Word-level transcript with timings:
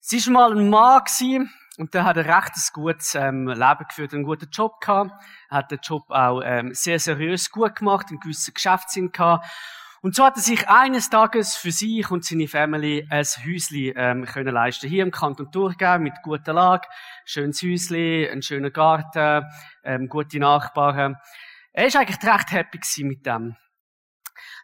Sie 0.00 0.24
war 0.26 0.32
mal 0.32 0.58
ein 0.58 0.68
Mann 0.70 1.04
gewesen, 1.04 1.50
und 1.80 1.94
der 1.94 2.04
hat 2.04 2.18
ein 2.18 2.28
recht 2.28 2.52
gutes 2.74 3.14
ähm, 3.14 3.48
Leben 3.48 3.86
geführt, 3.88 4.12
einen 4.12 4.24
guten 4.24 4.50
Job 4.50 4.80
gehabt, 4.80 5.12
hat 5.48 5.70
den 5.70 5.78
Job 5.82 6.10
auch 6.10 6.42
ähm, 6.44 6.74
sehr 6.74 6.98
seriös 6.98 7.50
gut 7.50 7.76
gemacht, 7.76 8.08
einen 8.10 8.20
gewissen 8.20 8.52
Geschäftssinn 8.52 9.12
gehabt. 9.12 9.46
Und 10.02 10.14
so 10.14 10.24
hat 10.24 10.36
er 10.36 10.42
sich 10.42 10.68
eines 10.68 11.08
Tages 11.08 11.56
für 11.56 11.72
sich 11.72 12.10
und 12.10 12.24
seine 12.24 12.48
Family 12.48 13.06
ein 13.08 13.24
Häusli 13.24 13.94
ähm, 13.96 14.26
können 14.26 14.52
leisten. 14.52 14.90
Hier 14.90 15.02
im 15.02 15.10
Kanton 15.10 15.50
Thurgau 15.50 15.98
mit 15.98 16.14
guter 16.22 16.52
Lage, 16.52 16.86
schönes 17.24 17.62
Häusli, 17.62 18.28
ein 18.30 18.42
schöner 18.42 18.70
Garten, 18.70 19.46
ähm, 19.82 20.08
gute 20.08 20.38
Nachbarn. 20.38 21.16
Er 21.72 21.86
ist 21.86 21.96
eigentlich 21.96 22.22
recht 22.22 22.52
happy 22.52 23.04
mit 23.04 23.24
dem. 23.24 23.56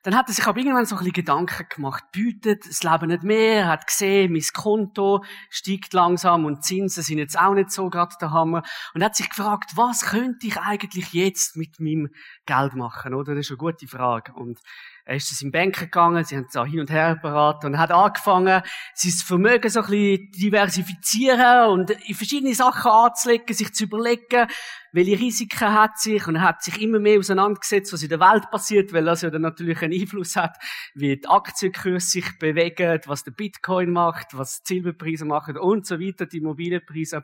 Dann 0.07 0.15
hat 0.15 0.29
er 0.29 0.35
sich 0.35 0.47
aber 0.47 0.59
irgendwann 0.59 0.87
so 0.87 0.95
ein 0.95 0.99
bisschen 0.99 1.15
Gedanken 1.15 1.67
gemacht, 1.69 2.05
bietet 2.13 2.65
das 2.65 2.85
Leben 2.85 3.09
nicht 3.09 3.25
mehr, 3.25 3.67
hat 3.67 3.89
gesehen, 3.89 4.33
mein 4.33 4.45
Konto 4.55 5.25
steigt 5.51 5.95
langsam 5.95 6.45
und 6.45 6.63
Zinsen 6.63 7.03
sind 7.03 7.19
jetzt 7.19 7.37
auch 7.37 7.55
nicht 7.55 7.73
so 7.73 7.91
gerade 7.91 8.15
der 8.21 8.31
Hammer. 8.31 8.63
Und 8.95 9.03
hat 9.03 9.17
sich 9.17 9.29
gefragt, 9.29 9.73
was 9.75 10.03
könnte 10.03 10.47
ich 10.47 10.59
eigentlich 10.59 11.13
jetzt 11.13 11.57
mit 11.57 11.81
meinem 11.81 12.11
Geld 12.47 12.77
machen, 12.77 13.15
oder? 13.15 13.35
Das 13.35 13.47
ist 13.47 13.51
eine 13.51 13.57
gute 13.57 13.89
Frage. 13.89 14.33
Und 14.33 14.61
er 15.07 15.17
ist 15.17 15.29
zu 15.29 15.37
seinem 15.37 15.53
Banker 15.53 15.85
gegangen, 15.85 16.25
sie 16.25 16.37
haben 16.37 16.47
es 16.49 16.57
auch 16.57 16.67
hin 16.67 16.81
und 16.81 16.91
her 16.91 17.17
beraten 17.23 17.67
und 17.67 17.79
hat 17.79 17.93
angefangen, 17.93 18.61
sein 18.93 19.13
Vermögen 19.13 19.71
so 19.71 19.81
ein 19.81 19.87
bisschen 19.87 20.33
diversifizieren 20.33 21.69
und 21.71 21.91
in 21.91 22.15
verschiedene 22.17 22.53
Sachen 22.55 22.91
anzulegen, 22.91 23.55
sich 23.55 23.73
zu 23.73 23.85
überlegen, 23.85 24.49
welche 24.91 25.17
Risiken 25.17 25.73
hat 25.73 26.01
sich. 26.01 26.27
Und 26.27 26.35
er 26.35 26.43
hat 26.43 26.65
sich 26.65 26.83
immer 26.83 26.99
mehr 26.99 27.21
auseinandergesetzt, 27.21 27.93
was 27.93 28.03
in 28.03 28.09
der 28.09 28.19
Welt 28.19 28.51
passiert, 28.51 28.93
weil 28.93 29.05
das 29.05 29.23
ja 29.23 29.31
dann 29.31 29.43
natürlich 29.43 29.81
einen 29.81 29.93
Einfluss 29.93 30.35
hat, 30.35 30.57
wie 30.95 31.17
die 31.17 31.29
Aktienkurse 31.29 32.01
sich 32.01 32.39
bewegen, 32.41 33.01
was 33.07 33.23
der 33.23 33.31
Bitcoin 33.31 33.93
macht, 33.93 34.37
was 34.37 34.65
die 34.65 34.75
Silberpreise 34.75 35.25
machen 35.25 35.57
und 35.57 35.87
so 35.87 36.01
weiter, 36.01 36.27
die 36.27 36.39
Immobilienpreise. 36.39 37.23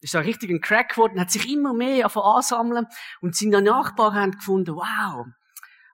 Ist 0.00 0.14
da 0.14 0.18
richtig 0.18 0.50
ein 0.50 0.60
Crack 0.60 0.94
geworden, 0.94 1.20
hat 1.20 1.30
sich 1.30 1.48
immer 1.48 1.72
mehr 1.72 2.10
ansammeln 2.16 2.86
und 3.20 3.36
seine 3.36 3.62
Nachbarn 3.62 4.14
haben 4.14 4.32
gefunden, 4.32 4.74
wow, 4.74 5.26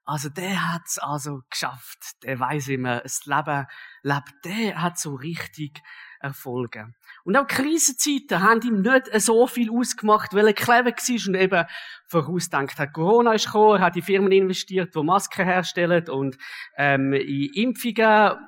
also 0.09 0.31
der 0.31 0.73
hat's 0.73 0.98
also 0.98 1.42
geschafft. 1.51 2.23
Der 2.23 2.41
weiß, 2.41 2.69
wie 2.69 2.78
man 2.78 3.01
das 3.03 3.27
Leben 3.27 3.67
lebt. 4.03 4.34
Der 4.42 4.81
hat 4.81 4.98
so 4.98 5.14
richtig 5.14 5.83
Erfolge. 6.20 6.92
Und 7.24 7.36
auch 7.36 7.47
Krisenzeiten 7.47 8.42
haben 8.42 8.61
ihm 8.62 8.80
nicht 8.83 9.08
so 9.20 9.47
viel 9.47 9.70
ausgemacht, 9.70 10.34
weil 10.34 10.48
er 10.48 10.52
clever 10.52 10.91
war 10.91 11.28
und 11.28 11.34
eben 11.34 11.64
vorausdenkt 12.08 12.78
hat. 12.78 12.92
Corona 12.92 13.34
ist 13.34 13.47
gekommen, 13.47 13.77
er 13.77 13.86
hat 13.86 13.97
in 13.97 14.02
Firmen 14.02 14.33
investiert, 14.33 14.94
die 14.94 15.02
Masken 15.02 15.44
herstellen 15.44 16.08
und 16.08 16.39
ähm, 16.77 17.12
in 17.12 17.52
Impfungen. 17.52 17.96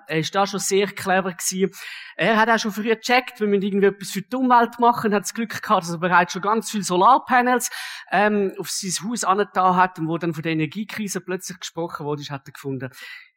Er 0.07 0.19
ist 0.19 0.35
da 0.35 0.47
schon 0.47 0.61
sehr 0.61 0.87
clever 0.89 1.33
gewesen. 1.33 1.71
Er 2.17 2.37
hat 2.37 2.49
auch 2.49 2.59
schon 2.59 2.73
früher 2.73 2.97
gecheckt, 2.97 3.41
wenn 3.41 3.51
man 3.51 3.63
irgendwie 3.63 3.87
etwas 3.87 4.11
für 4.11 4.23
die 4.23 4.37
Umwelt 4.37 4.79
machen, 4.79 5.15
hat 5.15 5.23
das 5.23 5.35
Glück 5.35 5.63
gehabt, 5.63 5.83
dass 5.83 5.91
er 5.91 5.99
bereits 5.99 6.33
schon 6.33 6.43
ganz 6.43 6.71
viele 6.71 6.85
Solarpanels 6.85 7.71
ähm, 8.11 8.53
auf 8.59 8.71
sein 8.71 9.09
Haus 9.09 9.25
angetan 9.25 9.77
hat 9.77 9.99
und 9.99 10.09
wo 10.09 10.19
dann 10.19 10.35
von 10.35 10.43
der 10.43 10.53
Energiekrise 10.53 11.21
plötzlich 11.21 11.61
gesprochen 11.61 12.07
wurde, 12.07 12.23
hat 12.31 12.49
er 12.49 12.53
gefunden, 12.53 12.91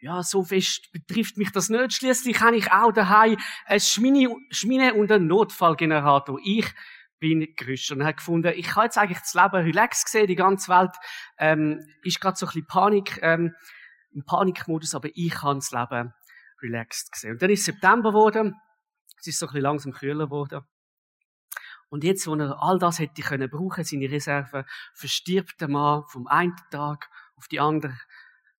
ja, 0.04 0.22
so 0.22 0.44
fest 0.44 0.92
betrifft 0.92 1.38
mich 1.38 1.52
das 1.54 1.70
nicht. 1.70 1.94
Schließlich 1.94 2.42
habe 2.42 2.58
ich 2.58 2.70
auch 2.74 2.92
daheim 2.92 3.38
eine 3.66 3.80
Schmine, 3.80 4.36
Schmine 4.50 4.96
und 4.96 5.10
einen 5.10 5.28
Notfallgenerator. 5.28 6.38
Ich 6.44 6.70
bin 7.20 7.48
gerüstet 7.56 7.98
und 7.98 8.04
habe 8.04 8.16
gefunden, 8.16 8.52
ich 8.54 8.68
kann 8.68 8.84
jetzt 8.84 8.98
eigentlich 8.98 9.20
das 9.20 9.34
Leben 9.34 9.64
relax 9.64 10.04
sehen, 10.12 10.28
die 10.28 10.36
ganze 10.36 10.70
Welt 10.70 10.92
ähm, 11.38 11.80
ist 12.04 12.20
gerade 12.20 12.36
so 12.36 12.46
ein 12.46 12.50
bisschen 12.50 12.68
Panik, 12.68 13.18
ähm, 13.22 13.56
im 14.12 14.26
Panikmodus, 14.26 14.94
aber 14.94 15.08
ich 15.14 15.34
kann 15.34 15.60
das 15.60 15.72
Leben 15.72 16.14
relaxed 16.62 17.14
gesehen. 17.14 17.32
Und 17.32 17.42
dann 17.42 17.50
ist 17.50 17.64
September 17.64 18.10
geworden, 18.10 18.56
es 19.22 19.28
ist 19.28 19.40
so 19.40 19.46
ein 19.46 19.54
bisschen 19.54 19.62
langsam 19.62 19.94
kühler 19.94 20.26
geworden. 20.26 20.64
Und 21.88 22.04
jetzt, 22.04 22.28
wo 22.28 22.36
er 22.36 22.62
all 22.62 22.78
das 22.78 23.00
hätte 23.00 23.22
können 23.22 23.50
brauchen, 23.50 23.86
seine 23.86 24.12
Reserven, 24.12 24.66
verstirbt 24.96 25.62
der 25.62 25.70
Mann 25.70 26.04
vom 26.10 26.28
einen 26.28 26.58
Tag 26.72 27.10
auf 27.38 27.48
die 27.48 27.62
andere 27.62 27.98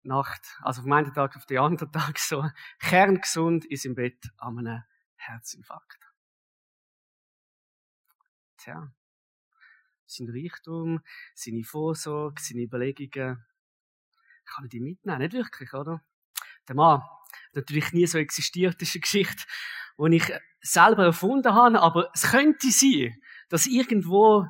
Nacht, 0.04 0.58
also 0.62 0.82
vom 0.82 0.92
einen 0.92 1.12
Tag 1.12 1.36
auf 1.36 1.46
den 1.46 1.58
anderen 1.58 1.90
Tag 1.92 2.18
so 2.18 2.48
kerngesund 2.78 3.64
ist 3.66 3.84
im 3.84 3.94
Bett 3.94 4.30
an 4.36 4.58
einem 4.58 4.82
Herzinfarkt. 5.16 5.98
Tja, 8.58 8.92
sein 10.06 10.28
Reichtum, 10.30 11.00
seine 11.34 11.64
Vorsorge, 11.64 12.40
seine 12.40 12.62
Überlegungen, 12.62 13.44
kann 14.44 14.64
ich 14.64 14.70
die 14.70 14.80
mitnehmen? 14.80 15.18
Nicht 15.18 15.32
wirklich, 15.32 15.72
oder? 15.72 16.02
Der 16.68 16.74
Mann 16.74 17.02
natürlich 17.52 17.92
nie 17.92 18.06
so 18.06 18.18
existiert, 18.18 18.80
ist 18.80 18.94
eine 18.94 19.00
Geschichte, 19.00 19.44
die 19.98 20.16
ich 20.16 20.32
selber 20.60 21.04
erfunden 21.04 21.54
habe, 21.54 21.80
aber 21.80 22.10
es 22.14 22.30
könnte 22.30 22.70
sein, 22.70 23.16
dass 23.48 23.66
irgendwo 23.66 24.46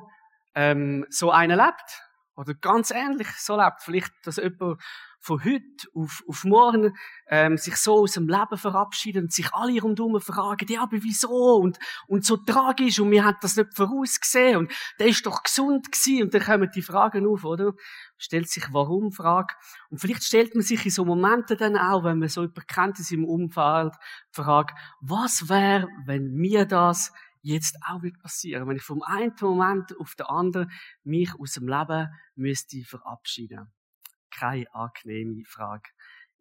ähm, 0.53 1.05
so 1.09 1.31
einer 1.31 1.55
lebt 1.55 2.01
oder 2.35 2.53
ganz 2.53 2.91
ähnlich 2.91 3.27
so 3.37 3.57
lebt. 3.57 3.81
Vielleicht, 3.81 4.13
dass 4.23 4.37
jemand 4.37 4.81
von 5.25 5.43
heute 5.43 5.87
auf, 5.95 6.23
auf 6.27 6.43
morgen 6.43 6.95
ähm, 7.27 7.57
sich 7.57 7.77
so 7.77 8.01
aus 8.03 8.13
dem 8.13 8.27
Leben 8.27 8.57
verabschiedet 8.57 9.23
und 9.23 9.33
sich 9.33 9.51
alle 9.53 9.81
rundherum 9.81 10.21
fragen, 10.21 10.67
ja, 10.69 10.83
aber 10.83 11.01
wieso? 11.01 11.55
Und, 11.55 11.79
und 12.07 12.23
so 12.23 12.37
tragisch 12.37 12.99
und 12.99 13.09
wir 13.09 13.25
haben 13.25 13.37
das 13.41 13.55
nicht 13.55 13.75
vorausgesehen 13.75 14.57
und 14.57 14.71
der 14.99 15.07
ist 15.07 15.25
doch 15.25 15.41
gesund 15.41 15.91
gewesen 15.91 16.23
und 16.23 16.33
dann 16.35 16.43
kommen 16.43 16.69
die 16.75 16.83
Fragen 16.83 17.25
auf, 17.25 17.43
oder? 17.43 17.73
Stellt 18.17 18.49
sich 18.49 18.65
warum 18.71 19.11
Frage. 19.11 19.55
Und 19.89 19.97
vielleicht 19.97 20.23
stellt 20.23 20.53
man 20.53 20.63
sich 20.63 20.85
in 20.85 20.91
so 20.91 21.03
Momenten 21.03 21.57
dann 21.57 21.75
auch, 21.75 22.03
wenn 22.03 22.19
man 22.19 22.29
so 22.29 22.41
jemanden 22.41 22.67
kennt 22.67 22.99
in 22.99 23.05
seinem 23.05 23.25
Umfeld, 23.25 23.93
die 24.29 24.41
Frage, 24.43 24.75
was 25.01 25.49
wäre, 25.49 25.87
wenn 26.05 26.33
mir 26.33 26.65
das 26.65 27.11
jetzt 27.41 27.77
auch 27.87 28.03
wird 28.03 28.19
passieren, 28.19 28.67
wenn 28.67 28.77
ich 28.77 28.83
vom 28.83 29.01
einen 29.01 29.33
Moment 29.41 29.99
auf 29.99 30.13
den 30.13 30.27
anderen 30.27 30.71
mich 31.03 31.33
aus 31.39 31.53
dem 31.53 31.67
Leben 31.67 32.09
müsste 32.35 32.83
verabschieden 32.83 33.71
keine 34.37 34.65
angenehme 34.73 35.43
Frage. 35.45 35.89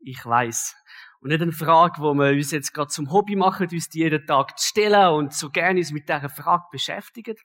Ich 0.01 0.25
weiß. 0.25 0.77
Und 1.21 1.31
nicht 1.31 1.41
eine 1.41 1.53
Frage, 1.53 2.03
wo 2.03 2.13
wir 2.15 2.33
uns 2.33 2.51
jetzt 2.51 2.75
gerade 2.75 2.89
zum 2.89 3.11
Hobby 3.11 3.37
machen, 3.37 3.69
uns 3.73 3.89
die 3.89 4.01
jeden 4.01 4.27
Tag 4.27 4.59
zu 4.59 4.69
stellen 4.69 5.15
und 5.15 5.33
so 5.33 5.51
gerne 5.51 5.79
uns 5.79 5.93
mit 5.93 6.09
dieser 6.09 6.29
Frage 6.29 6.65
beschäftigen. 6.71 7.37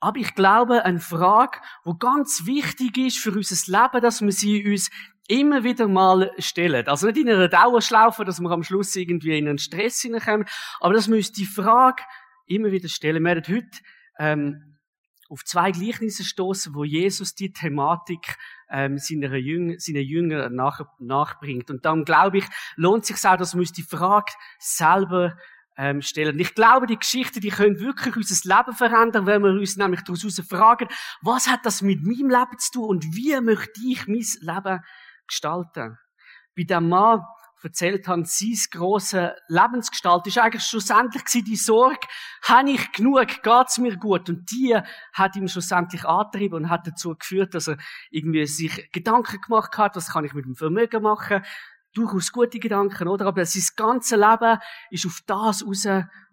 Aber 0.00 0.18
ich 0.18 0.34
glaube, 0.34 0.84
eine 0.84 1.00
Frage, 1.00 1.58
wo 1.82 1.94
ganz 1.94 2.44
wichtig 2.44 2.98
ist 2.98 3.18
für 3.18 3.32
unser 3.32 3.72
Leben, 3.72 4.02
dass 4.02 4.20
wir 4.20 4.32
sie 4.32 4.70
uns 4.70 4.90
immer 5.28 5.64
wieder 5.64 5.88
mal 5.88 6.30
stellen. 6.38 6.86
Also 6.86 7.06
nicht 7.06 7.18
in 7.18 7.30
einer 7.30 7.48
Dauerschlaufe, 7.48 8.24
dass 8.24 8.40
wir 8.40 8.50
am 8.50 8.62
Schluss 8.62 8.94
irgendwie 8.94 9.38
in 9.38 9.48
einen 9.48 9.58
Stress 9.58 10.02
hineinkommen, 10.02 10.46
aber 10.80 10.94
dass 10.94 11.08
wir 11.08 11.16
uns 11.16 11.32
die 11.32 11.46
Frage 11.46 12.02
immer 12.46 12.70
wieder 12.70 12.88
stellen. 12.88 13.24
Wir 13.24 13.34
werden 13.34 13.56
heute 13.56 13.78
ähm, 14.18 14.75
auf 15.28 15.44
zwei 15.44 15.72
Gleichnisse 15.72 16.24
stoßen, 16.24 16.74
wo 16.74 16.84
Jesus 16.84 17.34
die 17.34 17.52
Thematik 17.52 18.36
ähm, 18.70 18.98
seiner 18.98 19.34
Jünger, 19.36 19.74
seinen 19.78 20.04
Jüngern 20.04 20.54
nach, 20.54 20.80
nachbringt. 20.98 21.70
Und 21.70 21.84
dann 21.84 22.04
glaube 22.04 22.38
ich, 22.38 22.44
lohnt 22.76 23.04
sich 23.04 23.24
auch, 23.24 23.36
dass 23.36 23.54
wir 23.54 23.60
uns 23.60 23.72
die 23.72 23.82
Frage 23.82 24.32
selber 24.58 25.36
ähm, 25.76 26.00
stellen. 26.02 26.38
Ich 26.38 26.54
glaube, 26.54 26.86
die 26.86 26.98
Geschichten, 26.98 27.40
die 27.40 27.50
können 27.50 27.80
wirklich 27.80 28.16
unser 28.16 28.56
Leben 28.56 28.72
verändern, 28.72 29.26
wenn 29.26 29.42
wir 29.42 29.50
uns 29.50 29.76
nämlich 29.76 30.02
daraus 30.02 30.40
fragen, 30.48 30.88
was 31.22 31.48
hat 31.48 31.64
das 31.64 31.82
mit 31.82 32.02
meinem 32.02 32.30
Leben 32.30 32.58
zu 32.58 32.72
tun 32.72 32.88
und 32.88 33.04
wie 33.14 33.38
möchte 33.40 33.80
ich 33.86 34.06
mein 34.06 34.24
Leben 34.54 34.80
gestalten? 35.26 35.98
Bei 36.56 36.62
dem 36.62 36.88
Mann, 36.88 37.20
erzählt 37.66 38.08
haben, 38.08 38.24
sein 38.24 38.56
grosse 38.70 39.36
Lebensgestalt 39.48 40.26
ist 40.26 40.38
eigentlich 40.38 40.62
schlussendlich 40.62 41.24
die 41.24 41.56
Sorge, 41.56 42.06
habe 42.42 42.70
ich 42.70 42.92
genug, 42.92 43.42
geht's 43.42 43.78
mir 43.78 43.96
gut? 43.96 44.28
Und 44.28 44.50
die 44.50 44.78
hat 45.12 45.36
ihm 45.36 45.48
schlussendlich 45.48 46.04
angetrieben 46.04 46.64
und 46.64 46.70
hat 46.70 46.86
dazu 46.86 47.14
geführt, 47.14 47.54
dass 47.54 47.68
er 47.68 47.76
irgendwie 48.10 48.46
sich 48.46 48.90
Gedanken 48.92 49.40
gemacht 49.40 49.76
hat, 49.78 49.96
was 49.96 50.12
kann 50.12 50.24
ich 50.24 50.32
mit 50.32 50.44
dem 50.44 50.54
Vermögen 50.54 51.02
machen? 51.02 51.44
Durchaus 51.92 52.32
gute 52.32 52.58
Gedanken, 52.58 53.08
oder? 53.08 53.26
Aber 53.26 53.44
sein 53.44 53.64
ganze 53.76 54.16
Leben 54.16 54.58
ist 54.90 55.06
auf 55.06 55.20
das 55.26 55.66
raus 55.66 55.86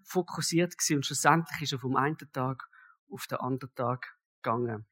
fokussiert 0.03 0.77
gewesen 0.77 0.97
und 0.97 1.05
schlussendlich 1.05 1.61
ist 1.61 1.73
er 1.73 1.79
vom 1.79 1.95
einen 1.95 2.17
Tag 2.31 2.67
auf 3.09 3.27
den 3.27 3.39
anderen 3.39 3.73
Tag 3.75 4.15
gegangen. 4.41 4.85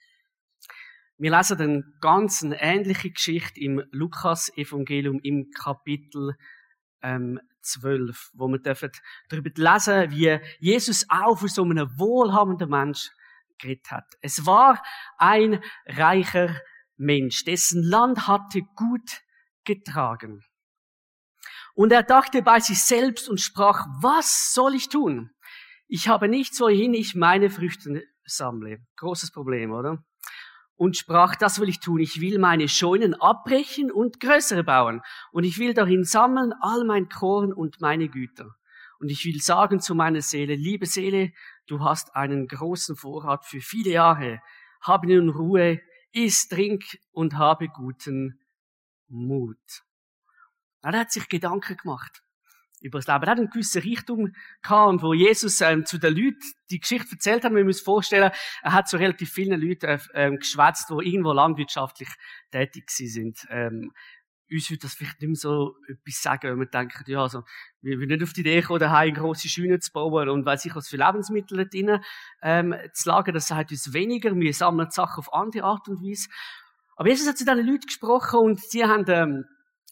Wir 1.22 1.38
lesen 1.38 1.62
eine 1.62 1.84
ganz 2.02 2.42
ähnliche 2.42 3.12
Geschichte 3.12 3.60
im 3.60 3.84
Lukas-Evangelium 3.92 5.20
im 5.22 5.52
Kapitel 5.52 6.36
ähm, 7.04 7.40
12, 7.62 8.32
wo 8.34 8.48
wir 8.48 8.58
dürfen 8.58 8.90
darüber 9.30 9.52
lesen, 9.54 10.10
wie 10.10 10.40
Jesus 10.58 11.06
auch 11.10 11.36
für 11.36 11.48
so 11.48 11.62
einen 11.62 11.88
wohlhabenden 12.00 12.72
Mensch 12.72 13.12
geredet 13.60 13.92
hat. 13.92 14.06
Es 14.22 14.48
war 14.48 14.82
ein 15.20 15.64
reicher 15.86 16.60
Mensch, 16.98 17.44
dessen 17.44 17.84
Land 17.84 18.28
hatte 18.28 18.64
gut 18.76 19.22
getragen. 19.64 20.44
Und 21.76 21.92
er 21.92 22.02
dachte 22.02 22.42
bei 22.42 22.60
sich 22.62 22.84
selbst 22.84 23.30
und 23.30 23.40
sprach, 23.40 23.86
was 24.02 24.56
soll 24.56 24.74
ich 24.74 24.90
tun? 24.90 25.30
Ich 25.88 26.08
habe 26.08 26.28
nichts, 26.28 26.60
wohin 26.60 26.96
ich 26.96 27.14
meine 27.14 27.52
Früchte 27.52 28.04
sammle. 28.26 28.80
Großes 28.96 29.32
Problem, 29.32 29.72
oder? 29.72 30.04
Und 30.82 30.98
sprach, 30.98 31.36
das 31.36 31.60
will 31.60 31.70
ich 31.70 31.80
tun. 31.80 32.00
Ich 32.00 32.22
will 32.22 32.40
meine 32.40 32.68
Scheunen 32.68 33.14
abbrechen 33.14 33.92
und 33.92 34.20
größere 34.20 34.64
bauen. 34.64 35.02
Und 35.32 35.44
ich 35.44 35.60
will 35.60 35.76
darin 35.76 36.06
sammeln 36.06 36.54
all 36.60 36.86
mein 36.86 37.08
Korn 37.08 37.54
und 37.54 37.82
meine 37.82 38.10
Güter. 38.10 38.56
Und 38.98 39.10
ich 39.10 39.24
will 39.24 39.40
sagen 39.40 39.80
zu 39.80 39.94
meiner 39.94 40.24
Seele, 40.24 40.56
liebe 40.56 40.88
Seele, 40.88 41.34
du 41.68 41.82
hast 41.82 42.16
einen 42.16 42.48
großen 42.48 42.96
Vorrat 42.96 43.46
für 43.46 43.62
viele 43.62 43.92
Jahre. 43.92 44.42
Habe 44.82 45.06
nun 45.06 45.30
Ruhe, 45.30 45.82
iss, 46.14 46.48
trink 46.48 46.84
und 47.12 47.36
habe 47.36 47.68
guten 47.68 48.40
Mut. 49.08 49.84
Er 50.82 50.94
hat 50.94 51.12
sich 51.12 51.30
Gedanken 51.30 51.78
gemacht 51.78 52.24
über 52.82 53.00
das 53.00 53.08
Leben. 53.08 53.24
Er 53.24 53.32
hat 53.32 53.38
eine 53.38 53.48
gewisse 53.48 53.84
Richtung 53.84 54.34
gehabt 54.62 54.90
und 54.90 55.02
wo 55.02 55.14
Jesus 55.14 55.62
ähm, 55.62 55.86
zu 55.86 55.98
den 55.98 56.16
Leuten 56.16 56.40
die 56.70 56.80
Geschichte 56.80 57.12
erzählt 57.12 57.44
hat, 57.44 57.52
wir 57.52 57.64
müssen 57.64 57.80
uns 57.80 57.82
vorstellen, 57.82 58.32
er 58.64 58.74
hat 58.74 58.90
zu 58.90 58.98
relativ 58.98 59.32
vielen 59.32 59.62
Leuten 59.62 59.86
äh, 59.86 60.00
ähm, 60.14 60.38
geschwätzt, 60.38 60.90
die 60.90 61.08
irgendwo 61.08 61.32
landwirtschaftlich 61.32 62.10
tätig 62.52 62.90
sind. 62.90 63.46
Ähm, 63.50 63.92
uns 64.52 64.70
würde 64.70 64.82
das 64.82 64.94
vielleicht 64.94 65.22
nicht 65.22 65.30
mehr 65.30 65.36
so 65.36 65.76
etwas 65.88 66.22
sagen, 66.22 66.52
wenn 66.52 66.60
wir 66.60 66.66
denken, 66.66 67.04
ja, 67.08 67.22
also, 67.22 67.44
wir 67.82 67.98
würden 67.98 68.10
nicht 68.10 68.24
auf 68.24 68.34
die 68.34 68.42
Idee 68.42 68.62
kommen, 68.62 68.80
daheim 68.80 69.14
grosse 69.14 69.48
Scheunen 69.48 69.80
zu 69.80 69.92
bauen 69.92 70.30
und 70.30 70.46
weiß 70.46 70.66
ich 70.66 70.76
was 70.76 70.90
für 70.90 70.98
Lebensmittel 70.98 71.68
drinnen, 71.70 72.04
ähm, 72.42 72.76
zu 72.94 73.10
lagern, 73.10 73.34
das 73.34 73.48
sagt 73.48 73.72
uns 73.72 73.94
weniger, 73.94 74.36
wir 74.36 74.54
sammeln 74.54 74.90
Sachen 74.92 75.20
auf 75.20 75.34
andere 75.34 75.64
Art 75.64 75.88
und 75.88 76.04
Weise. 76.04 76.30
Aber 76.98 77.10
Jesus 77.10 77.28
hat 77.28 77.38
zu 77.38 77.46
diesen 77.46 77.66
Leuten 77.66 77.86
gesprochen 77.86 78.40
und 78.40 78.60
sie 78.60 78.84
haben, 78.84 79.06
ähm, 79.08 79.46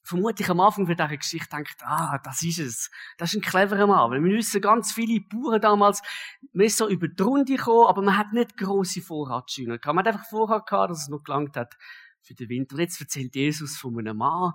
vermutlich 0.04 0.50
am 0.50 0.60
Anfang 0.60 0.86
von 0.86 0.96
dieser 0.96 1.18
Geschichte 1.18 1.50
denkt, 1.50 1.78
ah, 1.84 2.20
das 2.24 2.42
ist 2.44 2.60
es. 2.60 2.92
Das 3.18 3.34
ist 3.34 3.40
ein 3.40 3.42
cleverer 3.42 3.88
Mann. 3.88 4.12
Weil 4.12 4.24
wir 4.24 4.38
wissen, 4.38 4.62
ganz 4.62 4.92
viele 4.92 5.22
Bauern 5.22 5.62
damals, 5.62 6.02
man 6.54 6.66
ist 6.66 6.78
so 6.78 6.88
über 6.88 7.08
die 7.08 7.22
Runde 7.22 7.56
gekommen, 7.56 7.88
aber 7.88 8.02
man 8.02 8.18
hat 8.18 8.34
nicht 8.34 8.58
grosse 8.58 9.02
Vorratsscheunen 9.02 9.80
gehabt. 9.80 9.96
Man 9.96 10.06
hat 10.06 10.14
einfach 10.14 10.30
Vorrat 10.30 10.66
gehabt, 10.66 10.92
dass 10.92 11.04
es 11.04 11.10
noch 11.10 11.24
gelangt 11.24 11.56
hat 11.56 11.78
für 12.22 12.34
den 12.34 12.50
Winter. 12.50 12.76
Und 12.76 12.82
jetzt 12.82 13.00
erzählt 13.00 13.36
Jesus 13.36 13.78
von 13.78 13.98
einem 13.98 14.18
Mann, 14.18 14.54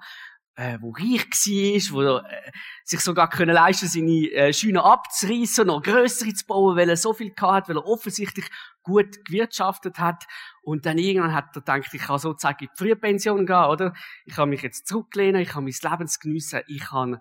äh, 0.56 0.79
wo 0.81 0.91
reich 0.91 1.26
war, 1.26 1.94
wo 1.94 2.19
äh, 2.19 2.52
sich 2.85 3.00
sogar 3.00 3.29
können 3.29 3.55
leisten 3.55 3.88
seine 3.88 4.31
äh, 4.31 4.52
Scheune 4.52 4.85
abzureißen, 4.85 5.67
noch 5.67 5.82
grössere 5.82 6.32
zu 6.32 6.46
bauen, 6.46 6.76
weil 6.76 6.88
er 6.88 6.96
so 6.96 7.12
viel 7.12 7.31
gehabt 7.31 7.52
hat, 7.52 7.69
weil 7.69 7.76
er 7.76 7.87
offensichtlich 7.87 8.49
gut 8.85 9.25
gewirtschaftet 9.25 9.99
hat. 9.99 10.25
Und 10.63 10.87
dann 10.87 10.99
irgendwann 10.99 11.35
hat 11.35 11.57
er 11.57 11.63
gedacht, 11.63 11.93
ich 11.93 12.03
kann 12.03 12.19
sozusagen 12.19 12.65
in 12.65 12.71
die 12.73 12.79
Frühpension 12.79 13.47
gehen, 13.47 13.65
oder? 13.65 13.95
Ich 14.25 14.37
kann 14.37 14.51
mich 14.51 14.63
jetzt 14.63 14.87
zurücklehnen, 14.87 15.43
ich 15.43 15.49
kann 15.49 15.65
mein 15.65 15.75
Leben 15.83 16.11
geniessen, 16.21 16.61
ich 16.69 16.93
habe 16.93 17.19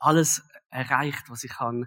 alles 0.00 0.42
erreicht, 0.70 1.30
was 1.30 1.44
ich 1.44 1.52
kann, 1.52 1.86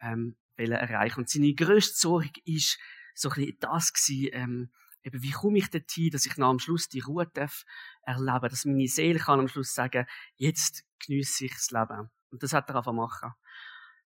ähm, 0.00 0.36
erreichen. 0.56 1.20
Und 1.20 1.30
seine 1.30 1.54
grösste 1.54 1.98
Sorge 1.98 2.40
ist 2.44 2.78
so 3.14 3.30
ein 3.30 3.34
bisschen 3.36 3.56
das 3.60 3.92
gewesen, 3.92 4.30
ähm, 4.32 4.70
eben, 5.02 5.22
wie 5.22 5.30
komme 5.30 5.58
ich 5.58 5.70
dorthin, 5.70 6.10
dass 6.10 6.26
ich 6.26 6.36
nach 6.36 6.48
am 6.48 6.58
Schluss 6.58 6.88
die 6.88 7.00
Ruhe 7.00 7.26
darf 7.32 7.64
erleben, 8.02 8.48
dass 8.48 8.64
meine 8.64 8.88
Seele 8.88 9.18
kann 9.18 9.40
am 9.40 9.48
Schluss 9.48 9.72
sagen, 9.72 10.06
jetzt 10.36 10.84
geniesse 10.98 11.46
ich 11.46 11.54
das 11.54 11.70
Leben. 11.70 12.10
Und 12.30 12.42
das 12.42 12.52
hat 12.52 12.68
er 12.68 12.76
einfach 12.76 12.92
machen. 12.92 13.32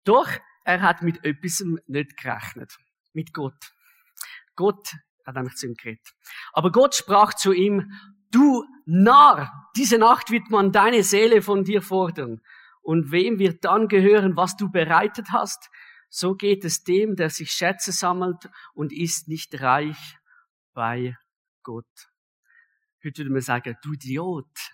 Doch, 0.05 0.29
er 0.65 0.83
hat 0.83 1.03
mit 1.03 1.25
etwas 1.25 1.65
nicht 1.87 2.17
gerechnet. 2.17 2.77
Mit 3.13 3.33
Gott. 3.33 3.73
Gott 4.57 4.95
hat 5.27 5.35
nämlich 5.37 5.55
zu 5.57 5.67
ihm 5.67 5.75
geredet. 5.75 6.07
Aber 6.53 6.73
Gott 6.73 6.95
sprach 6.95 7.35
zu 7.35 7.53
ihm, 7.53 7.93
du 8.31 8.65
Narr, 8.87 9.53
diese 9.77 9.99
Nacht 9.99 10.31
wird 10.31 10.51
man 10.51 10.73
deine 10.73 11.03
Seele 11.03 11.43
von 11.43 11.65
dir 11.65 11.83
fordern. 11.83 12.41
Und 12.83 13.13
wem 13.13 13.39
wird 13.39 13.65
dann 13.65 13.89
gehören, 13.89 14.37
was 14.37 14.57
du 14.57 14.71
bereitet 14.71 15.29
hast? 15.33 15.71
So 16.09 16.35
geht 16.35 16.65
es 16.65 16.83
dem, 16.83 17.15
der 17.15 17.31
sich 17.31 17.53
Schätze 17.53 17.93
sammelt 17.93 18.49
und 18.75 18.93
ist 18.93 19.29
nicht 19.29 19.61
reich 19.61 20.19
bei 20.73 21.17
Gott. 21.63 22.11
Heute 23.05 23.19
würde 23.19 23.31
man 23.31 23.43
sagen, 23.43 23.77
du 23.83 23.93
Idiot. 23.93 24.73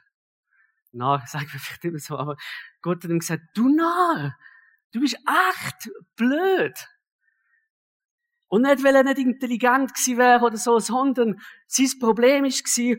Narr, 0.93 1.23
sagen 1.27 1.47
wir 1.53 1.61
vielleicht 1.61 1.85
immer 1.85 1.99
so, 1.99 2.19
aber 2.19 2.37
Gott 2.81 3.05
hat 3.05 3.11
ihm 3.11 3.19
gesagt, 3.19 3.43
du 3.55 3.69
Narr, 3.69 4.37
du 4.93 5.01
bist 5.01 5.17
echt 5.17 5.91
blöd. 6.17 6.89
Und 8.57 8.63
nicht, 8.63 8.83
weil 8.83 8.97
er 8.97 9.03
nicht 9.03 9.19
intelligent 9.19 9.93
gewesen 9.93 10.17
wäre 10.17 10.43
oder 10.43 10.57
so, 10.57 10.79
sondern 10.79 11.39
sein 11.67 11.91
Problem 12.01 12.45
war, 12.45 12.97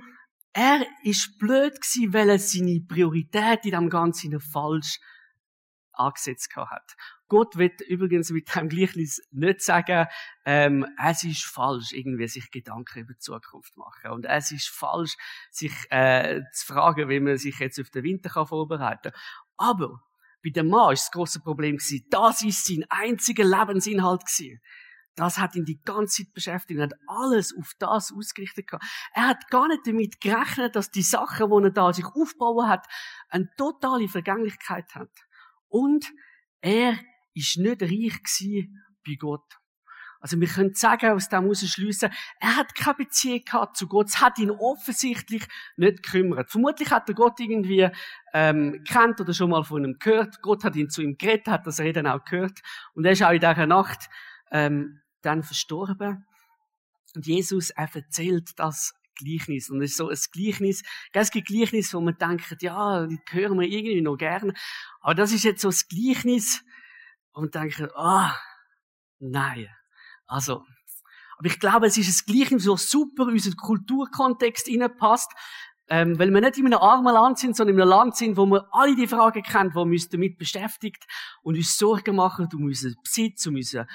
er 0.53 0.85
ist 1.01 1.39
blöd 1.39 1.81
gewesen, 1.81 2.13
weil 2.13 2.29
er 2.29 2.37
seine 2.37 2.79
Priorität 2.87 3.65
in 3.65 3.71
dem 3.71 3.89
Ganzen 3.89 4.39
falsch 4.39 4.99
angesetzt 5.93 6.55
hat. 6.55 6.95
Gott 7.27 7.57
wird 7.57 7.81
übrigens 7.81 8.29
mit 8.29 8.53
dem 8.53 8.69
Gleichnis 8.69 9.19
nicht 9.31 9.63
sagen, 9.63 10.05
ähm, 10.45 10.85
es 11.03 11.23
ist 11.23 11.45
falsch, 11.45 11.91
irgendwie 11.91 12.27
sich 12.27 12.51
Gedanken 12.51 12.99
über 12.99 13.13
die 13.13 13.19
Zukunft 13.19 13.75
machen. 13.77 14.11
Und 14.11 14.25
es 14.25 14.51
ist 14.51 14.69
falsch, 14.69 15.15
sich 15.49 15.73
äh, 15.89 16.41
zu 16.53 16.67
fragen, 16.67 17.09
wie 17.09 17.19
man 17.19 17.37
sich 17.37 17.57
jetzt 17.57 17.79
auf 17.79 17.89
den 17.89 18.03
Winter 18.03 18.29
kann 18.29 18.45
vorbereiten 18.45 19.11
kann. 19.11 19.21
Aber 19.57 20.03
bei 20.43 20.51
dem 20.51 20.67
Mann 20.67 20.93
ist 20.93 21.05
das 21.05 21.11
große 21.13 21.39
Problem 21.39 21.77
gewesen, 21.77 22.05
das 22.11 22.43
ist 22.43 22.63
sein 22.63 22.85
einziger 22.89 23.43
Lebensinhalt 23.43 24.23
gewesen. 24.23 24.61
Das 25.17 25.39
hat 25.39 25.55
ihn 25.55 25.65
die 25.65 25.81
ganze 25.83 26.23
Zeit 26.23 26.33
beschäftigt. 26.33 26.79
Er 26.79 26.83
hat 26.83 26.93
alles 27.07 27.53
auf 27.57 27.73
das 27.79 28.13
ausgerichtet. 28.13 28.67
Gehabt. 28.67 28.85
Er 29.13 29.27
hat 29.27 29.49
gar 29.49 29.67
nicht 29.67 29.85
damit 29.85 30.21
gerechnet, 30.21 30.75
dass 30.75 30.91
die 30.91 31.01
Sachen, 31.01 31.49
die 31.49 31.63
er 31.65 31.71
da 31.71 31.91
sich 31.91 32.05
aufbauen 32.05 32.69
hat, 32.69 32.85
eine 33.29 33.49
totale 33.57 34.07
Vergänglichkeit 34.07 34.93
hat. 34.93 35.09
Und 35.69 36.05
er 36.61 36.99
ist 37.33 37.57
nicht 37.57 37.81
reich 37.81 38.23
gewesen 38.23 38.83
bei 39.03 39.15
Gott. 39.15 39.57
Also 40.19 40.39
wir 40.39 40.47
können 40.47 40.73
sagen, 40.75 41.11
aus 41.11 41.29
dem 41.29 41.53
schliessen, 41.53 42.11
er 42.39 42.55
hat 42.55 42.75
keine 42.75 42.95
Beziehung 42.95 43.43
gehabt 43.43 43.77
zu 43.77 43.87
Gott. 43.87 44.09
Es 44.09 44.21
hat 44.21 44.37
ihn 44.37 44.51
offensichtlich 44.51 45.47
nicht 45.77 46.03
gekümmert. 46.03 46.51
Vermutlich 46.51 46.91
hat 46.91 47.09
er 47.09 47.15
Gott 47.15 47.39
irgendwie 47.39 47.89
ähm, 48.33 48.83
kennt 48.87 49.19
oder 49.19 49.33
schon 49.33 49.49
mal 49.49 49.63
von 49.63 49.83
ihm 49.83 49.97
gehört. 49.99 50.41
Gott 50.43 50.63
hat 50.63 50.75
ihn 50.75 50.89
zu 50.89 51.01
ihm 51.01 51.17
geredet, 51.17 51.47
hat 51.47 51.65
das 51.65 51.79
Reden 51.79 52.05
auch 52.05 52.23
gehört. 52.23 52.61
Und 52.93 53.05
er 53.05 53.13
ist 53.13 53.23
auch 53.23 53.31
in 53.31 53.39
dieser 53.39 53.65
Nacht 53.65 54.09
ähm, 54.51 55.01
dann 55.21 55.43
verstorben. 55.43 56.25
Und 57.15 57.25
Jesus, 57.25 57.69
er 57.71 57.89
erzählt 57.93 58.51
das 58.57 58.93
Gleichnis. 59.15 59.69
Und 59.69 59.81
es 59.81 59.91
ist 59.91 59.97
so 59.97 60.09
ein 60.09 60.17
Gleichnis, 60.31 60.83
es 61.11 61.31
gibt 61.31 61.47
Gleichnis, 61.47 61.93
wo 61.93 62.01
man 62.01 62.17
denkt, 62.17 62.61
ja, 62.61 63.07
die 63.07 63.19
hören 63.29 63.59
wir 63.59 63.67
irgendwie 63.67 64.01
noch 64.01 64.17
gern. 64.17 64.53
Aber 65.01 65.15
das 65.15 65.31
ist 65.31 65.43
jetzt 65.43 65.61
so 65.61 65.69
ein 65.69 65.75
Gleichnis, 65.89 66.63
und 67.37 67.53
denken, 67.53 67.89
ah, 67.95 68.31
oh, 68.31 68.35
nein. 69.19 69.67
Also, 70.25 70.65
aber 71.37 71.47
ich 71.47 71.59
glaube, 71.59 71.85
es 71.85 71.97
ist 71.97 72.27
ein 72.27 72.33
Gleichnis, 72.33 72.63
so 72.63 72.75
super 72.75 73.27
in 73.27 73.33
unseren 73.33 73.55
Kulturkontext 73.55 74.67
passt, 74.97 75.31
ähm, 75.87 76.17
weil 76.17 76.33
wir 76.33 76.41
nicht 76.41 76.57
in 76.57 76.65
einem 76.65 76.79
armen 76.79 77.13
Land 77.13 77.37
sind, 77.37 77.55
sondern 77.55 77.75
in 77.75 77.81
einem 77.81 77.91
Land 77.91 78.17
sind, 78.17 78.37
wo 78.37 78.45
wir 78.47 78.67
alle 78.71 78.95
die 78.95 79.07
Fragen 79.07 79.43
kennen, 79.43 79.75
wo 79.75 79.85
wir 79.85 79.91
uns 79.91 80.09
damit 80.09 80.37
beschäftigt 80.37 81.05
und 81.43 81.55
uns 81.55 81.77
Sorgen 81.77 82.15
machen 82.15 82.49
um 82.53 82.63
unseren 82.63 82.95
Besitz, 83.03 83.45
um 83.45 83.55
unsere 83.55 83.87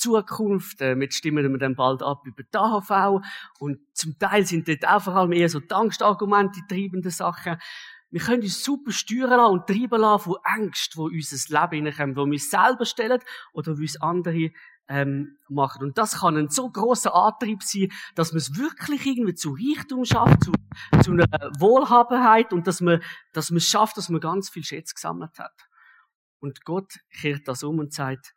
Zukunft. 0.00 0.80
Äh, 0.80 0.94
mit 0.94 1.14
stimmen 1.14 1.50
wir 1.52 1.58
dann 1.58 1.74
bald 1.74 2.02
ab 2.02 2.22
über 2.26 2.42
die 2.42 2.56
AHV. 2.56 3.22
Und 3.58 3.78
zum 3.94 4.18
Teil 4.18 4.46
sind 4.46 4.68
dort 4.68 4.86
auch 4.86 5.02
vor 5.02 5.16
allem 5.16 5.32
eher 5.32 5.48
so 5.48 5.60
Angstargumente 5.68 6.60
die 6.60 6.74
treibenden 6.74 7.10
Sachen. 7.10 7.58
Wir 8.10 8.20
können 8.20 8.42
uns 8.42 8.64
super 8.64 8.90
steuern 8.90 9.30
lassen 9.30 9.52
und 9.52 9.66
treiben 9.66 10.00
lassen 10.00 10.24
von 10.24 10.36
Ängsten, 10.56 11.10
die 11.10 11.16
unser 11.16 11.60
Leben 11.60 11.86
hineinkommen, 11.86 12.14
die 12.14 12.16
wir 12.16 12.32
uns 12.32 12.50
selber 12.50 12.84
stellen 12.84 13.20
oder 13.52 13.78
wie 13.78 13.82
uns 13.82 14.00
andere 14.00 14.50
ähm, 14.88 15.38
machen. 15.48 15.84
Und 15.84 15.96
das 15.96 16.18
kann 16.18 16.36
ein 16.36 16.48
so 16.48 16.68
großer 16.68 17.14
Antrieb 17.14 17.62
sein, 17.62 17.92
dass 18.16 18.32
man 18.32 18.38
es 18.38 18.58
wirklich 18.58 19.06
irgendwie 19.06 19.34
zu 19.34 19.56
Reichtum 19.56 20.04
schafft, 20.04 20.42
zu, 20.42 20.52
zu 21.04 21.12
einer 21.12 21.28
Wohlhabenheit 21.60 22.52
und 22.52 22.66
dass 22.66 22.80
man, 22.80 23.00
dass 23.32 23.50
man 23.50 23.58
es 23.58 23.68
schafft, 23.68 23.96
dass 23.96 24.08
man 24.08 24.20
ganz 24.20 24.50
viel 24.50 24.64
Schätze 24.64 24.94
gesammelt 24.94 25.38
hat. 25.38 25.54
Und 26.40 26.64
Gott 26.64 26.94
kehrt 27.20 27.46
das 27.46 27.62
um 27.62 27.78
und 27.78 27.92
sagt, 27.92 28.34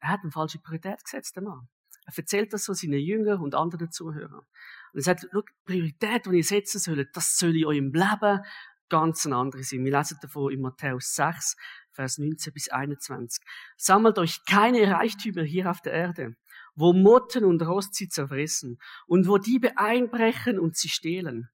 er 0.00 0.08
hat 0.10 0.20
eine 0.22 0.32
falsche 0.32 0.58
Priorität 0.58 1.04
gesetzt, 1.04 1.36
der 1.36 1.42
Mann. 1.42 1.68
Er 2.06 2.16
erzählt 2.16 2.52
das 2.52 2.64
so 2.64 2.72
seinen 2.72 3.00
Jüngern 3.00 3.40
und 3.40 3.54
anderen 3.54 3.90
Zuhörern. 3.90 4.46
Und 4.92 5.00
er 5.00 5.02
sagt, 5.02 5.26
schau, 5.32 5.40
die 5.40 5.52
Priorität, 5.64 6.26
die 6.26 6.36
ihr 6.36 6.44
setzen 6.44 6.78
sollt, 6.78 7.08
das 7.14 7.36
soll 7.36 7.56
in 7.56 7.66
eurem 7.66 7.92
Leben 7.92 8.40
ganz 8.88 9.26
eine 9.26 9.36
andere 9.36 9.62
sind. 9.62 9.84
Wir 9.84 9.96
lesen 9.96 10.18
davon 10.20 10.52
in 10.52 10.60
Matthäus 10.60 11.14
6, 11.14 11.56
Vers 11.92 12.18
19 12.18 12.52
bis 12.52 12.68
21. 12.68 13.42
Sammelt 13.76 14.18
euch 14.18 14.44
keine 14.44 14.90
Reichtümer 14.90 15.42
hier 15.42 15.70
auf 15.70 15.80
der 15.80 15.92
Erde, 15.92 16.36
wo 16.74 16.92
Motten 16.92 17.44
und 17.44 17.62
Rost 17.62 17.94
sie 17.94 18.08
zerfressen 18.08 18.78
und 19.06 19.26
wo 19.26 19.38
Diebe 19.38 19.78
einbrechen 19.78 20.58
und 20.58 20.76
sie 20.76 20.88
stehlen. 20.88 21.48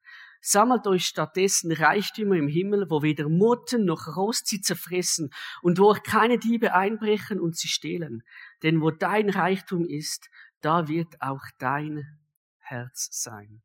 Sammelt 0.45 0.89
euch 0.89 1.07
stattdessen 1.07 1.71
Reichtümer 1.71 2.35
im 2.35 2.49
Himmel, 2.49 2.91
wo 2.91 3.01
weder 3.01 3.29
Motten 3.29 3.85
noch 3.85 4.17
Rost 4.17 4.49
sie 4.49 4.61
zerfressen 4.61 5.31
und 5.63 5.79
wo 5.79 5.93
auch 5.93 6.03
keine 6.03 6.37
Diebe 6.37 6.75
einbrechen 6.75 7.41
und 7.41 7.57
sie 7.57 7.69
stehlen. 7.69 8.25
Denn 8.65 8.81
wo 8.81 8.91
dein 8.91 9.31
Reichtum 9.31 9.87
ist, 9.87 10.29
da 10.61 10.89
wird 10.89 11.23
auch 11.23 11.45
dein 11.59 12.19
Herz 12.59 13.09
sein. 13.13 13.63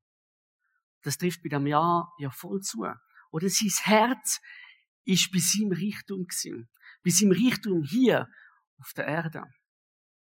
Das 1.01 1.17
trifft 1.17 1.41
bei 1.41 1.49
dem 1.49 1.65
Jahr 1.65 2.13
ja 2.19 2.29
voll 2.29 2.61
zu. 2.61 2.85
Oder 3.31 3.49
sein 3.49 3.71
Herz 3.81 4.39
ist 5.03 5.31
bei 5.31 5.39
seinem 5.39 5.71
Reichtum 5.71 6.27
gewesen. 6.27 6.69
Bei 7.03 7.09
seinem 7.09 7.31
Reichtum 7.31 7.81
hier 7.81 8.29
auf 8.77 8.93
der 8.93 9.07
Erde. 9.07 9.45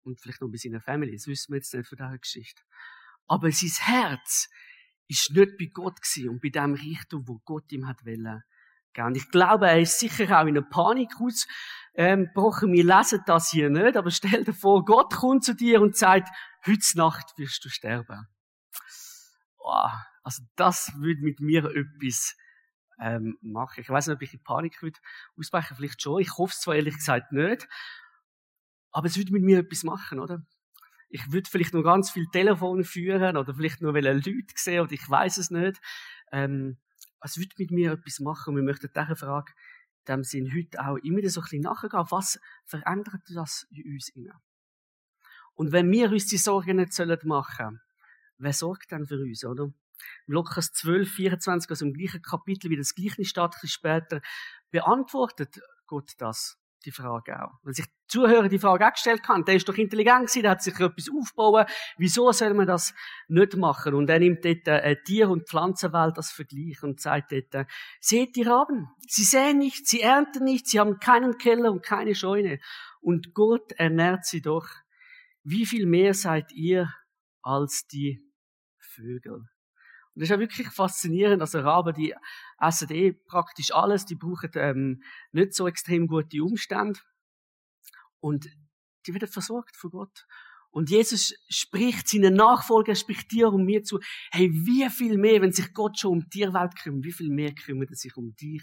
Und 0.02 0.20
vielleicht 0.20 0.40
noch 0.40 0.50
bei 0.50 0.56
seiner 0.56 0.80
Familie. 0.80 1.14
Das 1.14 1.28
wissen 1.28 1.52
wir 1.52 1.58
jetzt 1.58 1.72
nicht 1.72 1.88
von 1.88 1.98
dieser 1.98 2.18
Geschichte. 2.18 2.62
Aber 3.28 3.52
sein 3.52 3.70
Herz 3.86 4.48
ist 5.12 5.30
nicht 5.30 5.56
bei 5.58 5.66
Gott 5.72 6.00
gewesen 6.00 6.30
und 6.30 6.42
bei 6.42 6.48
dem 6.48 6.74
Reichtum, 6.74 7.26
wo 7.26 7.40
Gott 7.44 7.70
ihm 7.72 7.86
hat 7.86 8.04
wollen 8.04 8.42
Und 8.96 9.16
ich 9.16 9.28
glaube, 9.30 9.68
er 9.68 9.80
ist 9.80 9.98
sicher 9.98 10.24
auch 10.24 10.42
in 10.42 10.48
eine 10.48 10.62
Panik 10.62 11.10
ausgebrochen. 11.20 12.72
Wir 12.72 12.84
lesen 12.84 13.22
das 13.26 13.50
hier 13.50 13.70
nicht, 13.70 13.96
aber 13.96 14.10
stell 14.10 14.44
dir 14.44 14.54
vor, 14.54 14.84
Gott 14.84 15.14
kommt 15.14 15.44
zu 15.44 15.54
dir 15.54 15.80
und 15.80 15.96
sagt, 15.96 16.28
heute 16.66 16.96
Nacht 16.98 17.32
wirst 17.36 17.64
du 17.64 17.68
sterben. 17.68 18.26
Oh, 19.58 19.88
also 20.22 20.42
das 20.56 20.92
würde 20.96 21.22
mit 21.22 21.40
mir 21.40 21.64
etwas 21.64 22.36
ähm, 23.00 23.36
machen. 23.40 23.80
Ich 23.80 23.88
weiß 23.88 24.06
nicht, 24.06 24.16
ob 24.16 24.22
ich 24.22 24.34
in 24.34 24.42
Panik 24.42 24.82
würde 24.82 24.98
ausbrechen, 25.36 25.76
vielleicht 25.76 26.02
schon. 26.02 26.20
Ich 26.20 26.36
hoffe 26.36 26.52
es 26.52 26.60
zwar 26.60 26.74
ehrlich 26.74 26.94
gesagt 26.94 27.32
nicht, 27.32 27.68
aber 28.90 29.06
es 29.06 29.16
würde 29.16 29.32
mit 29.32 29.42
mir 29.42 29.58
etwas 29.58 29.84
machen, 29.84 30.20
oder? 30.20 30.44
Ich 31.14 31.30
würde 31.30 31.48
vielleicht 31.48 31.74
noch 31.74 31.82
ganz 31.82 32.10
viel 32.10 32.26
Telefone 32.32 32.84
führen 32.84 33.36
oder 33.36 33.54
vielleicht 33.54 33.82
nur 33.82 33.92
Leute 33.92 34.32
sehen 34.54 34.80
oder 34.80 34.92
ich 34.92 35.08
weiß 35.08 35.36
es 35.36 35.50
nicht. 35.50 35.78
Ähm, 36.32 36.78
es 37.20 37.36
würde 37.36 37.54
mit 37.58 37.70
mir 37.70 37.92
etwas 37.92 38.18
machen 38.18 38.50
und 38.50 38.56
wir 38.56 38.62
möchten 38.62 38.88
dieser 38.88 39.14
Frage 39.14 39.52
in 40.06 40.14
dem 40.14 40.24
Sinn 40.24 40.52
heute 40.56 40.80
auch 40.80 40.96
immer 40.96 41.20
so 41.28 41.40
ein 41.40 41.44
bisschen 41.44 41.60
nachgehen. 41.60 42.06
Was 42.08 42.40
verändert 42.64 43.20
das 43.28 43.66
in 43.70 43.92
uns? 43.92 44.10
Rein? 44.16 44.32
Und 45.54 45.72
wenn 45.72 45.90
wir 45.92 46.10
uns 46.10 46.26
die 46.26 46.38
Sorgen 46.38 46.78
nicht 46.78 46.98
machen 47.24 47.56
sollen, 47.58 47.80
wer 48.38 48.52
sorgt 48.54 48.90
dann 48.90 49.06
für 49.06 49.20
uns, 49.20 49.44
oder? 49.44 49.64
Im 50.26 50.34
Lukas 50.34 50.72
12, 50.72 51.08
24, 51.12 51.70
also 51.70 51.84
im 51.84 51.92
gleichen 51.92 52.22
Kapitel 52.22 52.70
wie 52.70 52.76
das 52.78 52.94
gleiche 52.94 53.24
Stadt 53.26 53.54
später, 53.64 54.22
beantwortet 54.70 55.60
Gott 55.86 56.12
das, 56.16 56.58
die 56.82 56.92
Frage 56.92 57.42
auch. 57.42 57.58
Wenn 57.62 57.74
sich 57.74 57.86
Zuhörer 58.08 58.48
die 58.48 58.58
Frage 58.58 58.86
auch 58.86 58.92
gestellt 58.92 59.22
haben, 59.28 59.44
der 59.44 59.56
ist 59.56 59.68
doch 59.68 59.76
intelligent 59.76 60.26
gewesen, 60.26 60.42
der 60.42 60.50
hat 60.52 60.62
sich 60.62 60.74
etwas 60.74 61.08
aufgebaut, 61.08 61.66
wieso 61.96 62.30
soll 62.32 62.54
man 62.54 62.66
das 62.66 62.94
nicht 63.28 63.56
machen? 63.56 63.94
Und 63.94 64.10
er 64.10 64.18
nimmt 64.18 64.44
dort 64.44 64.68
äh, 64.68 64.96
Tier- 65.02 65.30
und 65.30 65.48
Pflanzenwelt 65.48 66.16
als 66.16 66.30
Vergleich 66.30 66.82
und 66.82 67.00
sagt 67.00 67.32
dort, 67.32 67.54
äh, 67.54 67.64
seht 68.00 68.36
die 68.36 68.42
Raben, 68.42 68.88
sie 69.08 69.24
säen 69.24 69.58
nicht, 69.58 69.86
sie 69.86 70.02
ernten 70.02 70.44
nicht, 70.44 70.66
sie 70.66 70.78
haben 70.78 70.98
keinen 70.98 71.38
Keller 71.38 71.72
und 71.72 71.82
keine 71.82 72.14
Scheune. 72.14 72.60
Und 73.00 73.34
Gott 73.34 73.72
ernährt 73.72 74.26
sie 74.26 74.42
doch. 74.42 74.68
Wie 75.42 75.66
viel 75.66 75.86
mehr 75.86 76.14
seid 76.14 76.52
ihr 76.52 76.92
als 77.42 77.86
die 77.86 78.22
Vögel? 78.78 79.48
Und 80.14 80.20
das 80.20 80.24
ist 80.24 80.30
ja 80.30 80.38
wirklich 80.38 80.68
faszinierend. 80.68 81.40
Also 81.40 81.60
Raben, 81.60 81.94
die 81.94 82.14
essen 82.62 82.90
eh 82.90 83.12
praktisch 83.12 83.74
alles, 83.74 84.06
die 84.06 84.14
brauchen 84.14 84.50
ähm, 84.54 85.02
nicht 85.32 85.54
so 85.54 85.66
extrem 85.66 86.06
gute 86.06 86.42
Umstände. 86.42 87.00
Und 88.20 88.48
die 89.06 89.14
werden 89.14 89.28
versorgt 89.28 89.76
von 89.76 89.90
Gott. 89.90 90.26
Und 90.70 90.88
Jesus 90.88 91.34
spricht 91.48 92.08
seinen 92.08 92.34
Nachfolgern, 92.34 92.96
spricht 92.96 93.30
dir 93.32 93.48
und 93.48 93.66
mir 93.66 93.82
zu, 93.82 93.98
hey, 94.30 94.50
wie 94.50 94.88
viel 94.88 95.18
mehr, 95.18 95.42
wenn 95.42 95.52
sich 95.52 95.74
Gott 95.74 95.98
schon 95.98 96.12
um 96.12 96.20
die 96.20 96.30
Tierwelt 96.30 96.76
kümmert, 96.76 97.04
wie 97.04 97.12
viel 97.12 97.30
mehr 97.30 97.52
kümmert 97.54 97.90
er 97.90 97.96
sich 97.96 98.16
um 98.16 98.34
dich 98.36 98.62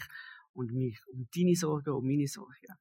und 0.52 0.72
mich, 0.72 0.98
um 1.12 1.28
deine 1.32 1.54
Sorgen, 1.54 1.90
um 1.90 2.04
meine 2.04 2.26
Sorgen 2.26 2.74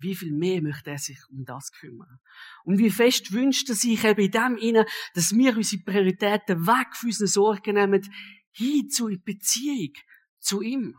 wie 0.00 0.14
viel 0.14 0.32
mehr 0.32 0.62
möchte 0.62 0.90
er 0.90 0.98
sich 0.98 1.18
um 1.28 1.44
das 1.44 1.72
kümmern. 1.72 2.20
Und 2.64 2.78
wie 2.78 2.90
fest 2.90 3.32
wünscht 3.32 3.68
er 3.68 3.74
sich 3.74 4.02
eben 4.04 4.20
in 4.20 4.30
dem 4.30 4.56
inne, 4.56 4.86
dass 5.14 5.34
wir 5.36 5.56
unsere 5.56 5.82
Prioritäten 5.82 6.66
weg 6.66 6.96
von 6.96 7.08
unseren 7.08 7.26
Sorgen 7.26 7.74
nehmen, 7.74 8.02
hin 8.50 8.88
zu 8.88 9.10
Beziehung 9.22 9.92
zu 10.40 10.60
ihm. 10.60 10.96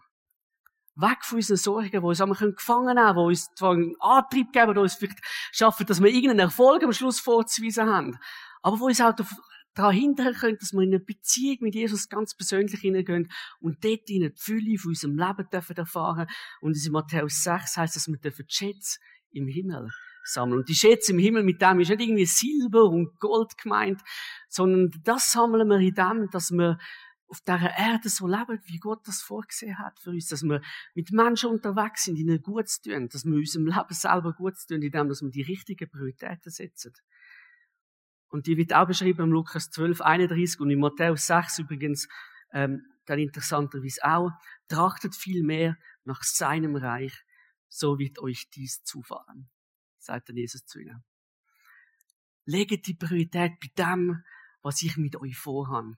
Weg 0.95 1.23
von 1.23 1.37
unseren 1.37 1.57
Sorgen, 1.57 1.89
die 1.89 1.97
uns 1.97 2.21
einmal 2.21 2.37
gefangen 2.37 2.95
können, 2.95 3.15
die 3.15 3.21
uns 3.21 3.49
zwar 3.55 3.71
einen 3.71 3.95
Antrieb 3.99 4.51
geben, 4.51 4.73
die 4.73 4.79
uns 4.79 4.95
vielleicht 4.95 5.19
schaffen, 5.51 5.85
dass 5.85 6.01
wir 6.01 6.09
irgendeinen 6.09 6.39
Erfolg 6.39 6.83
am 6.83 6.93
Schluss 6.93 7.19
vorzuweisen 7.19 7.87
haben, 7.87 8.17
aber 8.61 8.79
wo 8.79 8.85
uns 8.85 9.01
auch 9.01 9.13
daran 9.73 9.95
hindern 9.95 10.33
können, 10.33 10.57
dass 10.59 10.73
wir 10.73 10.81
in 10.81 10.89
eine 10.89 10.99
Beziehung 10.99 11.57
mit 11.61 11.75
Jesus 11.75 12.09
ganz 12.09 12.35
persönlich 12.35 12.79
hineingehen 12.81 13.31
und 13.59 13.83
dort 13.83 14.09
in 14.09 14.21
die 14.21 14.33
Fülle 14.35 14.77
von 14.77 14.89
unserem 14.89 15.17
Leben 15.17 15.49
dürfen 15.49 15.77
erfahren. 15.77 16.27
Und 16.59 16.75
in 16.75 16.91
Matthäus 16.91 17.43
6 17.43 17.77
heißt 17.77 17.95
dass 17.95 18.07
wir 18.07 18.17
dürfen 18.17 18.45
Schätze 18.47 18.99
im 19.31 19.47
Himmel 19.47 19.89
sammeln. 20.25 20.59
Und 20.59 20.69
die 20.69 20.75
Schätze 20.75 21.13
im 21.13 21.19
Himmel 21.19 21.43
mit 21.43 21.61
dem 21.61 21.79
ist 21.79 21.89
nicht 21.89 22.01
irgendwie 22.01 22.25
Silber 22.25 22.83
und 22.83 23.17
Gold 23.19 23.57
gemeint, 23.57 24.01
sondern 24.49 24.91
das 25.03 25.31
sammeln 25.31 25.67
wir 25.67 25.79
in 25.79 25.93
dem, 25.93 26.29
dass 26.31 26.51
wir 26.51 26.77
auf 27.31 27.39
dieser 27.41 27.77
Erde 27.77 28.09
so 28.09 28.27
leben, 28.27 28.59
wie 28.65 28.77
Gott 28.77 29.07
das 29.07 29.21
vorgesehen 29.21 29.79
hat 29.79 29.97
für 29.99 30.09
uns, 30.09 30.27
dass 30.27 30.43
wir 30.43 30.61
mit 30.93 31.11
Menschen 31.11 31.49
unterwegs 31.49 32.03
sind, 32.03 32.17
ihnen 32.17 32.41
gut 32.41 32.67
tun, 32.83 33.07
dass 33.07 33.23
wir 33.23 33.35
unserem 33.35 33.67
Leben 33.67 33.93
selber 33.93 34.33
gut 34.33 34.55
tun, 34.67 34.81
indem 34.81 35.09
wir 35.09 35.31
die 35.31 35.41
richtigen 35.41 35.89
Prioritäten 35.89 36.51
setzen. 36.51 36.93
Und 38.27 38.47
die 38.47 38.57
wird 38.57 38.73
auch 38.73 38.85
beschrieben 38.85 39.23
im 39.23 39.31
Lukas 39.31 39.69
12, 39.71 40.01
31 40.01 40.59
und 40.59 40.71
in 40.71 40.79
Matthäus 40.79 41.27
6 41.27 41.59
übrigens, 41.59 42.09
ähm, 42.51 42.85
dann 43.05 43.19
interessanterweise 43.19 44.03
auch, 44.03 44.31
trachtet 44.67 45.15
viel 45.15 45.43
mehr 45.43 45.77
nach 46.03 46.23
seinem 46.23 46.75
Reich, 46.75 47.13
so 47.69 47.97
wird 47.97 48.19
euch 48.19 48.49
dies 48.49 48.83
zufallen, 48.83 49.49
sagt 49.97 50.29
dann 50.29 50.35
Jesus 50.35 50.65
zu 50.65 50.79
ihnen. 50.79 51.03
Legt 52.43 52.87
die 52.87 52.93
Priorität 52.93 53.53
bei 53.61 53.69
dem, 53.77 54.23
was 54.61 54.81
ich 54.81 54.97
mit 54.97 55.15
euch 55.15 55.37
vorhabe. 55.37 55.95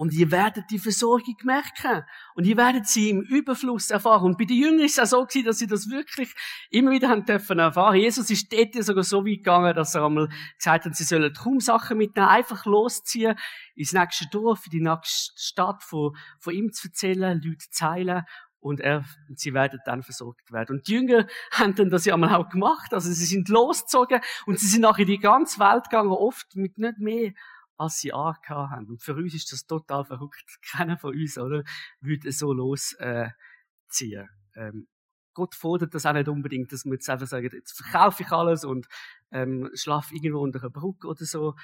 Und 0.00 0.14
ihr 0.14 0.30
werdet 0.30 0.70
die 0.70 0.78
Versorgung 0.78 1.36
merken. 1.42 2.06
Und 2.34 2.46
ihr 2.46 2.56
werdet 2.56 2.86
sie 2.86 3.10
im 3.10 3.20
Überfluss 3.20 3.90
erfahren. 3.90 4.24
Und 4.24 4.38
bei 4.38 4.46
den 4.46 4.56
Jüngern 4.56 4.86
ist 4.86 4.98
es 4.98 5.12
auch 5.12 5.28
so 5.28 5.42
dass 5.42 5.58
sie 5.58 5.66
das 5.66 5.90
wirklich 5.90 6.34
immer 6.70 6.90
wieder 6.90 7.10
haben 7.10 7.26
dürfen 7.26 7.58
erfahren. 7.58 7.96
Jesus 7.96 8.30
ist 8.30 8.50
dort 8.50 8.82
sogar 8.82 9.04
so 9.04 9.26
weit 9.26 9.40
gegangen, 9.40 9.74
dass 9.74 9.94
er 9.94 10.06
einmal 10.06 10.30
gesagt 10.56 10.86
hat, 10.86 10.96
sie 10.96 11.04
sollen 11.04 11.30
kaum 11.34 11.60
Sachen 11.60 11.98
mitnehmen, 11.98 12.28
einfach 12.28 12.64
losziehen, 12.64 13.36
ins 13.74 13.92
nächste 13.92 14.24
Dorf, 14.30 14.64
in 14.64 14.70
die 14.70 14.80
nächste 14.80 15.34
Stadt 15.36 15.82
von, 15.82 16.16
von 16.38 16.54
ihm 16.54 16.72
zu 16.72 16.88
erzählen, 16.88 17.38
Leute 17.44 17.68
zu 17.70 17.84
heilen. 17.84 18.22
Und 18.58 18.80
er, 18.80 19.04
sie 19.34 19.52
werden 19.52 19.80
dann 19.84 20.02
versorgt 20.02 20.50
werden. 20.50 20.76
Und 20.76 20.88
die 20.88 20.94
Jünger 20.94 21.26
haben 21.50 21.74
dann 21.74 21.90
das 21.90 22.06
ja 22.06 22.14
einmal 22.14 22.34
auch 22.36 22.48
gemacht. 22.48 22.94
Also 22.94 23.10
sie 23.12 23.26
sind 23.26 23.50
losgezogen 23.50 24.22
und 24.46 24.58
sie 24.58 24.66
sind 24.66 24.80
nachher 24.80 25.02
in 25.02 25.08
die 25.08 25.18
ganze 25.18 25.60
Welt 25.60 25.90
gegangen, 25.90 26.08
oft 26.08 26.56
mit 26.56 26.78
nicht 26.78 26.98
mehr 27.00 27.32
als 27.80 27.98
sie 27.98 28.12
angehabt 28.12 28.48
haben. 28.50 28.88
Und 28.88 29.02
für 29.02 29.14
uns 29.14 29.32
ist 29.32 29.50
das 29.52 29.66
total 29.66 30.04
verrückt. 30.04 30.58
Keiner 30.70 30.98
von 30.98 31.14
uns, 31.14 31.38
oder, 31.38 31.64
würde 32.00 32.30
so 32.30 32.52
losziehen. 32.52 34.28
Äh, 34.54 34.68
ähm, 34.68 34.86
Gott 35.32 35.54
fordert 35.54 35.94
das 35.94 36.04
auch 36.04 36.12
nicht 36.12 36.28
unbedingt, 36.28 36.72
dass 36.72 36.84
wir 36.84 36.92
jetzt 36.92 37.08
einfach 37.08 37.26
sagen, 37.26 37.48
jetzt 37.52 37.72
verkaufe 37.72 38.22
ich 38.22 38.30
alles 38.30 38.64
und 38.64 38.86
ähm, 39.30 39.70
schlafe 39.74 40.14
irgendwo 40.14 40.40
unter 40.40 40.60
einer 40.60 40.70
Brücke 40.70 41.06
oder 41.06 41.24
so. 41.24 41.54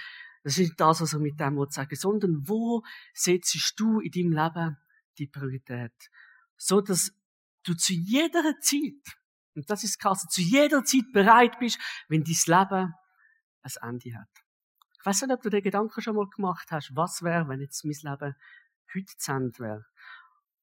Das 0.43 0.55
ist 0.55 0.59
nicht 0.61 0.81
das, 0.81 1.03
was 1.03 1.13
er 1.13 1.19
mit 1.19 1.39
dem 1.39 1.63
sagen 1.69 1.97
sondern 1.97 2.49
wo 2.49 2.83
setzt 3.13 3.75
du 3.77 4.01
in 4.01 4.13
deinem 4.13 4.33
Leben 4.33 4.77
die 5.19 5.27
Priorität? 5.27 5.93
So, 6.57 6.81
dass 6.81 7.13
du 7.65 7.75
zu 7.75 7.93
jeder 7.93 8.59
Zeit, 8.61 9.19
und 9.55 9.69
das 9.69 9.85
ist 9.85 9.99
krass, 9.99 10.27
zu 10.31 10.41
jeder 10.41 10.85
Zeit 10.85 11.13
bereit 11.13 11.59
bist, 11.59 11.79
wenn 12.09 12.25
dein 12.25 12.35
Leben 12.47 12.95
ein 13.63 13.73
Ende 13.83 14.19
hat. 14.19 14.46
Weiß 15.07 15.23
nicht, 15.23 15.31
ob 15.31 15.41
du 15.41 15.51
dir 15.51 15.63
Gedanken 15.63 16.01
schon 16.03 16.17
mal 16.17 16.29
gemacht 16.29 16.73
hast, 16.73 16.97
was 16.97 17.23
wäre, 17.23 17.47
wenn 17.47 17.61
jetzt 17.61 17.85
mein 17.85 17.95
Leben 17.95 18.35
heute 18.93 19.17
zu 19.17 19.33
Ende 19.33 19.59
wäre. 19.61 19.87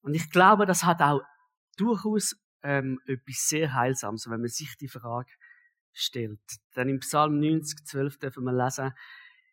Und 0.02 0.12
ich 0.12 0.28
glaube, 0.28 0.66
das 0.66 0.84
hat 0.84 1.00
auch 1.00 1.22
durchaus 1.78 2.36
ähm, 2.62 3.00
etwas 3.06 3.48
sehr 3.48 3.72
Heilsames, 3.72 4.28
wenn 4.28 4.42
man 4.42 4.50
sich 4.50 4.76
die 4.76 4.88
Frage 4.88 5.30
stellt. 5.94 6.42
Denn 6.76 6.90
im 6.90 7.00
Psalm 7.00 7.40
90, 7.40 7.86
12 7.86 8.18
dürfen 8.18 8.44
wir 8.44 8.52
lesen, 8.52 8.92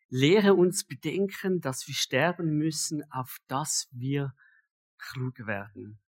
lehre 0.10 0.56
uns 0.56 0.86
bedenken, 0.86 1.62
dass 1.62 1.88
wir 1.88 1.96
sterben 1.96 2.58
müssen, 2.58 3.10
auf 3.14 3.38
dass 3.48 3.88
wir 3.92 4.36
klug 4.98 5.48
werden. 5.48 6.02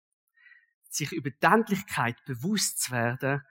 Sich 0.89 1.13
über 1.13 1.31
die 1.31 1.47
Endlichkeit 1.47 2.17
bewusst 2.25 2.83
zu 2.83 2.91
werden, 2.91 3.43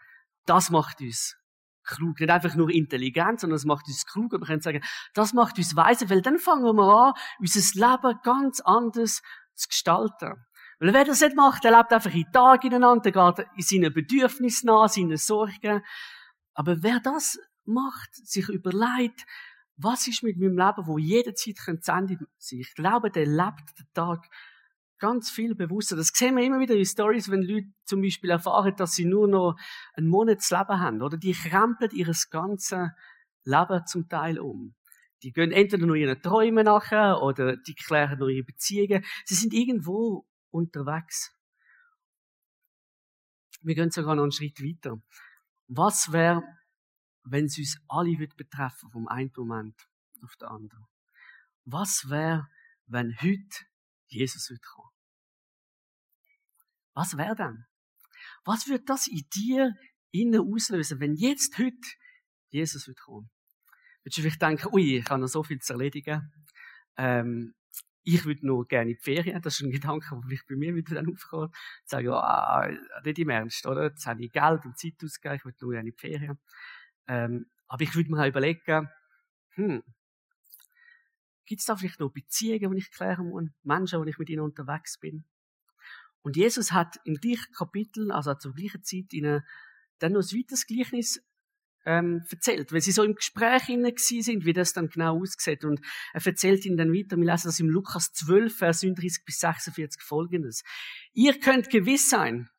das 0.46 0.72
macht 0.72 1.00
uns 1.00 1.41
klug. 1.84 2.20
Nicht 2.20 2.30
einfach 2.30 2.56
nur 2.56 2.70
intelligent, 2.70 3.40
sondern 3.40 3.58
es 3.58 3.66
macht 3.66 3.88
uns 3.88 4.06
klug. 4.06 4.34
Und 4.34 4.42
wir 4.42 4.48
können 4.48 4.62
sagen, 4.62 4.82
das 5.14 5.34
macht 5.34 5.58
uns 5.58 5.76
weise, 5.76 6.10
weil 6.10 6.22
dann 6.22 6.40
fangen 6.40 6.76
wir 6.76 6.84
an, 6.84 7.14
unser 7.40 7.80
Leben 7.80 8.20
ganz 8.24 8.62
anders 8.62 9.22
zu 9.56 9.68
gestalten. 9.68 10.46
Weil 10.80 10.94
wer 10.94 11.06
das 11.06 11.22
nicht 11.22 11.36
macht, 11.36 11.64
der 11.64 11.78
lebt 11.78 11.94
einfach 11.94 12.14
in 12.14 12.32
Tag 12.32 12.64
ineinander, 12.64 13.12
geht 13.12 13.48
in 13.56 13.62
seinen 13.62 13.94
Bedürfnissen 13.94 14.68
nach, 14.68 14.90
seinen 14.90 15.18
Sorgen. 15.18 15.84
Aber 16.54 16.82
wer 16.82 17.00
das 17.00 17.38
macht, 17.66 18.16
sich 18.16 18.50
überlegt, 18.50 19.26
was 19.78 20.08
ist 20.08 20.24
mit 20.24 20.38
meinem 20.38 20.58
Leben, 20.58 20.88
wo 20.88 20.98
jederzeit 20.98 21.58
zu 21.58 21.92
Ende 21.92 22.18
sein 22.38 22.60
Ich 22.60 22.74
glaube, 22.76 23.12
der 23.12 23.26
lebt 23.26 23.80
den 23.80 23.88
Tag 23.94 24.28
ganz 25.02 25.32
viel 25.32 25.56
bewusster. 25.56 25.96
Das 25.96 26.12
sehen 26.14 26.38
wir 26.38 26.44
immer 26.44 26.60
wieder 26.60 26.76
in 26.76 26.86
Stories, 26.86 27.30
wenn 27.30 27.42
Leute 27.42 27.68
zum 27.86 28.02
Beispiel 28.02 28.30
erfahren, 28.30 28.76
dass 28.78 28.94
sie 28.94 29.06
nur 29.06 29.28
noch 29.28 29.60
einen 29.96 30.08
Monat 30.08 30.42
zu 30.42 30.56
leben 30.56 30.80
haben. 30.80 31.02
Oder 31.02 31.18
die 31.18 31.34
krempeln 31.34 31.92
ihr 31.92 32.14
ganzes 32.30 32.90
Leben 33.44 33.86
zum 33.88 34.08
Teil 34.08 34.40
um. 34.40 34.76
Die 35.24 35.32
gehen 35.34 35.52
entweder 35.52 35.86
nur 35.86 35.96
ihren 35.96 36.22
Träumen 36.22 36.66
nachher 36.66 37.22
oder 37.22 37.58
die 37.58 37.74
klären 37.74 38.20
nur 38.20 38.30
ihre 38.30 38.46
Beziehungen. 38.46 39.04
Sie 39.26 39.36
sind 39.36 39.54
irgendwo 39.54 40.26
unterwegs. 40.52 41.36
Wir 43.62 43.76
gehen 43.76 43.92
sogar 43.92 44.16
noch 44.16 44.24
einen 44.24 44.32
Schritt 44.32 44.62
weiter. 44.62 45.02
Was 45.68 46.12
wäre, 46.12 46.44
wenn 47.24 47.46
es 47.46 47.58
uns 47.58 47.78
alle 47.88 48.18
wird 48.20 48.36
betreffen, 48.38 48.90
vom 48.92 49.08
einen 49.08 49.32
Moment 49.36 49.76
auf 50.24 50.36
den 50.36 50.48
anderen? 50.48 50.86
Was 51.66 52.10
wäre, 52.10 52.48
wenn 52.86 53.16
heute 53.22 53.66
Jesus 54.08 54.50
wird 54.50 54.64
kommen? 54.64 54.91
Was 56.94 57.18
wäre 57.18 57.36
dann? 57.36 57.66
Was 58.44 58.68
wird 58.68 58.90
das 58.90 59.08
in 59.08 59.24
dir 59.34 59.74
innen 60.12 60.42
auslösen, 60.42 61.00
wenn 61.00 61.16
jetzt 61.16 61.58
heute 61.58 61.78
Jesus 62.50 62.88
wird 62.88 63.00
kommen? 63.00 63.30
Würdest 64.04 64.18
du 64.18 64.22
vielleicht 64.22 64.42
denken, 64.42 64.74
ui, 64.74 64.98
ich 64.98 65.10
habe 65.10 65.22
noch 65.22 65.28
so 65.28 65.44
viel 65.44 65.60
zu 65.60 65.74
erledigen. 65.74 66.32
Ähm, 66.98 67.54
ich 68.04 68.26
würde 68.26 68.46
nur 68.46 68.68
gerne 68.68 68.92
in 68.92 68.98
die 68.98 69.02
Ferien. 69.02 69.42
Das 69.42 69.56
ist 69.56 69.62
ein 69.62 69.72
Gedanke, 69.72 70.08
der 70.10 70.22
vielleicht 70.28 70.48
bei 70.48 70.56
mir 70.56 70.76
wieder 70.76 71.04
aufkommt. 71.08 71.56
Sagen, 71.86 72.08
ja, 72.08 72.20
ah, 72.20 72.70
nicht 73.04 73.20
im 73.20 73.30
Ernst, 73.30 73.66
oder? 73.68 73.86
Jetzt 73.86 74.06
habe 74.08 74.24
ich 74.24 74.32
Geld 74.32 74.66
und 74.66 74.78
Zeit 74.78 74.94
ausgegeben, 75.04 75.36
ich 75.36 75.46
würde 75.46 75.58
nur 75.62 75.72
gerne 75.72 75.90
in 75.90 75.96
die 75.96 76.00
Ferien. 76.00 76.40
Ähm, 77.08 77.46
aber 77.68 77.84
ich 77.84 77.96
würde 77.96 78.12
mir 78.12 78.22
auch 78.22 78.28
überlegen, 78.28 78.90
hm, 79.52 79.84
gibt 81.46 81.60
es 81.60 81.66
da 81.66 81.76
vielleicht 81.76 82.00
noch 82.00 82.12
Beziehungen, 82.12 82.72
die 82.72 82.80
ich 82.80 82.92
klären 82.92 83.30
muss? 83.30 83.50
Menschen, 83.64 84.00
wo 84.00 84.06
ich 84.06 84.18
mit 84.18 84.30
ihnen 84.30 84.42
unterwegs 84.42 84.98
bin? 85.00 85.26
Und 86.24 86.36
Jesus 86.36 86.72
hat 86.72 86.98
im 87.04 87.16
gleichen 87.16 87.52
Kapitel, 87.54 88.12
also 88.12 88.34
zur 88.36 88.54
gleichen 88.54 88.84
Zeit, 88.84 89.14
ihnen 89.14 89.42
dann 90.00 90.14
noch 90.14 90.22
ein 90.22 90.38
weiteres 90.38 90.66
Gleichnis 90.66 91.22
ähm, 91.86 92.24
erzählt, 92.30 92.72
weil 92.72 92.82
sie 92.82 92.92
so 92.92 93.04
im 93.04 93.16
Gespräch 93.16 93.70
innen 93.70 93.94
sind, 93.98 94.46
wie 94.46 94.54
das 94.54 94.74
dann 94.74 94.90
genau 94.90 95.20
aussieht. 95.20 95.64
Und 95.64 95.82
er 96.14 96.26
erzählt 96.26 96.66
ihnen 96.66 96.78
dann 96.78 96.94
weiter, 96.94 97.18
wir 97.18 97.26
lesen 97.26 97.48
das 97.48 97.60
im 97.60 97.70
Lukas 97.70 98.12
12, 98.14 98.56
Vers 98.56 98.84
39 98.84 99.26
bis 99.26 99.40
46 99.40 100.02
folgendes. 100.02 100.64
Ihr 101.14 101.40
könnt 101.40 101.70
gewiss 101.70 102.10
sein, 102.10 102.50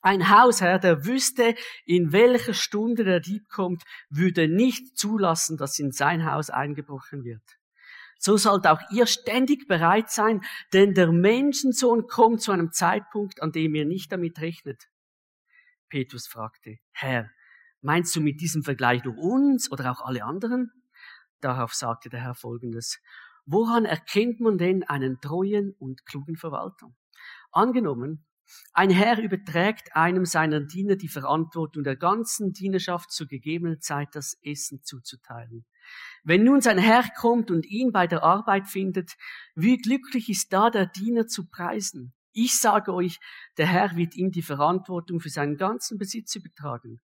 ein 0.00 0.28
Hausherr, 0.28 0.78
der 0.78 1.06
wüsste, 1.06 1.54
in 1.86 2.12
welcher 2.12 2.52
Stunde 2.52 3.04
der 3.04 3.20
Dieb 3.20 3.48
kommt, 3.48 3.82
würde 4.10 4.48
nicht 4.48 4.98
zulassen, 4.98 5.56
dass 5.56 5.78
in 5.78 5.92
sein 5.92 6.30
Haus 6.30 6.50
eingebrochen 6.50 7.24
wird. 7.24 7.42
So 8.18 8.36
sollt 8.36 8.66
auch 8.66 8.80
ihr 8.90 9.06
ständig 9.06 9.68
bereit 9.68 10.10
sein, 10.10 10.42
denn 10.72 10.94
der 10.94 11.12
Menschensohn 11.12 12.06
kommt 12.06 12.40
zu 12.40 12.52
einem 12.52 12.72
Zeitpunkt, 12.72 13.42
an 13.42 13.52
dem 13.52 13.74
ihr 13.74 13.84
nicht 13.84 14.12
damit 14.12 14.40
rechnet. 14.40 14.88
Petrus 15.88 16.26
fragte, 16.26 16.78
Herr, 16.92 17.30
Meinst 17.84 18.16
du 18.16 18.22
mit 18.22 18.40
diesem 18.40 18.62
Vergleich 18.62 19.04
nur 19.04 19.18
uns 19.18 19.70
oder 19.70 19.92
auch 19.92 20.00
alle 20.00 20.24
anderen? 20.24 20.72
Darauf 21.42 21.74
sagte 21.74 22.08
der 22.08 22.22
Herr 22.22 22.34
Folgendes. 22.34 22.98
Woran 23.44 23.84
erkennt 23.84 24.40
man 24.40 24.56
denn 24.56 24.84
einen 24.84 25.20
treuen 25.20 25.74
und 25.78 26.06
klugen 26.06 26.36
Verwalter? 26.36 26.86
Angenommen, 27.52 28.24
ein 28.72 28.90
Herr 28.90 29.18
überträgt 29.18 29.94
einem 29.94 30.24
seiner 30.24 30.60
Diener 30.60 30.96
die 30.96 31.08
Verantwortung 31.08 31.84
der 31.84 31.96
ganzen 31.96 32.52
Dienerschaft 32.52 33.12
zur 33.12 33.26
gegebenen 33.26 33.80
Zeit 33.80 34.08
das 34.12 34.36
Essen 34.42 34.82
zuzuteilen. 34.82 35.64
Wenn 36.22 36.44
nun 36.44 36.60
sein 36.60 36.78
Herr 36.78 37.04
kommt 37.16 37.50
und 37.50 37.66
ihn 37.66 37.92
bei 37.92 38.06
der 38.06 38.22
Arbeit 38.22 38.66
findet, 38.66 39.12
wie 39.54 39.76
glücklich 39.76 40.28
ist 40.28 40.52
da 40.52 40.70
der 40.70 40.86
Diener 40.86 41.26
zu 41.26 41.46
preisen. 41.46 42.14
Ich 42.32 42.58
sage 42.58 42.92
euch, 42.92 43.20
der 43.58 43.66
Herr 43.66 43.96
wird 43.96 44.16
ihm 44.16 44.32
die 44.32 44.42
Verantwortung 44.42 45.20
für 45.20 45.30
seinen 45.30 45.56
ganzen 45.56 45.98
Besitz 45.98 46.34
übertragen. 46.34 47.00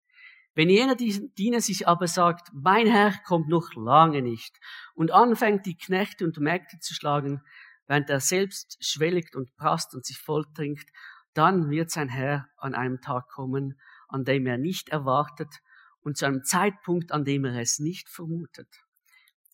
Wenn 0.54 0.70
jener 0.70 0.96
Diener 0.96 1.62
sich 1.62 1.88
aber 1.88 2.08
sagt, 2.08 2.50
mein 2.54 2.88
Herr 2.88 3.14
kommt 3.26 3.50
noch 3.50 3.74
lange 3.76 4.22
nicht 4.22 4.58
und 4.94 5.12
anfängt, 5.12 5.66
die 5.66 5.78
Knechte 5.78 6.24
und 6.24 6.38
Mägde 6.40 6.80
zu 6.80 6.94
schlagen, 6.94 7.42
während 7.88 8.10
er 8.10 8.20
selbst 8.20 8.78
schwelligt 8.80 9.36
und 9.36 9.56
prast 9.58 9.94
und 9.96 10.06
sich 10.06 10.18
volltrinkt, 10.18 10.90
dann 11.36 11.70
wird 11.70 11.92
sein 11.92 12.10
Herr 12.10 12.48
an 12.58 12.74
einem 12.74 13.02
Tag 13.02 13.28
kommen, 13.30 13.80
an 14.08 14.24
dem 14.24 14.48
er 14.48 14.58
nicht 14.58 14.90
erwartet 14.90 15.62
und 16.02 16.18
zu 16.18 16.26
einem 16.26 16.44
Zeitpunkt, 16.44 17.12
an 17.12 17.26
dem 17.26 17.46
er 17.46 17.60
es 17.60 17.80
nicht 17.80 18.10
vermutet. 18.10 18.68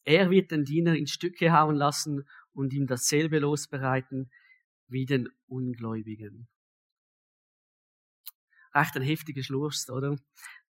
Er 0.04 0.30
wird 0.30 0.52
den 0.52 0.64
Diener 0.64 0.96
in 0.96 1.08
Stücke 1.08 1.52
hauen 1.52 1.76
lassen 1.76 2.28
und 2.54 2.74
ihm 2.74 2.88
dasselbe 2.88 3.40
losbereiten 3.40 4.32
wie 4.88 5.06
den 5.06 5.30
Ungläubigen 5.48 6.48
recht 8.74 8.96
ein 8.96 9.02
heftiger 9.02 9.44
Schluss, 9.44 9.90
oder? 9.90 10.16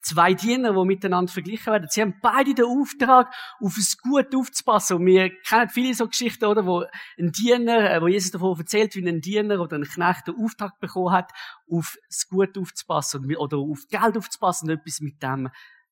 Zwei 0.00 0.34
Diener, 0.34 0.72
die 0.72 0.84
miteinander 0.84 1.32
verglichen 1.32 1.72
werden. 1.72 1.86
Sie 1.88 2.00
haben 2.00 2.16
beide 2.20 2.54
den 2.54 2.64
Auftrag, 2.64 3.32
auf 3.60 3.76
es 3.76 3.96
Gut 3.98 4.34
aufzupassen. 4.34 4.96
Und 4.96 5.06
wir 5.06 5.30
kennen 5.42 5.68
viele 5.68 5.94
so 5.94 6.08
Geschichten, 6.08 6.44
oder? 6.44 6.66
Wo 6.66 6.84
ein 7.18 7.30
Diener, 7.30 7.90
äh, 7.90 8.02
wo 8.02 8.08
Jesus 8.08 8.32
davon 8.32 8.58
erzählt, 8.58 8.96
wie 8.96 9.08
ein 9.08 9.20
Diener 9.20 9.60
oder 9.60 9.76
ein 9.76 9.84
Knecht 9.84 10.26
den 10.26 10.34
Auftrag 10.34 10.80
bekommen 10.80 11.12
hat, 11.12 11.30
auf 11.70 11.96
das 12.08 12.26
Gut 12.28 12.58
aufzupassen 12.58 13.34
oder 13.36 13.58
auf 13.58 13.86
Geld 13.88 14.16
aufzupassen 14.16 14.70
und 14.70 14.78
etwas 14.78 15.00
mit 15.00 15.22
dem 15.22 15.50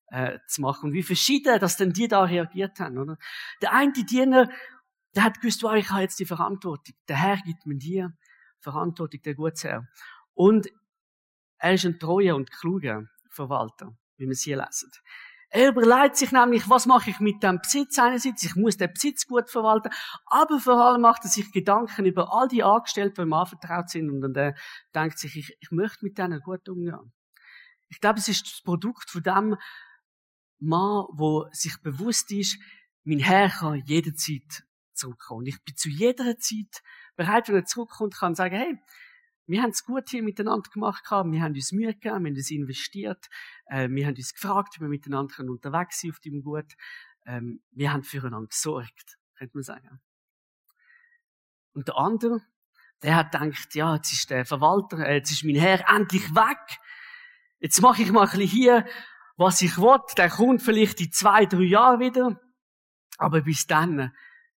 äh, 0.09 0.39
zu 0.49 0.61
machen. 0.61 0.91
Und 0.91 0.93
wie 0.93 1.05
verschieden, 1.05 1.61
dass 1.61 1.77
denn 1.77 1.93
die 1.93 2.09
da 2.09 2.25
reagiert 2.25 2.81
haben, 2.81 2.99
oder? 2.99 3.17
Der 3.63 3.73
eine 3.73 3.93
Diener, 3.93 4.51
der 5.15 5.25
hat 5.25 5.41
gewusst, 5.41 5.63
wow, 5.63 5.75
ich 5.75 5.91
habe 5.91 6.03
jetzt 6.03 6.19
die 6.19 6.27
Verantwortung. 6.27 6.95
Der 7.09 7.17
Herr 7.17 7.37
gibt 7.37 7.67
mir 7.67 7.77
die 7.77 8.07
Verantwortung, 8.61 9.23
der 9.23 9.35
Gutsherr. 9.35 9.89
Und 10.35 10.69
er 11.61 11.75
ist 11.75 11.85
ein 11.85 11.99
treuer 11.99 12.35
und 12.35 12.51
kluger 12.51 13.05
Verwalter, 13.29 13.95
wie 14.17 14.25
wir 14.25 14.33
es 14.33 14.43
hier 14.43 14.57
lesen. 14.57 14.91
Er 15.53 15.71
überlegt 15.71 16.17
sich 16.17 16.31
nämlich, 16.31 16.69
was 16.71 16.87
mache 16.87 17.11
ich 17.11 17.19
mit 17.19 17.43
dem 17.43 17.59
Besitz 17.61 17.99
einerseits? 17.99 18.45
Ich 18.45 18.55
muss 18.55 18.77
den 18.77 18.93
Besitz 18.93 19.27
gut 19.27 19.51
verwalten, 19.51 19.91
aber 20.27 20.61
vor 20.61 20.81
allem 20.81 21.01
macht 21.01 21.25
er 21.25 21.31
sich 21.31 21.51
Gedanken 21.51 22.07
über 22.07 22.33
all 22.33 22.47
die 22.47 22.63
Angestellten, 22.63 23.17
die 23.17 23.23
ihm 23.23 23.33
anvertraut 23.33 23.91
sind 23.91 24.11
und 24.11 24.33
dann 24.33 24.55
denkt 24.95 25.19
sich, 25.19 25.37
ich, 25.37 25.57
ich 25.61 25.71
möchte 25.73 26.05
mit 26.05 26.19
denen 26.19 26.41
gut 26.41 26.69
umgehen. 26.69 27.13
Ich 27.89 28.01
glaube, 28.01 28.21
es 28.21 28.29
ist 28.29 28.47
das 28.47 28.63
Produkt 28.63 29.11
von 29.11 29.23
dem 29.25 29.57
Mann, 30.61 31.07
wo 31.13 31.49
sich 31.51 31.77
bewusst 31.83 32.31
ist, 32.31 32.57
mein 33.03 33.19
Herr 33.19 33.49
kann 33.49 33.83
jederzeit 33.87 34.65
zurückkommen. 34.93 35.47
Ich 35.47 35.61
bin 35.65 35.77
zu 35.77 35.89
jeder 35.89 36.39
Zeit 36.39 36.83
bereit, 37.17 37.49
wenn 37.49 37.57
er 37.57 37.65
zurückkommt, 37.65 38.15
kann 38.15 38.37
sagen, 38.37 38.55
hey, 38.55 38.79
wir 39.51 39.63
haben 39.63 39.71
es 39.71 39.85
gut 39.85 40.09
hier 40.09 40.23
miteinander 40.23 40.71
gemacht, 40.71 41.05
wir 41.11 41.43
haben 41.43 41.55
uns 41.55 41.73
Mühe 41.73 41.95
gegeben, 41.95 42.25
wir 42.25 42.31
haben 42.31 42.37
uns 42.37 42.51
investiert, 42.51 43.29
äh, 43.67 43.89
wir 43.89 44.07
haben 44.07 44.15
uns 44.17 44.33
gefragt, 44.33 44.77
wie 44.77 44.83
wir 44.83 44.89
miteinander 44.89 45.35
unterwegs 45.41 46.01
sind 46.01 46.13
auf 46.13 46.21
dem 46.21 46.43
Gut. 46.43 46.75
Ähm, 47.27 47.63
wir 47.73 47.93
haben 47.93 48.03
füreinander 48.03 48.49
gesorgt, 48.49 49.19
könnte 49.37 49.57
man 49.57 49.63
sagen. 49.63 50.01
Und 51.73 51.89
der 51.89 51.97
andere, 51.97 52.41
der 53.03 53.17
hat 53.17 53.33
gedacht, 53.33 53.75
ja, 53.75 53.97
jetzt 53.97 54.13
ist 54.13 54.31
der 54.31 54.45
Verwalter, 54.45 54.99
äh, 54.99 55.17
jetzt 55.17 55.31
ist 55.31 55.45
mein 55.45 55.57
Herr 55.57 55.89
endlich 55.89 56.35
weg. 56.35 56.79
Jetzt 57.59 57.81
mache 57.81 58.03
ich 58.03 58.13
mal 58.13 58.23
ein 58.23 58.31
bisschen 58.31 58.49
hier, 58.49 58.87
was 59.37 59.63
ich 59.63 59.77
will. 59.79 59.99
Der 60.17 60.31
kommt 60.31 60.63
vielleicht 60.63 61.01
in 61.01 61.13
zwei, 61.13 61.47
drei 61.47 61.63
Jahren 61.63 62.01
wieder. 62.01 62.41
Aber 63.19 63.43
bis 63.43 63.67
dann, 63.67 64.13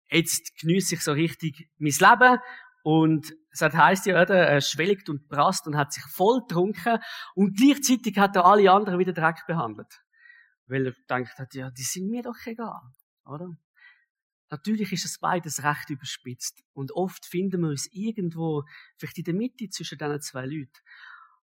jetzt 0.09 0.57
genieße 0.59 0.95
ich 0.95 1.01
so 1.01 1.13
richtig 1.13 1.69
mein 1.77 1.93
Leben 1.93 2.39
und 2.83 3.33
es 3.51 3.61
heisst 3.61 4.05
ja, 4.05 4.21
oder, 4.21 4.47
er 4.47 4.61
schwelgt 4.61 5.09
und 5.09 5.27
brast 5.27 5.67
und 5.67 5.75
hat 5.75 5.91
sich 5.93 6.03
voll 6.05 6.41
getrunken 6.41 6.99
und 7.35 7.57
gleichzeitig 7.57 8.17
hat 8.17 8.35
er 8.35 8.45
alle 8.45 8.71
anderen 8.71 8.99
wieder 8.99 9.13
Dreck 9.13 9.43
behandelt. 9.45 10.01
Weil 10.67 10.87
er 10.87 10.93
gedacht 10.93 11.37
hat, 11.37 11.53
ja, 11.53 11.69
die 11.69 11.83
sind 11.83 12.09
mir 12.09 12.23
doch 12.23 12.37
egal, 12.45 12.81
oder? 13.25 13.49
Natürlich 14.49 14.91
ist 14.91 15.05
es 15.05 15.19
beides 15.19 15.63
recht 15.63 15.89
überspitzt 15.89 16.61
und 16.73 16.91
oft 16.91 17.25
finden 17.25 17.61
wir 17.61 17.69
uns 17.69 17.87
irgendwo, 17.91 18.63
vielleicht 18.97 19.17
in 19.17 19.23
der 19.23 19.33
Mitte 19.33 19.69
zwischen 19.69 19.97
diesen 19.97 20.21
zwei 20.21 20.45
Leuten. 20.45 20.79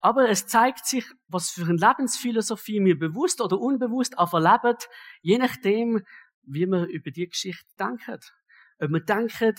Aber 0.02 0.30
es 0.30 0.48
zeigt 0.48 0.86
sich, 0.86 1.06
was 1.28 1.50
für 1.50 1.64
eine 1.64 1.74
Lebensphilosophie 1.74 2.84
wir 2.84 2.98
bewusst 2.98 3.42
oder 3.42 3.60
unbewusst 3.60 4.16
erleben, 4.18 4.78
je 5.22 5.38
nachdem, 5.38 6.06
wie 6.44 6.66
wir 6.66 6.86
über 6.88 7.12
die 7.12 7.28
Geschichte 7.28 7.68
denken. 7.78 8.20
Ob 8.80 8.92
wir 8.92 9.02
denken, 9.02 9.56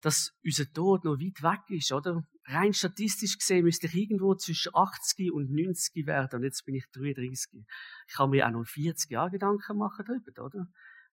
dass 0.00 0.32
unser 0.44 0.72
Tod 0.72 1.04
noch 1.04 1.18
weit 1.18 1.42
weg 1.42 1.60
ist, 1.68 1.92
oder? 1.92 2.24
Rein 2.44 2.72
statistisch 2.72 3.38
gesehen 3.38 3.64
müsste 3.64 3.86
ich 3.86 3.94
irgendwo 3.94 4.34
zwischen 4.34 4.74
80 4.74 5.32
und 5.32 5.50
90 5.50 6.06
werden 6.06 6.38
und 6.38 6.44
jetzt 6.44 6.64
bin 6.64 6.74
ich 6.74 6.86
33. 6.92 7.64
Ich 8.08 8.14
kann 8.14 8.30
mir 8.30 8.46
auch 8.46 8.50
noch 8.50 8.66
40 8.66 9.10
Jahre 9.10 9.30
Gedanken 9.30 9.76
machen 9.76 10.04
darüber, 10.06 10.44
oder? 10.44 10.66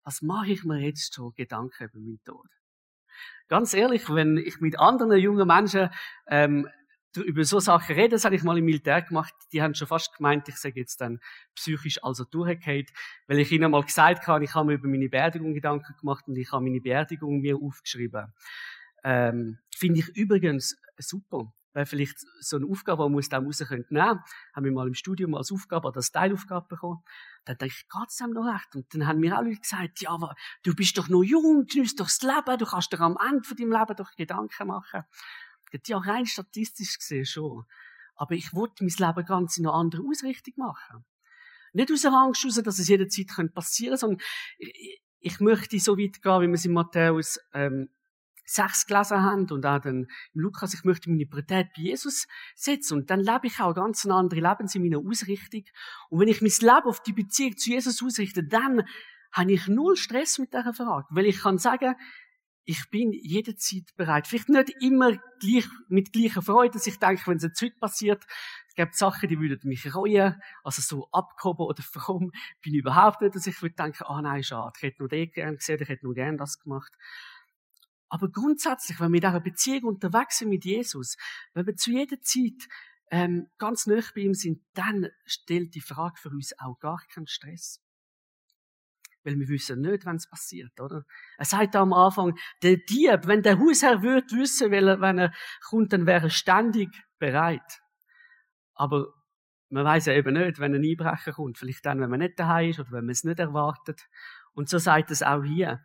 Was 0.04 0.22
mache 0.22 0.50
ich 0.50 0.64
mir 0.64 0.80
jetzt 0.80 1.14
schon 1.14 1.34
Gedanken 1.34 1.84
über 1.84 1.98
meinen 1.98 2.22
Tod? 2.24 2.48
Ganz 3.48 3.74
ehrlich, 3.74 4.08
wenn 4.08 4.36
ich 4.36 4.60
mit 4.60 4.78
anderen 4.78 5.18
jungen 5.18 5.46
Menschen 5.46 5.90
ähm, 6.28 6.68
über 7.16 7.44
so 7.44 7.60
Sachen 7.60 7.94
rede, 7.94 8.10
das 8.10 8.24
habe 8.24 8.36
ich 8.36 8.42
mal 8.42 8.58
im 8.58 8.64
Militär 8.64 9.02
gemacht, 9.02 9.34
die 9.52 9.62
haben 9.62 9.74
schon 9.74 9.88
fast 9.88 10.16
gemeint, 10.16 10.48
ich 10.48 10.56
sage 10.56 10.78
jetzt 10.78 11.00
dann 11.00 11.20
psychisch 11.54 12.02
also 12.02 12.24
durchgehend, 12.24 12.90
weil 13.26 13.38
ich 13.38 13.50
ihnen 13.50 13.70
mal 13.70 13.82
gesagt 13.82 14.26
habe, 14.26 14.44
ich 14.44 14.54
habe 14.54 14.66
mir 14.66 14.74
über 14.74 14.88
meine 14.88 15.08
Beerdigung 15.08 15.54
Gedanken 15.54 15.94
gemacht 15.98 16.24
und 16.28 16.36
ich 16.36 16.52
habe 16.52 16.64
meine 16.64 16.80
Beerdigung 16.80 17.40
mir 17.40 17.56
aufgeschrieben. 17.56 18.32
Ähm, 19.04 19.58
Finde 19.74 20.00
ich 20.00 20.08
übrigens 20.16 20.76
super. 20.98 21.52
Weil 21.74 21.86
vielleicht 21.86 22.18
so 22.40 22.56
eine 22.56 22.66
Aufgabe, 22.66 23.04
die 23.04 23.10
man 23.10 23.18
aus 23.18 23.28
dem 23.28 23.44
raus 23.44 23.60
nehmen 23.70 23.90
haben 24.00 24.64
wir 24.64 24.72
mal 24.72 24.88
im 24.88 24.94
Studium 24.94 25.34
als 25.34 25.52
Aufgabe 25.52 25.88
oder 25.88 25.98
als 25.98 26.10
Teilaufgabe 26.10 26.66
bekommen. 26.68 27.02
Dann 27.44 27.56
denke 27.58 27.74
ich, 27.74 27.88
geht's 27.88 28.16
dem 28.16 28.30
noch 28.30 28.52
recht? 28.52 28.74
Und 28.74 28.92
dann 28.92 29.06
haben 29.06 29.20
mir 29.20 29.38
auch 29.38 29.42
Leute 29.42 29.60
gesagt, 29.60 30.00
ja, 30.00 30.10
aber 30.10 30.34
du 30.64 30.74
bist 30.74 30.96
doch 30.98 31.08
noch 31.08 31.22
jung, 31.22 31.66
genießt 31.66 32.00
doch 32.00 32.06
das 32.06 32.22
Leben, 32.22 32.58
du 32.58 32.64
kannst 32.64 32.92
dir 32.92 33.00
am 33.00 33.16
Ende 33.24 33.44
von 33.44 33.56
deinem 33.56 33.72
Leben 33.72 33.96
doch 33.96 34.10
Gedanken 34.16 34.66
machen. 34.66 35.04
Ja, 35.86 35.98
rein 35.98 36.26
statistisch 36.26 36.98
gesehen 36.98 37.26
schon. 37.26 37.64
Aber 38.16 38.34
ich 38.34 38.52
wollte 38.54 38.82
mein 38.82 38.94
Leben 38.98 39.26
ganz 39.26 39.58
in 39.58 39.66
eine 39.66 39.74
andere 39.74 40.02
Ausrichtung 40.02 40.54
machen. 40.56 41.04
Nicht 41.74 41.92
aus 41.92 42.02
der 42.02 42.12
Angst 42.12 42.42
heraus, 42.42 42.62
dass 42.62 42.78
es 42.78 42.88
jederzeit 42.88 43.54
passieren 43.54 43.90
könnte, 43.90 43.98
sondern 43.98 44.20
ich, 44.58 45.02
ich 45.20 45.40
möchte 45.40 45.78
so 45.78 45.98
weit 45.98 46.22
gehen, 46.22 46.40
wie 46.40 46.46
man 46.46 46.54
es 46.54 46.64
in 46.64 46.72
Matthäus 46.72 47.38
ähm, 47.52 47.90
6 48.48 48.86
gelesen 48.86 49.22
haben 49.22 49.50
und 49.50 49.66
auch 49.66 49.80
dann 49.80 50.06
im 50.34 50.40
Lukas, 50.40 50.74
ich 50.74 50.84
möchte 50.84 51.10
meine 51.10 51.26
Priorität 51.26 51.68
bei 51.76 51.82
Jesus 51.82 52.26
setzen 52.54 52.98
und 52.98 53.10
dann 53.10 53.20
lebe 53.20 53.46
ich 53.46 53.60
auch 53.60 53.74
ganz 53.74 54.04
eine 54.04 54.14
andere 54.14 54.40
Lebens 54.40 54.74
in 54.74 54.82
meiner 54.82 54.98
Ausrichtung. 54.98 55.64
Und 56.08 56.20
wenn 56.20 56.28
ich 56.28 56.40
mein 56.40 56.50
Leben 56.50 56.88
auf 56.88 57.02
die 57.02 57.12
Beziehung 57.12 57.56
zu 57.56 57.70
Jesus 57.70 58.02
ausrichte, 58.02 58.44
dann 58.44 58.82
habe 59.32 59.52
ich 59.52 59.68
null 59.68 59.96
Stress 59.96 60.38
mit 60.38 60.52
dieser 60.52 60.72
Frage, 60.72 61.06
weil 61.10 61.26
ich 61.26 61.40
kann 61.40 61.58
sagen, 61.58 61.94
ich 62.64 62.90
bin 62.90 63.12
jederzeit 63.12 63.96
bereit. 63.96 64.26
Vielleicht 64.26 64.50
nicht 64.50 64.74
immer 64.82 65.16
gleich, 65.40 65.66
mit 65.88 66.12
gleicher 66.12 66.42
Freude, 66.42 66.72
dass 66.74 66.86
ich 66.86 66.98
denke, 66.98 67.26
wenn 67.26 67.38
es 67.38 67.42
jetzt 67.42 67.62
heute 67.62 67.78
passiert, 67.78 68.26
es 68.68 68.74
gibt 68.74 68.94
Sachen, 68.94 69.26
die 69.26 69.40
würden 69.40 69.68
mich 69.68 69.94
reuen, 69.94 70.38
also 70.64 70.82
so 70.82 71.08
abgehoben 71.10 71.64
oder 71.64 71.82
fromm 71.82 72.30
bin 72.62 72.74
ich 72.74 72.80
überhaupt 72.80 73.22
nicht, 73.22 73.34
dass 73.34 73.46
ich 73.46 73.62
würde 73.62 73.74
denken, 73.74 74.04
ah 74.04 74.18
oh 74.18 74.20
nein, 74.20 74.42
schade, 74.42 74.72
ich 74.76 74.82
hätte 74.82 74.98
nur 74.98 75.08
den 75.08 75.30
gern 75.30 75.56
gesehen, 75.56 75.80
ich 75.80 75.88
hätte 75.88 76.04
nur 76.04 76.14
gern 76.14 76.36
das 76.36 76.58
gemacht. 76.60 76.92
Aber 78.08 78.30
grundsätzlich, 78.30 79.00
wenn 79.00 79.12
wir 79.12 79.22
in 79.22 79.28
dieser 79.28 79.40
Beziehung 79.40 79.84
unterwegs 79.84 80.38
sind 80.38 80.48
mit 80.48 80.64
Jesus, 80.64 81.16
wenn 81.54 81.66
wir 81.66 81.76
zu 81.76 81.90
jeder 81.90 82.20
Zeit 82.20 82.68
ähm, 83.10 83.48
ganz 83.58 83.86
nah 83.86 84.00
bei 84.14 84.22
ihm 84.22 84.34
sind, 84.34 84.62
dann 84.74 85.08
stellt 85.24 85.74
die 85.74 85.80
Frage 85.80 86.16
für 86.18 86.30
uns 86.30 86.52
auch 86.58 86.78
gar 86.78 87.02
keinen 87.12 87.26
Stress 87.26 87.82
weil 89.28 89.38
wir 89.38 89.48
wissen 89.48 89.80
nicht, 89.80 90.06
wenn 90.06 90.16
es 90.16 90.28
passiert, 90.28 90.80
oder? 90.80 91.04
Er 91.36 91.44
sagt 91.44 91.76
am 91.76 91.92
Anfang, 91.92 92.38
der 92.62 92.76
Dieb, 92.76 93.26
wenn 93.26 93.42
der 93.42 93.58
Hausherr 93.58 94.02
würde 94.02 94.26
wissen, 94.36 94.70
weil 94.70 94.88
er, 94.88 95.00
wenn 95.00 95.18
er 95.18 95.32
kommt, 95.68 95.92
dann 95.92 96.06
wäre 96.06 96.26
er 96.26 96.30
ständig 96.30 96.88
bereit. 97.18 97.80
Aber 98.74 99.08
man 99.70 99.84
weiß 99.84 100.06
ja 100.06 100.14
eben 100.14 100.34
nicht, 100.34 100.58
wenn 100.60 100.74
ein 100.74 100.84
Einbrecher 100.84 101.32
kommt. 101.32 101.58
Vielleicht 101.58 101.84
dann, 101.84 102.00
wenn 102.00 102.08
man 102.08 102.20
nicht 102.20 102.38
daheim 102.38 102.70
ist 102.70 102.80
oder 102.80 102.92
wenn 102.92 103.04
man 103.04 103.10
es 103.10 103.24
nicht 103.24 103.38
erwartet. 103.38 104.08
Und 104.54 104.68
so 104.68 104.78
sagt 104.78 105.10
es 105.10 105.22
auch 105.22 105.42
hier. 105.42 105.82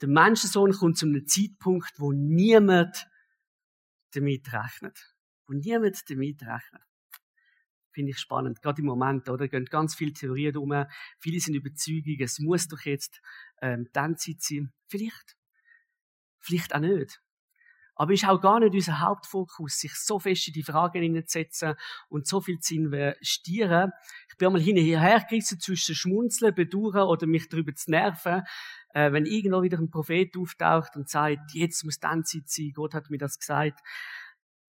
Der 0.00 0.08
Menschensohn 0.08 0.72
kommt 0.72 0.98
zu 0.98 1.06
einem 1.06 1.26
Zeitpunkt, 1.26 1.98
wo 1.98 2.12
niemand 2.12 3.06
damit 4.12 4.52
rechnet. 4.52 5.14
Wo 5.46 5.54
niemand 5.54 6.02
damit 6.10 6.42
rechnet 6.42 6.82
finde 7.96 8.10
ich 8.10 8.18
spannend. 8.18 8.60
Gerade 8.60 8.82
im 8.82 8.86
Moment, 8.88 9.26
oder? 9.30 9.48
Gehen 9.48 9.64
ganz 9.64 9.94
viele 9.94 10.12
Theorien 10.12 10.54
rum. 10.54 10.84
Viele 11.18 11.40
sind 11.40 11.54
überzeugt, 11.54 12.06
es 12.20 12.38
muss 12.38 12.68
doch 12.68 12.82
jetzt 12.82 13.22
ähm, 13.62 13.88
dann 13.94 14.18
Zeit 14.18 14.42
sein. 14.42 14.70
Vielleicht. 14.86 15.34
Vielleicht 16.38 16.74
auch 16.74 16.80
nicht. 16.80 17.22
Aber 17.96 18.12
ist 18.12 18.28
auch 18.28 18.40
gar 18.40 18.60
nicht 18.60 18.74
unser 18.74 19.00
Hauptfokus, 19.00 19.80
sich 19.80 19.94
so 19.94 20.18
fest 20.18 20.48
in 20.48 20.52
die 20.52 20.62
Fragen 20.62 21.02
hineinzusetzen 21.02 21.74
und 22.08 22.26
so 22.26 22.40
viel 22.40 22.60
zu 22.60 22.74
investieren. 22.74 23.90
Ich 24.28 24.36
bin 24.36 24.46
einmal 24.46 24.62
hin 24.62 24.78
und 24.78 24.84
her 24.84 25.24
gerissen 25.28 25.58
zwischen 25.58 25.94
Schmunzeln, 25.94 26.54
Bedauern 26.54 27.08
oder 27.08 27.26
mich 27.26 27.48
darüber 27.48 27.74
zu 27.74 27.90
nerven, 27.90 28.42
äh, 28.94 29.10
wenn 29.12 29.26
irgendwo 29.26 29.62
wieder 29.62 29.78
ein 29.78 29.90
Prophet 29.90 30.36
auftaucht 30.36 30.94
und 30.94 31.08
sagt, 31.08 31.54
jetzt 31.54 31.84
muss 31.84 31.98
dann 31.98 32.24
Zeit 32.24 32.48
sein, 32.48 32.72
Gott 32.74 32.94
hat 32.94 33.10
mir 33.10 33.18
das 33.18 33.38
gesagt 33.38 33.80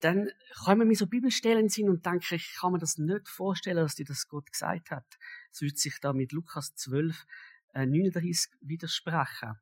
dann 0.00 0.30
kommen 0.64 0.86
mir 0.86 0.94
so 0.94 1.06
Bibelstellen 1.06 1.68
sind 1.68 1.88
und 1.88 2.06
denke, 2.06 2.36
ich 2.36 2.54
kann 2.60 2.72
mir 2.72 2.78
das 2.78 2.98
nicht 2.98 3.28
vorstellen, 3.28 3.78
dass 3.78 3.96
dir 3.96 4.04
das 4.04 4.28
Gott 4.28 4.50
gesagt 4.50 4.90
hat. 4.90 5.18
Es 5.52 5.60
würde 5.60 5.76
sich 5.76 5.98
da 6.00 6.12
mit 6.12 6.32
Lukas 6.32 6.74
12, 6.76 7.26
äh, 7.74 7.86
39 7.86 8.50
widersprechen. 8.60 9.58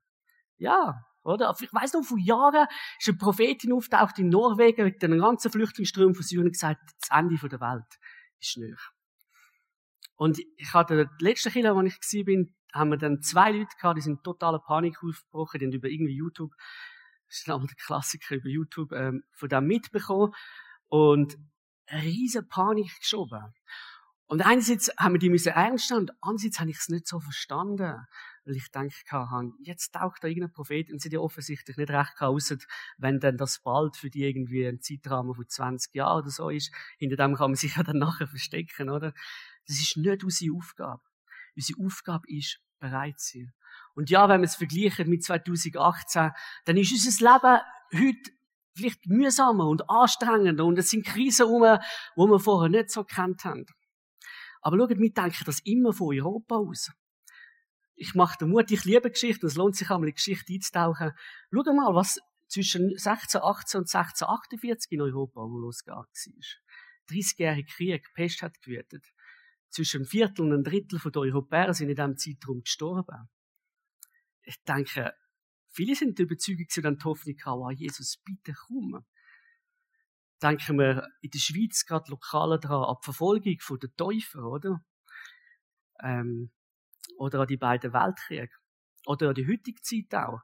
Ja, 0.59 1.07
oder? 1.27 1.55
Ich 1.61 1.73
weiß 1.73 1.95
noch, 1.95 2.05
vor 2.05 2.19
Jahren 2.19 2.67
ist 2.99 3.09
eine 3.09 3.19
Prophetin 3.19 3.73
auftaucht 3.73 4.19
in 4.19 4.29
Norwegen 4.29 4.85
mit 4.85 5.03
den 5.03 5.19
ganzen 5.19 5.51
Flüchtlingsströmen 5.51 6.15
von 6.15 6.25
Syrien 6.25 6.47
und 6.47 6.53
gesagt, 6.53 6.81
das 7.01 7.11
Ende 7.11 7.37
der 7.37 7.61
Welt 7.61 7.99
ist 8.41 8.57
näher. 8.57 8.79
Und 10.17 10.39
ich 10.57 10.73
hatte, 10.73 11.11
die 11.21 11.25
letzte 11.25 11.51
Kille, 11.51 11.75
wo 11.75 11.83
ich 11.83 11.95
war, 11.95 12.47
haben 12.81 12.91
wir 12.91 12.97
dann 12.97 13.21
zwei 13.21 13.53
Leute 13.53 13.77
gehabt, 13.81 13.99
die 13.99 14.03
sind 14.03 14.25
totaler 14.25 14.59
Panik 14.59 15.03
aufgebrochen, 15.03 15.61
die 15.61 15.67
haben 15.67 15.73
über 15.73 15.89
irgendwie 15.89 16.17
YouTube 16.17 16.53
das 17.29 17.39
ist 17.39 17.51
einmal 17.51 17.67
der 17.67 17.77
Klassiker 17.77 18.37
über 18.37 18.49
YouTube, 18.49 18.93
ähm, 18.93 19.25
von 19.33 19.49
dem 19.49 19.67
mitbekommen 19.67 20.33
und 20.89 21.37
eine 21.87 22.03
riesen 22.03 22.49
Panik 22.49 22.91
geschoben. 23.01 23.53
Und 24.27 24.45
einerseits 24.45 24.91
haben 24.99 25.15
wir 25.15 25.19
die 25.19 25.31
müssen 25.31 25.53
ernst 25.53 25.91
nehmen, 25.91 26.03
und 26.03 26.13
andererseits 26.21 26.61
habe 26.61 26.71
ich 26.71 26.79
es 26.79 26.89
nicht 26.89 27.07
so 27.07 27.21
verstanden. 27.21 28.07
Weil 28.47 28.57
ich 28.57 28.71
denke, 28.71 28.95
jetzt 29.59 29.93
taucht 29.93 30.23
da 30.23 30.29
irgendein 30.29 30.53
Prophet 30.53 30.91
und 30.93 31.03
sie 31.03 31.11
ja 31.11 31.19
offensichtlich 31.19 31.77
nicht 31.77 31.91
recht 31.91 32.21
außer 32.21 32.57
wenn 32.97 33.19
dann 33.19 33.37
das 33.37 33.61
bald 33.61 33.97
für 33.97 34.09
die 34.09 34.25
irgendwie 34.25 34.67
ein 34.67 34.81
Zeitrahmen 34.81 35.35
von 35.35 35.49
20 35.49 35.95
Jahren 35.95 36.23
oder 36.23 36.31
so 36.31 36.49
ist. 36.49 36.73
Hinter 36.97 37.17
dem 37.17 37.35
kann 37.35 37.51
man 37.51 37.57
sich 37.57 37.77
ja 37.77 37.83
dann 37.83 37.99
nachher 37.99 38.29
verstecken, 38.29 38.89
oder? 38.89 39.13
Das 39.67 39.79
ist 39.81 39.97
nicht 39.97 40.23
unsere 40.23 40.57
Aufgabe. 40.57 41.03
Unsere 41.57 41.85
Aufgabe 41.85 42.29
ist, 42.29 42.61
bereit 42.79 43.19
sein. 43.19 43.53
Und 43.95 44.11
ja, 44.11 44.29
wenn 44.29 44.43
wir 44.43 44.47
es 44.47 44.57
vergleichen 44.57 45.09
mit 45.09 45.25
2018, 45.25 46.31
dann 46.65 46.77
ist 46.77 46.93
unser 46.93 47.33
Leben 47.33 47.61
heute 47.95 48.31
vielleicht 48.75 49.07
mühsamer 49.07 49.67
und 49.67 49.89
anstrengender 49.89 50.65
und 50.65 50.79
es 50.79 50.91
sind 50.91 51.05
Krisen 51.05 51.47
herum, 51.47 51.63
die 51.63 52.21
wir 52.21 52.39
vorher 52.39 52.69
nicht 52.69 52.91
so 52.91 53.05
kennt 53.05 53.45
haben. 53.45 53.65
Aber 54.61 54.77
schaut, 54.77 54.99
wir 54.99 55.13
denken 55.13 55.45
das 55.45 55.61
immer 55.61 55.93
von 55.93 56.15
Europa 56.15 56.57
aus. 56.57 56.91
Ich 57.97 58.15
mache 58.15 58.39
den 58.39 58.51
Mut, 58.51 58.71
ich 58.71 58.85
liebe 58.85 59.11
Geschichte, 59.11 59.47
es 59.47 59.57
lohnt 59.57 59.75
sich 59.75 59.91
einmal 59.91 60.09
in 60.09 60.15
Geschichte 60.15 60.53
einzutauchen. 60.53 61.13
Schau 61.51 61.73
mal, 61.73 61.95
was 61.95 62.19
zwischen 62.47 62.91
1618 62.91 63.79
und 63.79 63.95
1648 63.95 64.93
in 64.93 65.01
Europa 65.01 65.41
losgegangen 65.41 66.07
ist. 66.13 66.61
30-jährige 67.09 67.73
Krieg, 67.73 68.07
Pest 68.15 68.43
hat 68.43 68.61
gewütet. 68.61 69.05
Zwischen 69.71 70.03
einem 70.03 70.07
Viertel 70.07 70.43
und 70.43 70.53
einem 70.53 70.63
Drittel 70.63 71.01
der 71.01 71.23
Europäer 71.23 71.75
sind 71.75 71.89
in 71.89 71.97
diesem 71.97 72.17
Zeitraum 72.17 72.63
gestorben 72.63 73.29
ich 74.47 74.63
denke, 74.63 75.13
viele 75.69 75.95
sind 75.95 76.19
überzeugt 76.19 76.71
zu 76.71 76.81
die 76.81 77.05
Hoffnung 77.05 77.37
haben, 77.45 77.77
Jesus, 77.77 78.17
bitte 78.25 78.55
komm. 78.55 79.05
Denken 80.41 80.79
wir 80.79 81.09
in 81.21 81.31
der 81.31 81.39
Schweiz 81.39 81.85
gerade 81.85 82.11
lokal 82.11 82.59
daran, 82.61 82.85
an 82.85 82.97
die 83.01 83.05
Verfolgung 83.05 83.59
der 83.83 83.97
Täufer, 83.97 84.45
oder? 84.45 84.85
Ähm, 86.03 86.53
oder 87.19 87.41
an 87.41 87.47
die 87.47 87.57
beiden 87.57 87.93
Weltkriege. 87.93 88.55
Oder 89.07 89.29
an 89.29 89.35
die 89.35 89.47
heutige 89.47 89.81
Zeit 89.81 90.15
auch. 90.15 90.41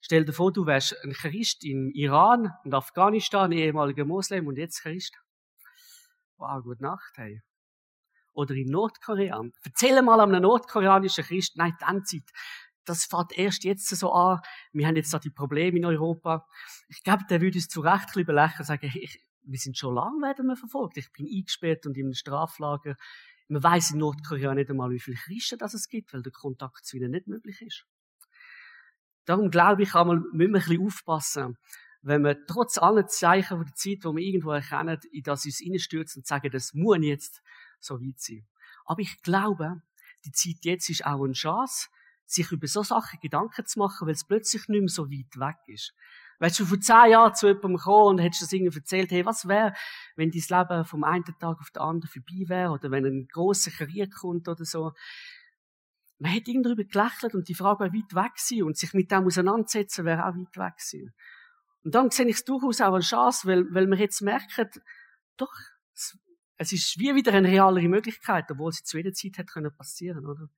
Stell 0.00 0.24
dir 0.24 0.32
vor, 0.32 0.52
du 0.52 0.66
wärst 0.66 0.96
ein 1.02 1.12
Christ 1.12 1.64
im 1.64 1.90
Iran 1.94 2.52
und 2.64 2.74
Afghanistan, 2.74 3.52
ehemaliger 3.52 4.04
Moslem 4.04 4.46
und 4.46 4.58
jetzt 4.58 4.82
Christ. 4.82 5.16
Wow, 6.36 6.62
gute 6.62 6.82
Nacht, 6.82 7.12
hey. 7.16 7.40
Oder 8.34 8.54
in 8.54 8.68
Nordkorea. 8.68 9.40
Erzähl 9.64 10.02
mal 10.02 10.20
einem 10.20 10.42
nordkoreanischen 10.42 11.24
Christ, 11.24 11.56
nein, 11.56 11.72
die 11.80 11.84
Endzeit, 11.88 12.30
das 12.84 13.06
fährt 13.06 13.36
erst 13.38 13.64
jetzt 13.64 13.88
so 13.88 14.12
an. 14.12 14.40
Wir 14.72 14.86
haben 14.86 14.96
jetzt 14.96 15.14
da 15.14 15.18
die 15.18 15.30
Probleme 15.30 15.78
in 15.78 15.86
Europa. 15.86 16.46
Ich 16.88 17.02
glaube, 17.02 17.24
der 17.30 17.40
würde 17.40 17.56
uns 17.56 17.68
zu 17.68 17.80
Recht 17.80 17.94
ein 17.94 18.06
bisschen 18.06 18.26
belächeln 18.26 18.58
und 18.58 18.66
sagen, 18.66 18.90
ich, 18.94 19.24
wir 19.42 19.58
sind 19.58 19.76
schon 19.76 19.94
lange 19.94 20.20
werden 20.22 20.46
wir 20.46 20.56
verfolgt. 20.56 20.96
Ich 20.96 21.10
bin 21.12 21.26
eingesperrt 21.26 21.86
und 21.86 21.96
in 21.96 22.06
einem 22.06 22.14
Straflager. 22.14 22.96
Man 23.48 23.62
weiß 23.62 23.92
in 23.92 23.98
Nordkorea 23.98 24.54
nicht 24.54 24.70
einmal, 24.70 24.90
wie 24.90 25.00
viele 25.00 25.16
Christen 25.16 25.58
das 25.58 25.74
es 25.74 25.88
gibt, 25.88 26.12
weil 26.14 26.22
der 26.22 26.32
Kontakt 26.32 26.84
zu 26.84 26.96
ihnen 26.96 27.10
nicht 27.10 27.26
möglich 27.26 27.60
ist. 27.62 27.86
Darum 29.24 29.50
glaube 29.50 29.82
ich, 29.82 29.94
einmal, 29.94 30.20
müssen 30.32 30.38
wir 30.38 30.46
ein 30.46 30.52
bisschen 30.52 30.86
aufpassen, 30.86 31.58
wenn 32.02 32.22
wir 32.22 32.46
trotz 32.46 32.76
aller 32.78 33.06
Zeichen 33.06 33.64
der 33.64 33.74
Zeit, 33.74 34.04
die 34.04 34.04
wir 34.04 34.18
irgendwo 34.18 34.50
erkennen, 34.50 34.98
in 35.10 35.22
das 35.22 35.46
uns 35.46 35.62
reinstürzen 35.64 36.20
und 36.20 36.26
sagen, 36.26 36.50
das 36.50 36.74
muss 36.74 36.98
jetzt 37.00 37.42
so 37.80 38.00
weit 38.00 38.20
sein. 38.20 38.46
Aber 38.84 39.00
ich 39.00 39.22
glaube, 39.22 39.82
die 40.24 40.32
Zeit 40.32 40.64
jetzt 40.64 40.90
ist 40.90 41.06
auch 41.06 41.24
eine 41.24 41.32
Chance, 41.32 41.88
sich 42.26 42.50
über 42.52 42.66
so 42.66 42.82
Sachen 42.82 43.20
Gedanken 43.20 43.64
zu 43.66 43.78
machen, 43.78 44.06
weil 44.06 44.14
es 44.14 44.24
plötzlich 44.24 44.68
nicht 44.68 44.80
mehr 44.80 44.88
so 44.88 45.10
weit 45.10 45.36
weg 45.36 45.56
ist. 45.66 45.94
Weißt 46.40 46.58
du, 46.58 46.66
vor 46.66 46.80
zehn 46.80 47.10
Jahren 47.10 47.34
zu 47.34 47.46
jemandem 47.46 47.76
gekommen 47.76 48.18
und 48.18 48.18
hättest 48.18 48.42
das 48.42 48.52
irgendwie 48.52 48.78
erzählt, 48.78 49.10
hey, 49.10 49.24
was 49.24 49.46
wäre, 49.46 49.72
wenn 50.16 50.30
dein 50.30 50.42
Leben 50.58 50.84
vom 50.84 51.04
einen 51.04 51.24
Tag 51.24 51.60
auf 51.60 51.70
den 51.70 51.82
anderen 51.82 52.10
vorbei 52.10 52.48
wäre 52.48 52.70
oder 52.70 52.90
wenn 52.90 53.04
ein 53.04 53.28
grosser 53.28 53.70
Krieg 53.70 54.14
kommt 54.14 54.48
oder 54.48 54.64
so. 54.64 54.92
Man 56.18 56.32
hätte 56.32 56.50
irgendwie 56.50 56.74
darüber 56.74 56.84
gelächelt 56.84 57.34
und 57.34 57.48
die 57.48 57.54
Frage 57.54 57.84
wäre 57.84 57.92
weit 57.92 58.14
weg 58.14 58.32
sein 58.36 58.62
und 58.62 58.76
sich 58.76 58.94
mit 58.94 59.10
dem 59.10 59.26
auseinandersetzen 59.26 60.04
wäre 60.04 60.26
auch 60.26 60.34
weit 60.34 60.56
weg 60.56 60.74
sein. 60.78 61.12
Und 61.84 61.94
dann 61.94 62.10
sehe 62.10 62.26
ich 62.26 62.36
es 62.36 62.44
durchaus 62.44 62.80
auch 62.80 62.94
als 62.94 63.06
Chance, 63.06 63.46
weil, 63.46 63.66
weil 63.74 63.86
wir 63.86 63.98
jetzt 63.98 64.22
merken, 64.22 64.70
doch, 65.36 65.52
es, 65.92 66.18
es 66.56 66.72
ist 66.72 66.98
wie 66.98 67.14
wieder 67.14 67.32
eine 67.32 67.48
realere 67.48 67.88
Möglichkeit, 67.88 68.50
obwohl 68.50 68.72
sie 68.72 68.84
zu 68.84 68.96
jeder 68.96 69.12
Zeit 69.12 69.38
hätte 69.38 69.70
passieren 69.70 70.24
können, 70.24 70.26
oder? 70.26 70.48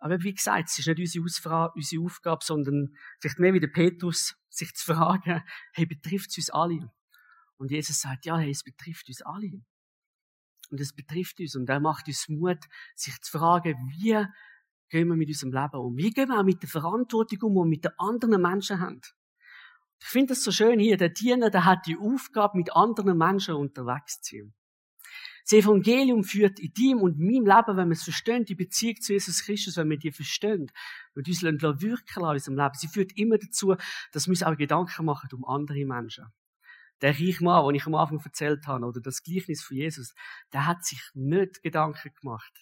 Aber 0.00 0.22
wie 0.22 0.34
gesagt, 0.34 0.70
es 0.70 0.78
ist 0.78 0.86
nicht 0.86 0.98
unsere, 0.98 1.24
Ausfra 1.24 1.66
unsere 1.66 2.02
Aufgabe, 2.02 2.44
sondern 2.44 2.96
vielleicht 3.20 3.38
mehr 3.38 3.52
wie 3.52 3.60
der 3.60 3.68
Petrus, 3.68 4.34
sich 4.48 4.74
zu 4.74 4.94
fragen, 4.94 5.42
hey, 5.72 5.86
betrifft 5.86 6.30
es 6.30 6.38
uns 6.38 6.50
alle? 6.50 6.90
Und 7.58 7.70
Jesus 7.70 8.00
sagt, 8.00 8.24
ja, 8.24 8.38
hey, 8.38 8.50
es 8.50 8.64
betrifft 8.64 9.08
uns 9.08 9.22
alle. 9.22 9.62
Und 10.70 10.80
es 10.80 10.94
betrifft 10.94 11.38
uns. 11.40 11.54
Und 11.54 11.68
er 11.68 11.80
macht 11.80 12.08
uns 12.08 12.28
Mut, 12.28 12.64
sich 12.96 13.20
zu 13.20 13.38
fragen, 13.38 13.76
wie 13.90 14.24
gehen 14.88 15.08
wir 15.08 15.16
mit 15.16 15.28
unserem 15.28 15.52
Leben 15.52 15.76
um? 15.76 15.96
Wie 15.96 16.10
gehen 16.10 16.28
wir 16.28 16.40
auch 16.40 16.44
mit 16.44 16.62
der 16.62 16.70
Verantwortung 16.70 17.38
um, 17.42 17.52
die 17.52 17.58
wir 17.58 17.66
mit 17.66 17.84
den 17.84 17.92
anderen 17.98 18.40
Menschen 18.40 18.80
haben? 18.80 19.00
Ich 20.00 20.06
finde 20.06 20.28
das 20.28 20.42
so 20.42 20.50
schön 20.50 20.80
hier. 20.80 20.96
Der 20.96 21.10
Diener, 21.10 21.50
der 21.50 21.66
hat 21.66 21.86
die 21.86 21.98
Aufgabe, 21.98 22.56
mit 22.56 22.74
anderen 22.74 23.18
Menschen 23.18 23.54
unterwegs 23.54 24.22
zu 24.22 24.36
sein. 24.36 24.54
Das 25.50 25.64
Evangelium 25.64 26.22
führt 26.22 26.60
in 26.60 26.72
deinem 26.74 27.02
und 27.02 27.18
meinem 27.18 27.44
Leben, 27.44 27.76
wenn 27.76 27.88
wir 27.88 27.94
es 27.94 28.04
verstehen, 28.04 28.44
die 28.44 28.54
Beziehung 28.54 29.00
zu 29.00 29.14
Jesus 29.14 29.42
Christus, 29.42 29.76
wenn 29.76 29.90
wir 29.90 29.98
die 29.98 30.12
verstehen, 30.12 30.70
wir 31.14 31.26
uns 31.26 31.42
wirken 31.42 32.20
in 32.20 32.22
unserem 32.22 32.56
Leben, 32.56 32.74
sie 32.74 32.86
führt 32.86 33.18
immer 33.18 33.36
dazu, 33.36 33.74
dass 34.12 34.28
wir 34.28 34.30
uns 34.30 34.44
auch 34.44 34.56
Gedanken 34.56 35.04
machen 35.04 35.28
um 35.32 35.44
andere 35.44 35.84
Menschen. 35.84 36.26
Der 37.02 37.18
reiche 37.18 37.42
Mann, 37.42 37.66
den 37.66 37.74
ich 37.74 37.86
am 37.86 37.96
Anfang 37.96 38.20
erzählt 38.24 38.64
habe, 38.68 38.86
oder 38.86 39.00
das 39.00 39.24
Gleichnis 39.24 39.60
von 39.60 39.76
Jesus, 39.76 40.14
der 40.52 40.66
hat 40.66 40.84
sich 40.84 41.02
nicht 41.14 41.60
Gedanken 41.64 42.12
gemacht, 42.20 42.52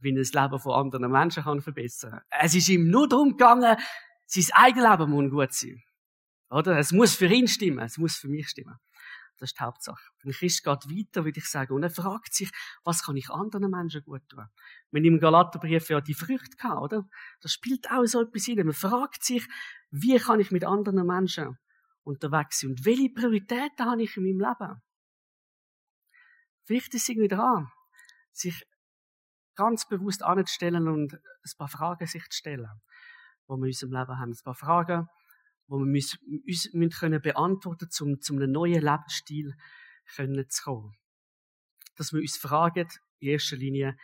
wie 0.00 0.10
er 0.10 0.18
das 0.18 0.34
Leben 0.34 0.58
von 0.58 0.72
anderen 0.72 1.10
Menschen 1.10 1.44
kann 1.44 1.62
verbessern 1.62 2.10
kann. 2.10 2.22
Es 2.38 2.54
ist 2.54 2.68
ihm 2.68 2.90
nur 2.90 3.08
darum 3.08 3.30
gegangen, 3.30 3.78
sein 4.26 4.44
eigenes 4.52 4.90
Leben 4.90 5.10
muss 5.10 5.30
gut 5.30 5.52
sein. 5.54 5.82
Oder? 6.50 6.78
Es 6.78 6.92
muss 6.92 7.14
für 7.14 7.28
ihn 7.28 7.48
stimmen, 7.48 7.78
es 7.78 7.96
muss 7.96 8.16
für 8.16 8.28
mich 8.28 8.50
stimmen. 8.50 8.76
Das 9.40 9.50
ist 9.50 9.58
die 9.58 9.64
Hauptsache. 9.64 10.10
Ein 10.22 10.32
Christ 10.32 10.62
geht 10.62 10.84
weiter, 10.90 11.24
würde 11.24 11.38
ich 11.38 11.48
sagen, 11.48 11.72
und 11.72 11.82
er 11.82 11.88
fragt 11.88 12.34
sich, 12.34 12.52
was 12.84 13.02
kann 13.02 13.16
ich 13.16 13.30
anderen 13.30 13.70
Menschen 13.70 14.02
gut 14.02 14.20
tun? 14.28 14.44
Wenn 14.90 15.02
im 15.06 15.18
Galaterbrief 15.18 15.88
ja 15.88 16.02
die 16.02 16.12
Früchte 16.12 16.58
gehabt, 16.58 16.82
oder? 16.82 17.08
Das 17.40 17.50
spielt 17.50 17.90
auch 17.90 18.04
so 18.04 18.20
etwas 18.20 18.48
rein. 18.48 18.66
Man 18.66 18.74
fragt 18.74 19.24
sich, 19.24 19.48
wie 19.90 20.18
kann 20.18 20.40
ich 20.40 20.50
mit 20.50 20.66
anderen 20.66 21.06
Menschen 21.06 21.58
unterwegs 22.02 22.60
sein? 22.60 22.70
Und 22.70 22.84
welche 22.84 23.08
Prioritäten 23.08 23.86
habe 23.86 24.02
ich 24.02 24.14
in 24.18 24.24
meinem 24.24 24.40
Leben? 24.40 24.82
Wichtig 26.66 27.00
ist 27.00 27.08
irgendwie 27.08 27.28
dran, 27.28 27.72
sich 28.32 28.66
ganz 29.54 29.88
bewusst 29.88 30.22
anzustellen 30.22 30.86
und 30.86 31.14
ein 31.14 31.52
paar 31.56 31.68
Fragen 31.68 32.06
sich 32.06 32.28
zu 32.28 32.36
stellen, 32.36 32.68
wo 33.46 33.56
wir 33.56 33.64
in 33.64 33.70
unserem 33.70 33.92
Leben 33.92 34.18
haben. 34.18 34.32
Ein 34.32 34.44
paar 34.44 34.54
Fragen, 34.54 35.08
wo 35.70 35.78
wir 35.78 35.86
uns, 35.86 36.18
uns 36.46 36.72
müssen 36.74 36.90
können 36.90 37.22
beantworten 37.22 37.88
um 38.00 38.20
zu 38.20 38.34
einem 38.34 38.50
neuen 38.50 38.82
Lebensstil 38.82 39.54
können 40.16 40.50
zu 40.50 40.64
kommen. 40.64 40.96
Dass 41.96 42.12
wir 42.12 42.20
uns 42.20 42.36
fragen, 42.36 42.88
in 43.20 43.28
erster 43.28 43.56
Linie, 43.56 43.96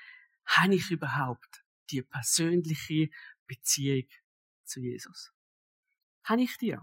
habe 0.44 0.76
ich 0.76 0.90
überhaupt 0.90 1.64
die 1.90 2.02
persönliche 2.02 3.08
Beziehung 3.46 4.06
zu 4.64 4.80
Jesus? 4.80 5.32
Habe 6.22 6.42
ich 6.42 6.56
die? 6.58 6.76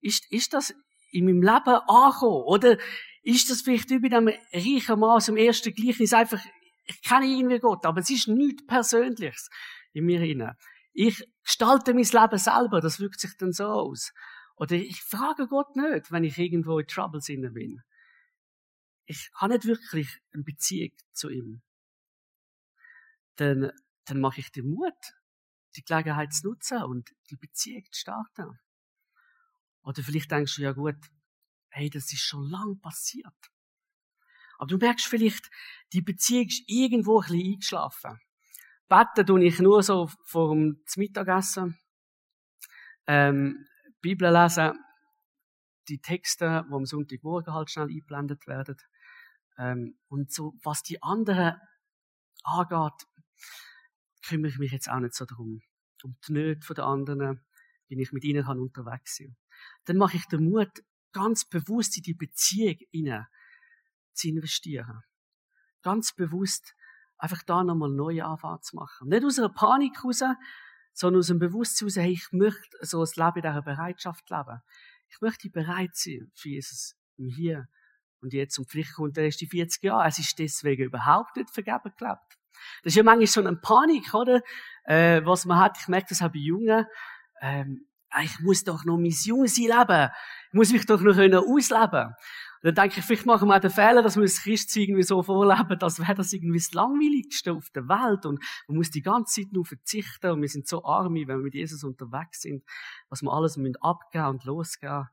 Ist, 0.00 0.30
ist 0.30 0.52
das 0.52 0.74
in 1.10 1.24
meinem 1.24 1.40
Leben 1.40 1.80
angekommen? 1.88 2.44
Oder 2.44 2.78
ist 3.22 3.50
das 3.50 3.62
vielleicht 3.62 3.88
bei 3.88 4.08
dem 4.08 4.28
reichen 4.52 5.00
Mann 5.00 5.22
dem 5.24 5.36
ersten 5.38 5.72
Gleichnis 5.72 6.12
einfach, 6.12 6.44
ich 6.84 7.00
kenne 7.02 7.26
irgendwie 7.26 7.58
Gott, 7.58 7.86
aber 7.86 8.00
es 8.00 8.10
ist 8.10 8.28
nichts 8.28 8.66
Persönliches 8.66 9.48
in 9.94 10.04
mir 10.04 10.20
hinein. 10.20 10.54
Ich 10.92 11.26
gestalte 11.46 11.94
mein 11.94 12.02
Leben 12.02 12.38
selber, 12.38 12.80
das 12.80 12.98
wirkt 12.98 13.20
sich 13.20 13.36
dann 13.36 13.52
so 13.52 13.66
aus. 13.66 14.12
Oder 14.56 14.74
ich 14.74 15.00
frage 15.00 15.46
Gott 15.46 15.76
nicht, 15.76 16.10
wenn 16.10 16.24
ich 16.24 16.38
irgendwo 16.38 16.78
in 16.80 16.88
Troubles 16.88 17.26
bin. 17.26 17.82
Ich 19.04 19.30
habe 19.34 19.54
nicht 19.54 19.64
wirklich 19.64 20.20
eine 20.32 20.42
Beziehung 20.42 20.90
zu 21.12 21.30
ihm. 21.30 21.62
Dann, 23.36 23.70
dann 24.06 24.20
mache 24.20 24.40
ich 24.40 24.50
den 24.50 24.70
Mut, 24.70 25.14
die 25.76 25.84
Gelegenheit 25.84 26.32
zu 26.32 26.48
nutzen 26.48 26.82
und 26.82 27.14
die 27.30 27.36
Beziehung 27.36 27.84
zu 27.92 28.00
starten. 28.00 28.58
Oder 29.82 30.02
vielleicht 30.02 30.32
denkst 30.32 30.56
du, 30.56 30.62
ja 30.62 30.72
gut, 30.72 30.96
hey, 31.68 31.90
das 31.90 32.12
ist 32.12 32.22
schon 32.22 32.50
lang 32.50 32.80
passiert. 32.80 33.52
Aber 34.58 34.66
du 34.66 34.78
merkst 34.78 35.06
vielleicht, 35.06 35.48
die 35.92 36.02
Beziehung 36.02 36.46
ist 36.46 36.64
irgendwo 36.66 37.20
ein 37.20 37.28
bisschen 37.28 37.52
eingeschlafen. 37.52 38.20
Beten 38.88 39.26
tue 39.26 39.44
ich 39.44 39.58
nur 39.58 39.82
so 39.82 40.08
vor 40.24 40.54
dem 40.54 40.82
Mittagessen. 40.96 41.78
Ähm, 43.06 43.66
Bibel 44.00 44.32
lesen, 44.32 44.78
die 45.88 46.00
Texte, 46.00 46.64
die 46.68 46.74
am 46.74 46.86
Sonntagmorgen 46.86 47.52
halt 47.52 47.70
schnell 47.70 47.88
eingeblendet 47.88 48.46
werden. 48.46 48.76
Ähm, 49.58 49.98
und 50.08 50.32
so, 50.32 50.54
was 50.62 50.82
die 50.82 51.02
anderen 51.02 51.56
angeht, 52.44 53.06
kümmere 54.26 54.50
ich 54.50 54.58
mich 54.58 54.72
jetzt 54.72 54.90
auch 54.90 55.00
nicht 55.00 55.14
so 55.14 55.24
darum. 55.24 55.62
Um 56.04 56.16
die 56.28 56.32
Nöte 56.32 56.74
der 56.74 56.84
anderen, 56.84 57.44
wenn 57.88 57.98
ich 57.98 58.12
mit 58.12 58.24
ihnen 58.24 58.44
kann 58.44 58.60
unterwegs 58.60 59.16
sein 59.16 59.36
Dann 59.84 59.96
mache 59.96 60.16
ich 60.16 60.26
den 60.26 60.44
Mut, 60.44 60.84
ganz 61.12 61.44
bewusst 61.44 61.96
in 61.96 62.02
die 62.02 62.14
Beziehung 62.14 62.78
zu 64.12 64.28
investieren. 64.28 65.02
Ganz 65.82 66.12
bewusst 66.12 66.74
einfach 67.18 67.42
da 67.42 67.64
nochmal 67.64 67.90
neue 67.90 68.24
Anfang 68.24 68.60
zu 68.62 68.76
machen. 68.76 69.08
Nicht 69.08 69.24
aus 69.24 69.38
einer 69.38 69.48
Panik 69.48 70.04
raus, 70.04 70.22
sondern 70.92 71.20
aus 71.20 71.30
einem 71.30 71.40
Bewusstsein 71.40 71.86
raus, 71.86 71.96
hey, 71.96 72.12
ich 72.12 72.28
möchte 72.32 72.76
so 72.80 73.02
ein 73.02 73.08
Leben 73.16 73.36
in 73.36 73.42
dieser 73.42 73.62
Bereitschaft 73.62 74.30
leben. 74.30 74.62
Ich 75.08 75.20
möchte 75.20 75.50
bereit 75.50 75.94
sein 75.94 76.30
für 76.34 76.48
Jesus 76.48 76.94
im 77.16 77.28
Hier 77.28 77.68
und 78.20 78.32
jetzt. 78.32 78.58
Und 78.58 78.70
vielleicht 78.70 78.94
kommt 78.94 79.16
der 79.16 79.24
erste 79.24 79.46
40 79.46 79.82
Jahre. 79.82 80.08
Es 80.08 80.18
ist 80.18 80.38
deswegen 80.38 80.84
überhaupt 80.84 81.36
nicht 81.36 81.50
vergeben 81.50 81.92
gelebt. 81.96 82.38
Das 82.82 82.92
ist 82.92 82.96
ja 82.96 83.02
manchmal 83.02 83.26
so 83.26 83.40
eine 83.40 83.56
Panik, 83.56 84.14
oder? 84.14 84.40
Äh, 84.84 85.24
was 85.24 85.44
man 85.44 85.58
hat. 85.58 85.76
Ich 85.78 85.88
merke 85.88 86.06
das 86.08 86.22
auch 86.22 86.32
bei 86.32 86.38
Jungen. 86.38 86.86
Ähm, 87.40 87.86
ich 88.22 88.40
muss 88.40 88.64
doch 88.64 88.84
noch 88.84 88.96
mein 88.96 89.10
Jungsein 89.10 89.66
leben. 89.66 90.10
Ich 90.48 90.54
muss 90.54 90.72
mich 90.72 90.86
doch 90.86 91.00
noch 91.00 91.16
ausleben 91.16 92.14
dann 92.62 92.74
denke 92.74 93.00
ich, 93.00 93.04
vielleicht 93.04 93.26
machen 93.26 93.48
wir 93.48 93.56
auch 93.56 93.60
den 93.60 93.70
Fehler, 93.70 94.02
dass 94.02 94.16
wir 94.16 94.22
das 94.22 94.42
Christsein 94.42 94.84
irgendwie 94.84 95.02
so 95.02 95.22
vorleben, 95.22 95.80
als 95.80 95.98
wäre 95.98 96.14
das 96.14 96.32
irgendwie 96.32 96.58
das 96.58 96.72
Langweiligste 96.72 97.52
auf 97.52 97.70
der 97.70 97.88
Welt 97.88 98.26
und 98.26 98.42
man 98.68 98.76
muss 98.78 98.90
die 98.90 99.02
ganze 99.02 99.42
Zeit 99.42 99.52
nur 99.52 99.64
verzichten 99.64 100.30
und 100.30 100.40
wir 100.40 100.48
sind 100.48 100.66
so 100.66 100.84
arme, 100.84 101.26
wenn 101.26 101.38
wir 101.38 101.44
mit 101.44 101.54
Jesus 101.54 101.84
unterwegs 101.84 102.42
sind, 102.42 102.64
was 103.08 103.22
wir 103.22 103.32
alles 103.32 103.56
müssen 103.56 103.76
abgeben 103.80 104.26
und 104.26 104.44
losgehen. 104.44 105.06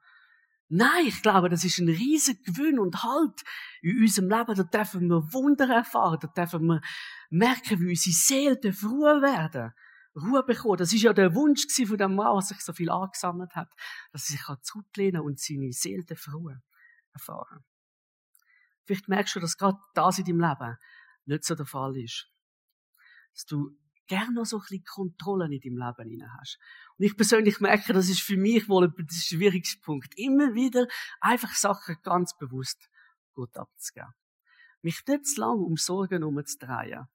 Nein, 0.70 1.06
ich 1.06 1.22
glaube, 1.22 1.50
das 1.50 1.64
ist 1.64 1.78
ein 1.78 1.90
riesiger 1.90 2.42
Gewinn 2.46 2.80
und 2.80 3.04
Halt 3.04 3.44
in 3.82 4.00
unserem 4.02 4.30
Leben. 4.30 4.56
Da 4.56 4.64
dürfen 4.64 5.08
wir 5.08 5.34
Wunder 5.34 5.70
erfahren, 5.70 6.18
da 6.20 6.28
dürfen 6.28 6.66
wir 6.66 6.82
merken, 7.30 7.80
wie 7.80 7.90
unsere 7.90 8.16
Seele 8.16 8.74
Ruhe 8.82 9.22
werden. 9.22 9.72
Ruhe 10.16 10.44
bekommen. 10.44 10.78
Das 10.78 10.94
ist 10.94 11.02
ja 11.02 11.14
der 11.14 11.36
Wunsch 11.36 11.66
von 11.86 11.98
dem 11.98 12.16
Mann, 12.16 12.34
der 12.34 12.42
sich 12.42 12.62
so 12.62 12.74
viel 12.74 12.90
angesammelt 12.90 13.56
hat, 13.56 13.70
dass 14.12 14.30
er 14.30 14.38
sich 14.38 14.62
zurücklehnen 14.64 15.22
kann 15.22 15.26
und 15.26 15.40
seine 15.40 15.72
Seele 15.72 16.06
Ruhe 16.34 16.62
erfahren. 17.14 17.64
Vielleicht 18.86 19.08
merkst 19.08 19.36
du, 19.36 19.40
dass 19.40 19.58
gerade 19.58 19.78
das 19.94 20.20
in 20.20 20.26
deinem 20.26 20.42
Leben 20.42 20.78
nicht 21.26 21.44
so 21.46 21.56
der 21.56 21.66
Fall 21.66 21.98
ist. 21.98 22.30
Dass 23.34 23.46
du 23.46 23.72
gerne 24.08 24.34
noch 24.34 24.46
so 24.46 24.58
ein 24.58 24.62
bisschen 24.62 24.84
Kontrolle 24.84 25.46
in 25.46 25.62
deinem 25.62 25.78
Leben 25.78 26.10
hinein 26.10 26.34
hast. 26.40 26.60
Und 26.98 27.06
ich 27.06 27.16
persönlich 27.16 27.60
merke, 27.62 27.94
das 27.94 28.10
ist 28.10 28.22
für 28.22 28.38
mich 28.38 28.68
wohl 28.68 28.92
der 28.92 29.06
schwierigste 29.10 29.80
Punkt. 29.82 30.14
Immer 30.18 30.54
wieder 30.54 30.88
einfach 31.22 31.54
Sachen 31.56 31.96
ganz 32.04 32.36
bewusst 32.38 32.90
gut 33.34 33.56
abzugeben. 33.58 34.14
Mich 34.82 35.02
nicht 35.08 35.26
zu 35.26 35.40
lange 35.40 35.62
um 35.62 35.78
Sorgen 35.78 36.20
herumzudrehen 36.20 37.08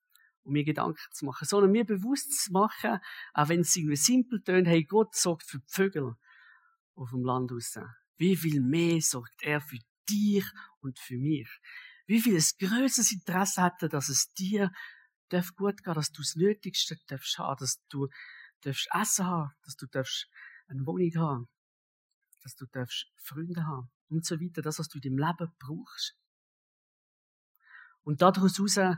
um 0.49 0.55
mir 0.55 0.65
Gedanken 0.65 0.99
zu 1.13 1.27
machen, 1.27 1.47
sondern 1.47 1.71
mir 1.71 1.85
bewusst 1.85 2.45
zu 2.45 2.53
machen, 2.53 2.99
auch 3.35 3.49
wenn 3.49 3.61
es 3.61 3.77
irgendwie 3.77 3.97
simpel 3.97 4.43
tönt, 4.43 4.67
hey, 4.67 4.83
Gott 4.83 5.15
sorgt 5.15 5.45
für 5.45 5.59
die 5.59 5.69
Vögel 5.69 6.15
auf 6.95 7.11
dem 7.11 7.23
Land 7.23 7.53
raus. 7.53 7.79
Wie 8.17 8.35
viel 8.35 8.61
mehr 8.61 9.01
sorgt 9.01 9.43
er 9.43 9.61
für 9.61 9.79
dich 10.09 10.45
und 10.81 10.99
für 10.99 11.19
mich. 11.19 11.49
Wie 12.07 12.21
viel 12.21 12.37
es 12.37 12.57
größeres 12.57 13.13
Interesse 13.13 13.63
hatte, 13.63 13.89
dass 13.89 14.09
es 14.09 14.33
dir 14.33 14.71
gut 15.57 15.83
gehen, 15.83 15.95
dass 15.95 16.11
du 16.11 16.23
das 16.23 16.37
Nötigste 16.37 16.97
darfst 17.07 17.39
haben, 17.39 17.59
dass 17.61 17.83
du 17.89 18.09
darfst 18.63 18.89
Essen 18.93 19.27
haben, 19.27 19.51
dass 19.63 19.77
du 19.77 19.87
darfst 19.87 20.27
eine 20.69 20.87
Wohnung 20.87 21.15
haben, 21.17 21.49
dass 22.43 22.55
du 22.57 22.67
darfst 22.67 23.13
Freunde 23.17 23.65
haben 23.67 23.91
und 24.09 24.25
so 24.25 24.41
weiter, 24.41 24.63
das, 24.63 24.79
was 24.79 24.89
du 24.89 24.99
in 24.99 25.17
deinem 25.17 25.19
Leben 25.19 25.53
brauchst. 25.59 26.17
Und 28.03 28.23
daraus 28.23 28.59
heraus, 28.59 28.97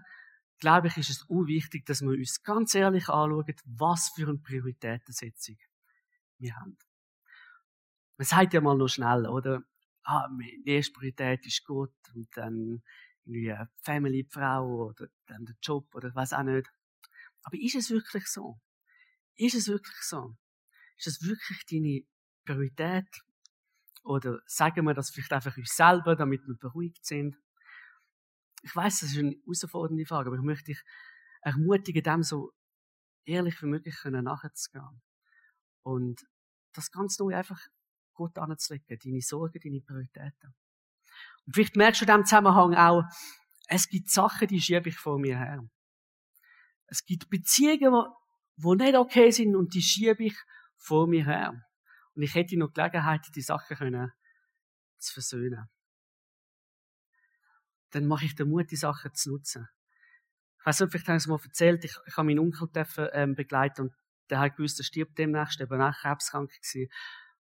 glaube 0.60 0.88
ich, 0.88 0.96
ist 0.98 1.10
es 1.10 1.22
unwichtig, 1.24 1.84
dass 1.86 2.02
wir 2.02 2.10
uns 2.10 2.42
ganz 2.42 2.74
ehrlich 2.74 3.08
anschauen, 3.08 3.54
was 3.64 4.10
für 4.10 4.28
eine 4.28 4.38
Prioritätensetzung 4.38 5.56
wir 6.38 6.54
haben. 6.54 6.78
Man 8.18 8.26
sagt 8.26 8.54
ja 8.54 8.60
mal 8.60 8.76
noch 8.76 8.88
schnell, 8.88 9.26
oder? 9.26 9.62
Ah, 10.10 10.28
die 10.38 10.70
erste 10.70 10.92
Priorität 10.92 11.46
ist 11.46 11.64
Gott 11.64 11.94
und 12.14 12.28
dann 12.36 12.82
irgendwie 13.24 13.54
Family, 13.82 14.26
Frau 14.28 14.88
oder 14.88 15.08
dann 15.26 15.44
der 15.44 15.56
Job 15.62 15.94
oder 15.94 16.14
was 16.14 16.32
auch 16.32 16.42
nicht. 16.42 16.68
Aber 17.42 17.56
ist 17.56 17.76
es 17.76 17.90
wirklich 17.90 18.26
so? 18.26 18.60
Ist 19.36 19.54
es 19.54 19.68
wirklich 19.68 20.02
so? 20.02 20.36
Ist 20.98 21.06
es 21.06 21.22
wirklich 21.22 21.64
deine 21.66 22.02
Priorität? 22.44 23.08
Oder 24.02 24.40
sagen 24.46 24.86
wir 24.86 24.94
das 24.94 25.10
vielleicht 25.10 25.32
einfach 25.32 25.56
uns 25.56 25.76
selber, 25.76 26.16
damit 26.16 26.46
wir 26.46 26.56
beruhigt 26.56 27.04
sind? 27.04 27.36
Ich 28.62 28.74
weiß, 28.74 29.00
das 29.00 29.12
ist 29.12 29.18
eine 29.18 29.36
herausfordernde 29.44 30.06
Frage, 30.06 30.28
aber 30.28 30.36
ich 30.36 30.42
möchte 30.42 30.64
dich 30.66 30.82
ermutigen, 31.42 32.02
dem 32.02 32.22
so 32.22 32.52
ehrlich 33.24 33.62
wie 33.62 33.66
möglich 33.66 33.94
nachzugehen. 34.04 35.00
Und 35.82 36.26
das 36.72 36.90
ganz 36.90 37.18
neu 37.18 37.34
einfach 37.34 37.60
Gott 38.14 38.38
anzulegen, 38.38 38.98
deine 39.02 39.20
Sorgen, 39.20 39.60
deine 39.62 39.80
Prioritäten. 39.80 40.54
Und 41.46 41.54
vielleicht 41.54 41.76
merkst 41.76 42.00
du 42.00 42.04
in 42.04 42.08
diesem 42.08 42.24
Zusammenhang 42.24 42.74
auch, 42.74 43.02
es 43.66 43.88
gibt 43.88 44.10
Sachen, 44.10 44.48
die 44.48 44.60
schiebe 44.60 44.88
ich 44.88 44.96
vor 44.96 45.18
mir 45.18 45.38
her. 45.38 45.62
Es 46.86 47.04
gibt 47.04 47.30
Beziehungen, 47.30 48.04
die 48.56 48.76
nicht 48.76 48.96
okay 48.96 49.30
sind 49.30 49.54
und 49.54 49.74
die 49.74 49.82
schiebe 49.82 50.24
ich 50.24 50.36
vor 50.76 51.06
mir 51.06 51.24
her. 51.24 51.54
Und 52.14 52.22
ich 52.22 52.34
hätte 52.34 52.58
noch 52.58 52.72
Gelegenheit, 52.72 53.26
die 53.34 53.42
Sachen 53.42 53.76
können 53.76 54.12
zu 54.98 55.14
versöhnen. 55.14 55.68
dann 57.90 58.06
mache 58.06 58.24
ich 58.24 58.34
den 58.34 58.48
Mut, 58.48 58.70
die 58.70 58.76
Sachen 58.76 59.12
zu 59.14 59.30
nutzen. 59.30 59.68
Ich 60.58 60.66
weiß 60.66 60.80
nicht, 60.80 60.90
vielleicht 60.90 61.08
haben 61.08 61.18
Sie 61.18 61.24
es 61.24 61.28
mal 61.28 61.40
erzählt, 61.42 61.84
ich, 61.84 61.96
ich 62.06 62.16
habe 62.16 62.26
meinen 62.26 62.38
Onkel 62.38 62.68
dürfen, 62.68 63.08
ähm, 63.12 63.34
begleiten 63.34 63.82
und 63.82 63.92
der 64.28 64.40
hat 64.40 64.56
gewusst, 64.56 64.78
er 64.78 64.84
stirbt 64.84 65.18
demnächst, 65.18 65.58
war 65.58 65.88
auch 65.88 65.96
krebskrank. 66.00 66.52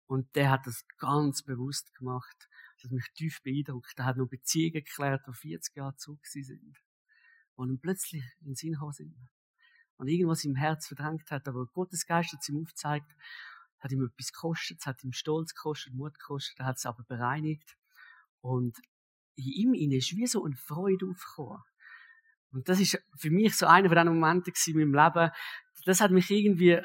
Und 0.10 0.36
der 0.36 0.50
hat 0.50 0.66
das 0.66 0.88
ganz 0.98 1.44
bewusst 1.44 1.94
gemacht. 1.94 2.50
Das 2.76 2.86
hat 2.86 2.92
mich 2.92 3.06
tief 3.14 3.44
beeindruckt. 3.44 3.94
Er 3.96 4.06
hat 4.06 4.18
noch 4.18 4.28
Beziehungen 4.28 4.84
geklärt, 4.84 5.22
die 5.28 5.34
40 5.34 5.76
Jahre 5.76 5.96
zurück 5.98 6.26
sind. 6.26 6.80
Und 7.54 7.80
plötzlich 7.80 8.24
in 8.40 8.48
den 8.48 8.56
Sinn 8.56 8.76
sind. 8.92 9.16
Und 9.98 10.08
irgendwas 10.08 10.44
im 10.46 10.56
Herz 10.56 10.88
verdrängt 10.88 11.30
hat, 11.30 11.48
aber 11.48 11.68
Gottes 11.68 12.08
Geist 12.08 12.34
hat 12.34 12.40
es 12.42 12.50
ihm 12.50 12.60
aufgezeigt, 12.60 13.06
hat 13.78 13.92
ihm 13.92 14.04
etwas 14.04 14.32
gekostet, 14.32 14.80
es 14.80 14.88
hat 14.88 15.04
ihm 15.04 15.14
Stolz 15.14 15.54
gekostet, 15.54 15.94
Mut 15.94 16.18
gekostet, 16.18 16.60
er 16.60 16.66
hat 16.66 16.78
es 16.78 16.88
aber 16.88 17.04
bereinigt. 17.04 17.78
Und 18.42 18.80
in 19.36 19.76
ihm 19.76 19.92
ist 19.92 20.16
wie 20.16 20.26
so 20.26 20.44
eine 20.44 20.56
Freude 20.56 21.06
aufgekommen. 21.06 21.62
Und 22.52 22.68
das 22.68 22.80
ist 22.80 23.00
für 23.16 23.30
mich 23.30 23.56
so 23.56 23.68
einer 23.68 23.90
von 23.90 23.96
diesen 23.96 24.20
Momenten 24.20 24.54
in 24.66 24.92
meinem 24.92 25.06
Leben. 25.06 25.32
Das 25.86 26.02
hat 26.02 26.10
mich 26.10 26.32
irgendwie 26.32 26.82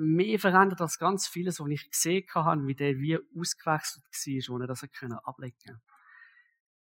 mehr 0.00 0.38
verändert 0.38 0.80
als 0.80 0.98
ganz 0.98 1.28
vieles, 1.28 1.60
was 1.60 1.68
ich 1.68 1.90
gesehen 1.90 2.26
habe, 2.34 2.66
wie 2.66 2.74
der 2.74 2.98
wie 2.98 3.18
ausgewechselt 3.38 4.04
war, 4.04 4.54
wo 4.54 4.60
er 4.60 4.66
das 4.66 4.82
ablegen 4.82 5.56
konnte. 5.66 5.80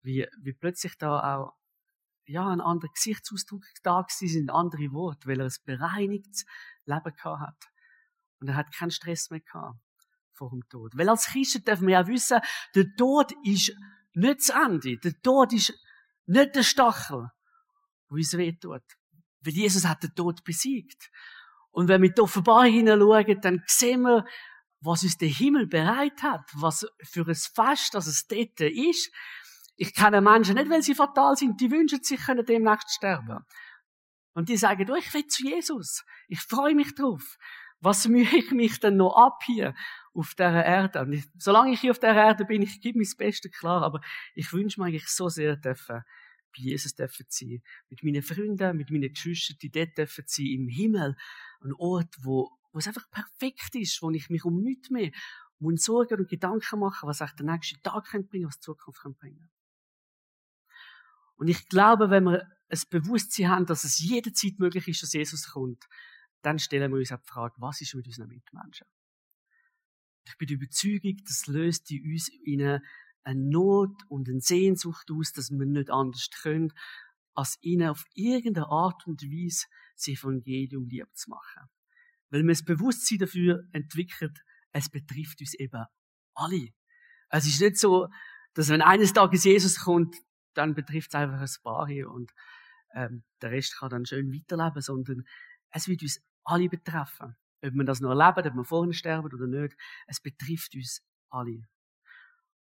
Wie, 0.03 0.27
wie 0.41 0.53
plötzlich 0.53 0.97
da 0.97 1.35
auch, 1.35 1.53
ja, 2.25 2.47
ein 2.47 2.61
anderer 2.61 2.91
Gesichtsausdruck 2.91 3.63
da 3.83 4.05
ein 4.21 4.49
andere 4.49 4.91
Worte, 4.91 5.27
weil 5.27 5.39
er 5.39 5.47
ein 5.47 5.55
bereinigtes 5.65 6.45
Leben 6.85 7.13
gehabt 7.13 7.41
hat. 7.41 7.63
Und 8.39 8.49
er 8.49 8.55
hat 8.55 8.73
keinen 8.73 8.91
Stress 8.91 9.29
mehr 9.29 9.39
gehabt 9.39 9.79
vor 10.33 10.51
dem 10.51 10.67
Tod. 10.69 10.95
Weil 10.95 11.09
als 11.09 11.25
Christen 11.25 11.63
dürfen 11.63 11.87
wir 11.87 11.93
ja 11.93 12.07
wissen, 12.07 12.39
der 12.75 12.85
Tod 12.95 13.33
ist 13.43 13.73
nicht 14.13 14.39
das 14.39 14.49
Ende. 14.49 14.97
Der 14.97 15.19
Tod 15.21 15.53
ist 15.53 15.73
nicht 16.25 16.55
der 16.55 16.63
Stachel, 16.63 17.29
wo 18.09 18.15
uns 18.15 18.33
wehtut. 18.33 18.83
Weil 19.41 19.53
Jesus 19.53 19.85
hat 19.85 20.03
den 20.03 20.13
Tod 20.13 20.43
besiegt. 20.43 21.09
Und 21.77 21.89
wenn 21.89 22.01
wir 22.01 22.11
die 22.11 22.21
Offenbarung 22.21 22.71
hineinschauen, 22.71 23.39
dann 23.39 23.63
sehen 23.67 24.01
wir, 24.01 24.25
was 24.81 25.03
uns 25.03 25.15
der 25.15 25.27
Himmel 25.27 25.67
bereit 25.67 26.23
hat, 26.23 26.49
was 26.55 26.87
für 27.03 27.21
ein 27.27 27.35
Fest, 27.35 27.93
dass 27.93 28.07
es 28.07 28.25
dort 28.25 28.59
ist. 28.61 29.11
Ich 29.75 29.93
kenne 29.93 30.19
Menschen 30.19 30.55
nicht, 30.55 30.71
weil 30.71 30.81
sie 30.81 30.95
fatal 30.95 31.35
sind, 31.35 31.61
die 31.61 31.69
wünschen 31.69 32.01
sich, 32.01 32.19
können 32.19 32.43
demnächst 32.43 32.89
sterben. 32.95 33.45
Und 34.33 34.49
die 34.49 34.57
sagen, 34.57 34.87
du, 34.87 34.95
ich 34.95 35.13
will 35.13 35.27
zu 35.27 35.45
Jesus. 35.45 36.03
Ich 36.27 36.39
freue 36.39 36.73
mich 36.73 36.95
drauf. 36.95 37.37
Was 37.79 38.07
mühe 38.07 38.35
ich 38.35 38.49
mich 38.49 38.79
denn 38.79 38.97
noch 38.97 39.15
ab 39.15 39.43
hier 39.45 39.75
auf 40.15 40.33
dieser 40.33 40.65
Erde? 40.65 41.01
Und 41.01 41.13
ich, 41.13 41.25
solange 41.37 41.73
ich 41.73 41.81
hier 41.81 41.91
auf 41.91 41.99
dieser 41.99 42.15
Erde 42.15 42.45
bin, 42.45 42.63
ich 42.63 42.81
gebe 42.81 42.97
mir 42.97 43.05
das 43.05 43.15
Beste 43.15 43.51
klar, 43.51 43.83
aber 43.83 44.01
ich 44.33 44.51
wünsche 44.51 44.79
mir 44.79 44.87
eigentlich 44.87 45.09
so 45.09 45.29
sehr 45.29 45.55
dürfen, 45.57 45.97
bei 45.97 46.63
Jesus 46.63 46.95
dürfen 46.95 47.27
sein. 47.29 47.61
Mit 47.91 48.01
meinen 48.01 48.23
Freunden, 48.23 48.77
mit 48.77 48.89
meinen 48.89 49.13
Geschwistern, 49.13 49.57
die 49.61 49.69
dort 49.69 49.95
dürfen 49.95 50.23
sein, 50.25 50.47
im 50.47 50.69
Himmel. 50.69 51.15
Ein 51.61 51.73
Ort, 51.73 52.15
wo, 52.21 52.51
wo 52.71 52.79
es 52.79 52.87
einfach 52.87 53.09
perfekt 53.09 53.75
ist, 53.75 54.01
wo 54.01 54.09
ich 54.11 54.29
mich 54.29 54.45
um 54.45 54.61
nichts 54.61 54.89
mehr 54.89 55.11
muss 55.59 55.83
Sorgen 55.83 56.19
und 56.19 56.29
Gedanken 56.29 56.79
machen, 56.79 57.07
was 57.07 57.21
ich 57.21 57.31
den 57.31 57.47
nächsten 57.47 57.81
Tag 57.81 58.05
bringen 58.11 58.29
kann, 58.29 58.45
was 58.45 58.59
die 58.59 58.65
Zukunft 58.65 59.01
kann 59.01 59.15
bringen 59.15 59.49
Und 61.35 61.47
ich 61.47 61.67
glaube, 61.67 62.09
wenn 62.09 62.25
wir 62.25 62.47
ein 62.69 62.81
Bewusstsein 62.89 63.49
haben, 63.49 63.65
dass 63.65 63.83
es 63.83 63.99
jederzeit 63.99 64.59
möglich 64.59 64.87
ist, 64.87 65.03
dass 65.03 65.13
Jesus 65.13 65.49
kommt, 65.51 65.85
dann 66.41 66.59
stellen 66.59 66.91
wir 66.91 66.99
uns 66.99 67.11
auch 67.11 67.19
die 67.19 67.27
Frage, 67.27 67.55
was 67.57 67.81
ist 67.81 67.95
mit 67.95 68.05
unseren 68.05 68.27
Mitmenschen? 68.27 68.87
Ich 70.25 70.37
bin 70.37 70.47
der 70.47 70.57
Überzeugung, 70.57 71.17
das 71.25 71.47
löst 71.47 71.89
in 71.89 72.11
uns 72.11 72.29
in 72.43 72.79
eine 73.23 73.49
Not 73.49 74.03
und 74.09 74.29
eine 74.29 74.41
Sehnsucht 74.41 75.09
aus, 75.11 75.31
dass 75.31 75.51
wir 75.51 75.65
nicht 75.65 75.89
anders 75.89 76.29
können, 76.41 76.73
als 77.33 77.57
ihnen 77.61 77.89
auf 77.89 78.05
irgendeine 78.13 78.67
Art 78.67 79.07
und 79.07 79.21
Weise 79.23 79.65
das 79.97 80.07
Evangelium 80.07 80.87
lieb 80.87 81.07
zu 81.13 81.29
machen. 81.29 81.69
Weil 82.29 82.43
wir 82.43 82.49
das 82.49 82.63
Bewusstsein 82.63 83.19
dafür 83.19 83.63
entwickelt, 83.71 84.39
es 84.71 84.89
betrifft 84.89 85.39
uns 85.41 85.53
eben 85.55 85.85
alle. 86.33 86.69
Es 87.29 87.45
ist 87.45 87.61
nicht 87.61 87.77
so, 87.77 88.07
dass 88.53 88.69
wenn 88.69 88.81
eines 88.81 89.13
Tages 89.13 89.43
Jesus 89.43 89.79
kommt, 89.79 90.15
dann 90.53 90.73
betrifft 90.73 91.09
es 91.09 91.15
einfach 91.15 91.39
ein 91.39 91.63
paar 91.63 91.87
hier 91.87 92.09
und 92.09 92.31
ähm, 92.93 93.23
der 93.41 93.51
Rest 93.51 93.77
kann 93.77 93.89
dann 93.89 94.05
schön 94.05 94.33
weiterleben, 94.33 94.81
sondern 94.81 95.23
es 95.71 95.87
wird 95.87 96.01
uns 96.01 96.21
alle 96.43 96.69
betreffen. 96.69 97.35
Ob 97.61 97.73
wir 97.73 97.83
das 97.83 97.99
noch 97.99 98.09
erleben, 98.09 98.47
ob 98.47 98.55
wir 98.55 98.63
vorhin 98.63 98.93
sterben 98.93 99.31
oder 99.33 99.47
nicht, 99.47 99.75
es 100.07 100.21
betrifft 100.21 100.75
uns 100.75 101.01
alle. 101.29 101.67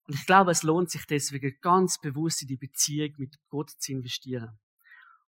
Und 0.07 0.15
ich 0.15 0.25
glaube, 0.25 0.51
es 0.51 0.63
lohnt 0.63 0.89
sich 0.89 1.05
deswegen 1.05 1.57
ganz 1.61 1.99
bewusst 1.99 2.41
in 2.41 2.47
die 2.47 2.57
Beziehung 2.57 3.13
mit 3.17 3.37
Gott 3.49 3.69
zu 3.69 3.91
investieren. 3.93 4.59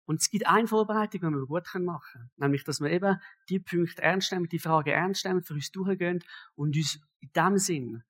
Und 0.05 0.21
es 0.21 0.29
gibt 0.29 0.47
eine 0.47 0.67
Vorbereitung, 0.67 1.21
die 1.21 1.37
wir 1.37 1.45
gut 1.45 1.67
machen 1.75 2.01
können. 2.11 2.31
Nämlich, 2.37 2.63
dass 2.63 2.81
wir 2.81 2.89
eben 2.89 3.19
die 3.49 3.59
Punkte 3.59 4.01
ernst 4.01 4.31
nehmen, 4.31 4.49
die 4.49 4.59
Fragen 4.59 4.89
ernst 4.89 5.25
nehmen, 5.25 5.43
für 5.43 5.53
uns 5.53 5.71
durchgehen 5.71 6.23
und 6.55 6.75
uns 6.75 6.99
in 7.19 7.31
dem 7.33 7.57
Sinn 7.57 8.03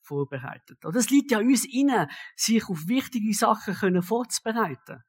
vorbereiten. 0.00 0.76
Und 0.84 0.96
es 0.96 1.10
liegt 1.10 1.30
ja 1.30 1.38
uns 1.38 1.64
inne, 1.64 2.08
sich 2.36 2.68
auf 2.68 2.88
wichtige 2.88 3.32
Sachen 3.34 3.74
können 3.74 4.02
vorzubereiten. 4.02 5.02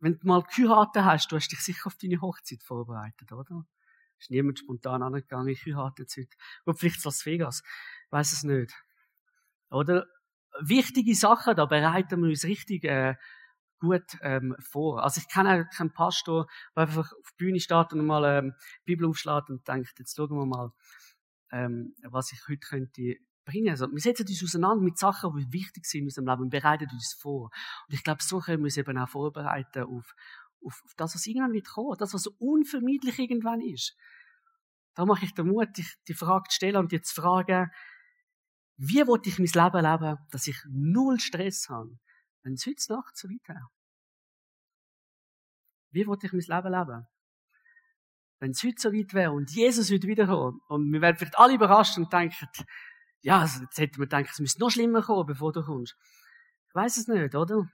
Wenn 0.00 0.18
du 0.18 0.26
mal 0.26 0.42
geheiratet 0.42 1.04
hast, 1.04 1.30
du 1.30 1.36
hast 1.36 1.48
dich 1.48 1.60
sicher 1.60 1.86
auf 1.86 1.96
deine 1.96 2.20
Hochzeit 2.20 2.62
vorbereitet, 2.62 3.32
oder? 3.32 3.66
Ist 4.18 4.30
niemand 4.30 4.58
spontan 4.58 5.02
angegangen, 5.02 5.48
ich 5.48 5.64
heirate 5.66 6.02
jetzt 6.02 6.16
heute. 6.16 6.36
Oder 6.66 6.76
vielleicht 6.76 7.04
Las 7.04 7.24
Vegas. 7.26 7.62
Ich 8.06 8.12
weiss 8.12 8.32
es 8.32 8.42
nicht. 8.42 8.74
Oder? 9.70 10.06
Wichtige 10.60 11.14
Sachen, 11.14 11.54
da 11.56 11.64
bereiten 11.66 12.22
wir 12.22 12.28
uns 12.28 12.44
richtig 12.44 12.84
äh, 12.84 13.14
gut 13.80 14.16
ähm, 14.22 14.54
vor. 14.60 15.02
Also 15.02 15.20
ich 15.20 15.28
kenne 15.28 15.68
keinen 15.74 15.92
Pastor, 15.92 16.46
der 16.76 16.84
einfach 16.84 17.12
auf 17.12 17.30
die 17.32 17.44
Bühne 17.44 17.60
steht 17.60 17.92
und 17.92 18.06
mal 18.06 18.24
ähm, 18.24 18.54
die 18.86 18.92
Bibel 18.92 19.08
aufschlägt 19.08 19.50
und 19.50 19.66
denkt, 19.66 19.98
jetzt 19.98 20.16
schauen 20.16 20.30
wir 20.30 20.46
mal, 20.46 20.70
ähm, 21.50 21.94
was 22.02 22.32
ich 22.32 22.40
heute 22.48 22.60
könnte 22.60 23.16
bringen. 23.44 23.70
Also, 23.70 23.90
wir 23.90 24.00
setzen 24.00 24.26
uns 24.26 24.42
auseinander 24.42 24.82
mit 24.82 24.98
Sachen, 24.98 25.36
die 25.36 25.52
wichtig 25.52 25.86
sind 25.86 26.02
in 26.02 26.06
unserem 26.06 26.26
Leben 26.26 26.42
und 26.42 26.50
bereiten 26.50 26.88
uns 26.92 27.16
vor. 27.18 27.50
Und 27.88 27.94
ich 27.94 28.04
glaube, 28.04 28.22
so 28.22 28.38
können 28.38 28.58
wir 28.58 28.64
uns 28.64 28.76
eben 28.76 28.98
auch 28.98 29.08
vorbereiten 29.08 29.84
auf, 29.84 30.14
auf, 30.64 30.82
auf 30.84 30.94
das, 30.96 31.14
was 31.14 31.26
irgendwann 31.26 31.52
wird 31.52 31.68
kommen, 31.68 31.96
das, 31.98 32.14
was 32.14 32.26
unvermeidlich 32.26 33.18
irgendwann 33.18 33.60
ist. 33.60 33.96
Da 34.94 35.06
mache 35.06 35.24
ich 35.24 35.34
den 35.34 35.48
Mut, 35.48 35.68
die, 35.76 35.86
die 36.08 36.14
Frage 36.14 36.48
zu 36.48 36.56
stellen 36.56 36.76
und 36.76 36.92
jetzt 36.92 37.14
zu 37.14 37.22
fragen, 37.22 37.70
wie 38.76 39.06
wollte 39.06 39.28
ich 39.28 39.38
mein 39.38 39.46
Leben 39.46 39.84
leben, 39.84 40.16
dass 40.30 40.46
ich 40.46 40.56
null 40.68 41.20
Stress 41.20 41.68
habe, 41.68 41.98
wenn 42.42 42.54
es 42.54 42.66
heute 42.66 42.92
Nacht 42.92 43.16
so 43.16 43.28
weit 43.28 43.48
wäre? 43.48 43.68
Wie 45.90 46.06
wollte 46.06 46.26
ich 46.26 46.32
mein 46.32 46.40
Leben 46.40 46.72
leben? 46.72 47.06
Wenn 48.38 48.50
es 48.52 48.62
heute 48.62 48.80
so 48.80 48.92
weit 48.92 49.12
wäre 49.12 49.32
und 49.32 49.50
Jesus 49.50 49.90
würde 49.90 50.06
wiederkommen 50.06 50.60
und 50.68 50.92
wir 50.92 51.00
werden 51.00 51.16
vielleicht 51.16 51.38
alle 51.38 51.54
überrascht 51.54 51.98
und 51.98 52.12
denken, 52.12 52.48
ja, 53.22 53.40
also 53.40 53.62
jetzt 53.62 53.78
hätte 53.78 53.98
man 53.98 54.08
gedacht, 54.08 54.30
es 54.30 54.38
müsste 54.38 54.60
noch 54.60 54.70
schlimmer 54.70 55.02
kommen, 55.02 55.26
bevor 55.26 55.52
du 55.52 55.62
kommst. 55.62 55.96
Ich 56.68 56.74
weiß 56.74 56.96
es 56.96 57.08
nicht, 57.08 57.34
oder? 57.34 57.68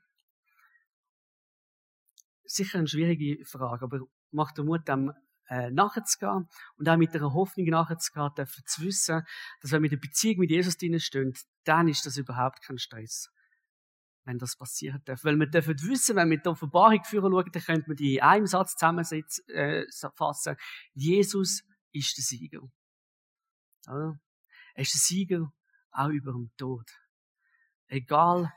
Sicher 2.44 2.78
eine 2.78 2.88
schwierige 2.88 3.44
Frage, 3.44 3.84
aber 3.84 4.00
macht 4.30 4.56
der 4.56 4.64
Mut, 4.64 4.88
dem 4.88 5.12
äh, 5.48 5.70
nachzugehen 5.70 6.48
und 6.76 6.88
auch 6.88 6.96
mit 6.96 7.14
einer 7.14 7.32
Hoffnung 7.32 7.66
nachzugehen, 7.66 8.34
dürfen 8.36 8.64
zu 8.66 8.82
wissen, 8.82 9.22
dass 9.60 9.70
wenn 9.70 9.82
wir 9.82 9.92
in 9.92 10.00
der 10.00 10.08
Beziehung 10.08 10.38
mit 10.38 10.50
Jesus 10.50 10.74
stehen, 10.74 11.34
dann 11.64 11.88
ist 11.88 12.06
das 12.06 12.16
überhaupt 12.16 12.62
kein 12.62 12.78
Stress. 12.78 13.30
Wenn 14.26 14.38
das 14.38 14.56
passieren 14.56 15.00
darf. 15.04 15.22
Weil 15.24 15.36
wir 15.36 15.46
dürfen 15.46 15.80
wissen, 15.82 16.16
wenn 16.16 16.28
wir 16.30 16.38
die 16.38 16.48
Offenbarung 16.48 17.02
führen 17.04 17.32
schauen, 17.32 17.50
dann 17.52 17.62
könnte 17.62 17.88
man 17.88 17.96
die 17.96 18.16
in 18.16 18.22
einem 18.22 18.46
Satz 18.46 18.74
zusammenfassen. 18.74 19.24
Äh, 19.46 20.56
Jesus 20.94 21.62
ist 21.92 22.16
der 22.16 22.24
Sieger. 22.24 22.60
Er 23.86 24.18
ist 24.74 24.94
der 24.94 25.00
Sieger 25.00 25.52
auch 25.92 26.08
über 26.08 26.32
dem 26.32 26.50
Tod. 26.56 26.90
Egal, 27.86 28.52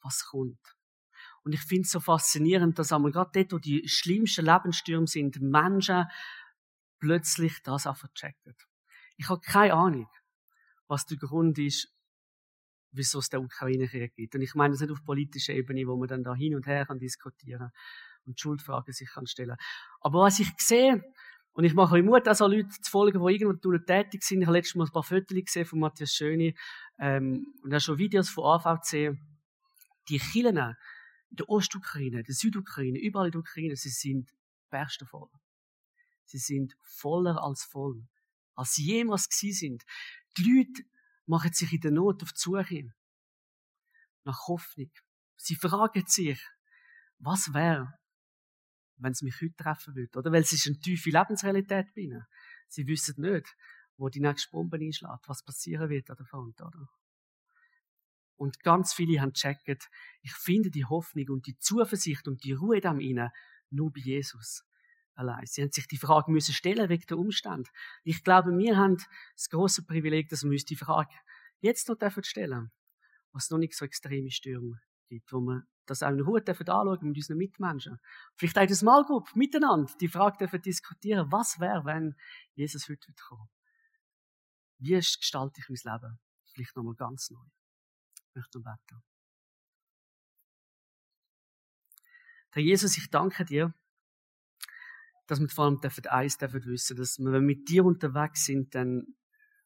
was 0.00 0.24
kommt. 0.24 0.58
Und 1.44 1.52
ich 1.52 1.60
finde 1.60 1.82
es 1.82 1.90
so 1.90 2.00
faszinierend, 2.00 2.78
dass 2.78 2.92
einmal 2.92 3.12
gerade 3.12 3.30
dort, 3.34 3.52
wo 3.52 3.58
die 3.58 3.86
schlimmsten 3.86 4.46
Lebensstürme 4.46 5.06
sind, 5.06 5.40
Menschen 5.42 6.06
plötzlich 7.00 7.62
das 7.62 7.86
einfach 7.86 8.08
checken. 8.14 8.56
Ich 9.16 9.28
habe 9.28 9.40
keine 9.40 9.74
Ahnung, 9.74 10.08
was 10.86 11.04
der 11.04 11.18
Grund 11.18 11.58
ist, 11.58 11.92
wieso 12.92 13.18
es 13.18 13.28
der 13.28 13.40
Ukraine-Krieg 13.40 14.14
gibt. 14.14 14.34
Und 14.34 14.42
ich 14.42 14.54
meine 14.54 14.72
das 14.72 14.80
nicht 14.80 14.90
auf 14.90 15.04
politischer 15.04 15.54
Ebene, 15.54 15.86
wo 15.86 15.96
man 15.96 16.08
dann 16.08 16.22
da 16.22 16.34
hin 16.34 16.54
und 16.54 16.66
her 16.66 16.86
kann 16.86 16.98
diskutieren 16.98 17.70
und 18.26 18.38
Schuldfragen 18.38 18.92
sich 18.92 19.08
kann 19.10 19.26
stellen. 19.26 19.56
Aber 20.00 20.20
was 20.20 20.38
ich 20.38 20.48
sehe, 20.58 21.02
und 21.54 21.64
ich 21.64 21.74
mache 21.74 21.96
euch 21.96 22.02
Mut, 22.02 22.26
auch 22.28 22.34
so 22.34 22.46
Leute 22.46 22.68
zu 22.68 22.90
folgen, 22.90 23.24
die 23.26 23.34
irgendwo 23.34 23.78
tätig 23.78 24.22
sind. 24.22 24.40
Ich 24.40 24.46
habe 24.46 24.56
letztes 24.56 24.74
Mal 24.74 24.86
ein 24.86 24.92
paar 24.92 25.02
Fotos 25.02 25.36
gesehen 25.44 25.66
von 25.66 25.80
Matthias 25.80 26.12
Schöni, 26.12 26.56
ähm, 26.98 27.46
und 27.62 27.74
auch 27.74 27.80
schon 27.80 27.98
Videos 27.98 28.30
von 28.30 28.44
AVC. 28.44 29.18
Die 30.08 30.18
Kirchen, 30.18 30.56
in 30.56 31.36
der 31.36 31.48
Ostukraine, 31.48 32.22
der 32.22 32.34
Südukraine, 32.34 32.98
überall 32.98 33.26
in 33.26 33.32
der 33.32 33.40
Ukraine, 33.40 33.76
sie 33.76 33.90
sind 33.90 34.30
voll. 35.04 35.28
Sie 36.24 36.38
sind 36.38 36.76
voller 36.82 37.42
als 37.42 37.64
voll. 37.64 38.02
Als 38.54 38.74
sie 38.74 38.84
jemals 38.84 39.28
gewesen 39.28 39.54
sind. 39.54 39.84
Die 40.38 40.42
Leute 40.44 40.82
machen 41.26 41.52
sich 41.52 41.72
in 41.72 41.80
der 41.80 41.90
Not 41.90 42.22
auf 42.22 42.32
die 42.32 42.40
Suche 42.40 42.94
nach 44.24 44.48
Hoffnung. 44.48 44.90
Sie 45.36 45.56
fragen 45.56 46.06
sich, 46.06 46.40
was 47.18 47.52
wäre, 47.52 47.92
wenn 48.96 49.12
es 49.12 49.22
mich 49.22 49.40
heute 49.40 49.56
treffen 49.56 49.94
würde, 49.94 50.18
oder? 50.18 50.32
Weil 50.32 50.42
es 50.42 50.52
ist 50.52 50.66
eine 50.66 50.78
tiefe 50.78 51.10
Lebensrealität 51.10 51.92
bei 51.94 52.02
ihnen. 52.02 52.24
Sie 52.68 52.86
wissen 52.86 53.20
nicht, 53.20 53.56
wo 53.96 54.08
die 54.08 54.20
nächste 54.20 54.50
Bombe 54.50 54.78
einschlägt, 54.78 55.28
was 55.28 55.42
passieren 55.42 55.88
wird 55.90 56.10
an 56.10 56.16
der 56.16 56.26
Front, 56.26 56.60
oder? 56.60 56.88
Und 58.36 58.60
ganz 58.60 58.92
viele 58.92 59.20
haben 59.20 59.32
gecheckt, 59.32 59.88
ich 60.20 60.32
finde 60.32 60.70
die 60.70 60.84
Hoffnung 60.84 61.28
und 61.28 61.46
die 61.46 61.56
Zuversicht 61.58 62.26
und 62.26 62.42
die 62.44 62.52
Ruhe 62.52 62.78
in 62.78 63.00
ihnen 63.00 63.30
nur 63.70 63.92
bei 63.92 64.00
Jesus 64.00 64.64
allein. 65.14 65.46
Sie 65.46 65.62
haben 65.62 65.72
sich 65.72 65.86
die 65.86 65.98
Frage 65.98 66.30
müssen 66.30 66.54
stellen 66.54 66.88
wegen 66.88 67.06
der 67.06 67.18
Umstände. 67.18 67.68
Ich 68.04 68.24
glaube, 68.24 68.56
wir 68.56 68.76
haben 68.76 68.96
das 69.34 69.48
große 69.48 69.84
Privileg, 69.84 70.28
dass 70.28 70.42
wir 70.42 70.50
uns 70.50 70.64
die 70.64 70.76
Frage 70.76 71.14
jetzt 71.60 71.88
noch 71.88 71.96
stellen 72.22 72.50
dürfen, 72.50 72.72
was 73.32 73.50
noch 73.50 73.58
nicht 73.58 73.74
so 73.74 73.84
extreme 73.84 74.30
Stürme 74.30 74.80
gibt, 75.08 75.32
wo 75.32 75.40
wir 75.40 75.62
das 75.86 76.02
auch 76.02 76.10
in 76.10 76.20
Ruhe 76.20 76.42
dürfen 76.42 76.68
anschauen 76.68 77.08
mit 77.08 77.16
unseren 77.16 77.38
Mitmenschen. 77.38 77.98
Vielleicht 78.36 78.58
auch 78.58 78.66
das 78.66 78.82
Malgruppe 78.82 79.30
miteinander 79.34 79.92
die 80.00 80.08
Frage 80.08 80.38
dürfen 80.38 80.62
diskutieren, 80.62 81.30
was 81.30 81.60
wäre, 81.60 81.84
wenn 81.84 82.14
Jesus 82.54 82.88
heute 82.88 83.08
wird 83.08 83.20
kommen? 83.20 83.48
Wie 84.78 84.94
gestalte 84.94 85.60
ich 85.60 85.68
mein 85.68 85.94
Leben? 85.94 86.18
Vielleicht 86.52 86.76
nochmal 86.76 86.94
ganz 86.94 87.30
neu. 87.30 87.44
Ich 88.28 88.34
möchte 88.34 88.58
noch 88.58 88.64
beten. 88.64 89.02
Herr 92.50 92.62
Jesus, 92.62 92.98
ich 92.98 93.08
danke 93.08 93.44
dir, 93.44 93.72
dass 95.32 95.40
wir 95.40 95.48
vor 95.48 95.64
allem 95.64 95.80
eins 96.10 96.36
dürfen 96.36 96.62
wissen, 96.66 96.94
dass 96.94 97.18
wir, 97.18 97.32
wenn 97.32 97.32
wir 97.32 97.56
mit 97.56 97.66
dir 97.70 97.86
unterwegs 97.86 98.44
sind, 98.44 98.74
dann 98.74 99.06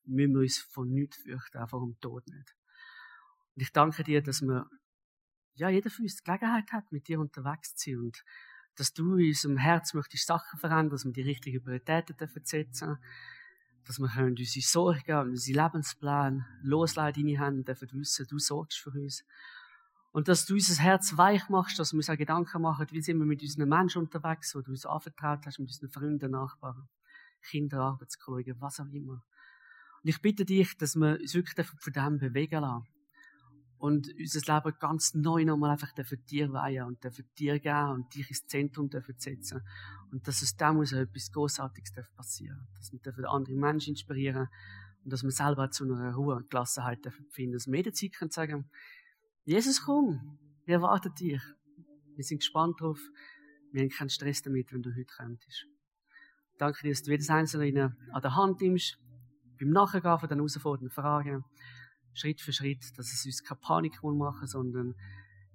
müssen 0.04 0.34
wir 0.34 0.42
uns 0.42 0.58
von 0.58 0.88
nichts 0.92 1.16
fürchten, 1.16 1.58
einfach 1.58 1.80
um 1.80 1.98
Tod 1.98 2.24
nicht. 2.28 2.54
Und 3.56 3.62
ich 3.62 3.72
danke 3.72 4.04
dir, 4.04 4.22
dass 4.22 4.42
wir, 4.42 4.70
ja, 5.54 5.68
jeder 5.68 5.90
von 5.90 6.04
uns 6.04 6.14
die 6.14 6.22
Gelegenheit 6.22 6.70
hat, 6.70 6.92
mit 6.92 7.08
dir 7.08 7.18
unterwegs 7.18 7.74
zu 7.74 7.90
sein 7.90 7.98
und 7.98 8.24
dass 8.76 8.92
du 8.92 9.16
in 9.16 9.26
unserem 9.26 9.56
Herz 9.56 9.92
möchtest 9.92 10.28
Sachen 10.28 10.60
verändern, 10.60 10.90
dass 10.90 11.04
wir 11.04 11.10
die 11.10 11.22
richtigen 11.22 11.60
Prioritäten 11.60 12.16
dürfen 12.16 12.44
setzen 12.44 12.98
dass 13.84 13.98
wir 13.98 14.08
können 14.08 14.36
unsere 14.38 14.64
Sorgen 14.64 15.16
und 15.16 15.30
unsere 15.30 15.64
Lebenspläne 15.64 16.46
losladen 16.62 17.26
in 17.26 17.34
deine 17.34 17.44
Hände 17.44 17.64
dürfen 17.64 17.88
wissen, 17.92 18.26
du 18.28 18.38
sorgst 18.38 18.78
für 18.78 18.90
uns. 18.90 19.24
Und 20.16 20.28
dass 20.28 20.46
du 20.46 20.54
unser 20.54 20.82
Herz 20.82 21.18
weich 21.18 21.46
machst, 21.50 21.78
dass 21.78 21.92
wir 21.92 21.98
uns 21.98 22.08
auch 22.08 22.16
Gedanken 22.16 22.62
machen, 22.62 22.86
wie 22.90 23.02
sind 23.02 23.18
wir 23.18 23.26
mit 23.26 23.42
unseren 23.42 23.68
Menschen 23.68 24.00
unterwegs, 24.00 24.54
wo 24.54 24.62
du 24.62 24.70
uns 24.70 24.86
anvertraut 24.86 25.44
hast, 25.44 25.58
mit 25.58 25.68
unseren 25.68 25.90
Freunden, 25.90 26.30
Nachbarn, 26.30 26.88
Kindern, 27.42 27.80
Arbeitskollegen, 27.80 28.58
was 28.58 28.80
auch 28.80 28.88
immer. 28.94 29.22
Und 30.02 30.08
ich 30.08 30.22
bitte 30.22 30.46
dich, 30.46 30.74
dass 30.78 30.96
wir 30.96 31.20
uns 31.20 31.34
wirklich 31.34 31.66
von 31.66 31.92
dem 31.92 32.18
bewegen 32.18 32.62
lassen. 32.62 32.86
Und 33.76 34.08
unser 34.18 34.54
Leben 34.54 34.78
ganz 34.80 35.12
neu 35.12 35.44
nochmal 35.44 35.72
einfach 35.72 35.92
für 36.06 36.16
dir 36.16 36.50
weihen 36.50 36.86
und 36.86 37.02
für 37.14 37.24
dir 37.38 37.60
geben 37.60 37.90
und 37.90 38.14
dich 38.14 38.30
ins 38.30 38.46
Zentrum 38.46 38.88
setzen. 39.18 39.60
Und 40.10 40.26
dass 40.26 40.40
es 40.40 40.56
da 40.56 40.72
muss 40.72 40.92
etwas 40.92 41.30
Großartiges 41.30 41.92
passieren 42.16 42.66
Dass 42.74 43.18
wir 43.18 43.30
andere 43.30 43.54
Menschen 43.54 43.90
inspirieren 43.90 44.48
und 45.04 45.12
dass 45.12 45.22
wir 45.22 45.30
selber 45.30 45.70
zu 45.70 45.84
einer 45.84 46.14
Ruhe 46.14 46.36
und 46.36 46.48
Gelassenheit 46.48 47.06
finden. 47.28 47.52
Dass 47.52 47.66
wir 47.66 47.76
jederzeit 47.76 48.14
können 48.14 48.30
sagen, 48.30 48.70
Jesus, 49.46 49.80
komm, 49.80 50.38
wir 50.64 50.74
erwarten 50.74 51.14
dich. 51.14 51.40
Wir 52.16 52.24
sind 52.24 52.38
gespannt 52.38 52.80
drauf. 52.80 52.98
Wir 53.70 53.82
haben 53.82 53.90
keinen 53.90 54.08
Stress 54.08 54.42
damit, 54.42 54.72
wenn 54.72 54.82
du 54.82 54.90
heute 54.90 55.06
kommst. 55.16 55.68
Danke 56.58 56.82
dir, 56.82 56.90
dass 56.90 57.04
du 57.04 57.12
jedes 57.12 57.30
Einzelne 57.30 57.96
an 58.12 58.22
der 58.22 58.34
Hand 58.34 58.60
nimmst, 58.60 58.98
beim 59.60 59.70
Nachgehen 59.70 60.02
von 60.02 60.28
den 60.28 60.38
herausfordernden 60.38 60.90
Fragen, 60.90 61.44
Schritt 62.12 62.40
für 62.40 62.52
Schritt, 62.52 62.98
dass 62.98 63.12
es 63.12 63.24
uns 63.24 63.44
keine 63.44 63.60
Panik 63.60 64.02
machen 64.02 64.48
sondern 64.48 64.96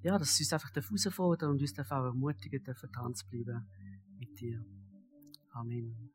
ja, 0.04 0.18
dass 0.18 0.32
es 0.32 0.40
uns 0.40 0.54
einfach 0.54 0.74
herausfordern 0.74 1.52
und 1.52 1.62
uns 1.62 1.78
auch 1.78 1.92
ermutigen, 1.92 2.64
dran 2.64 3.14
zu 3.14 3.28
bleiben 3.28 3.68
mit 4.18 4.40
dir. 4.40 4.64
Amen. 5.52 6.11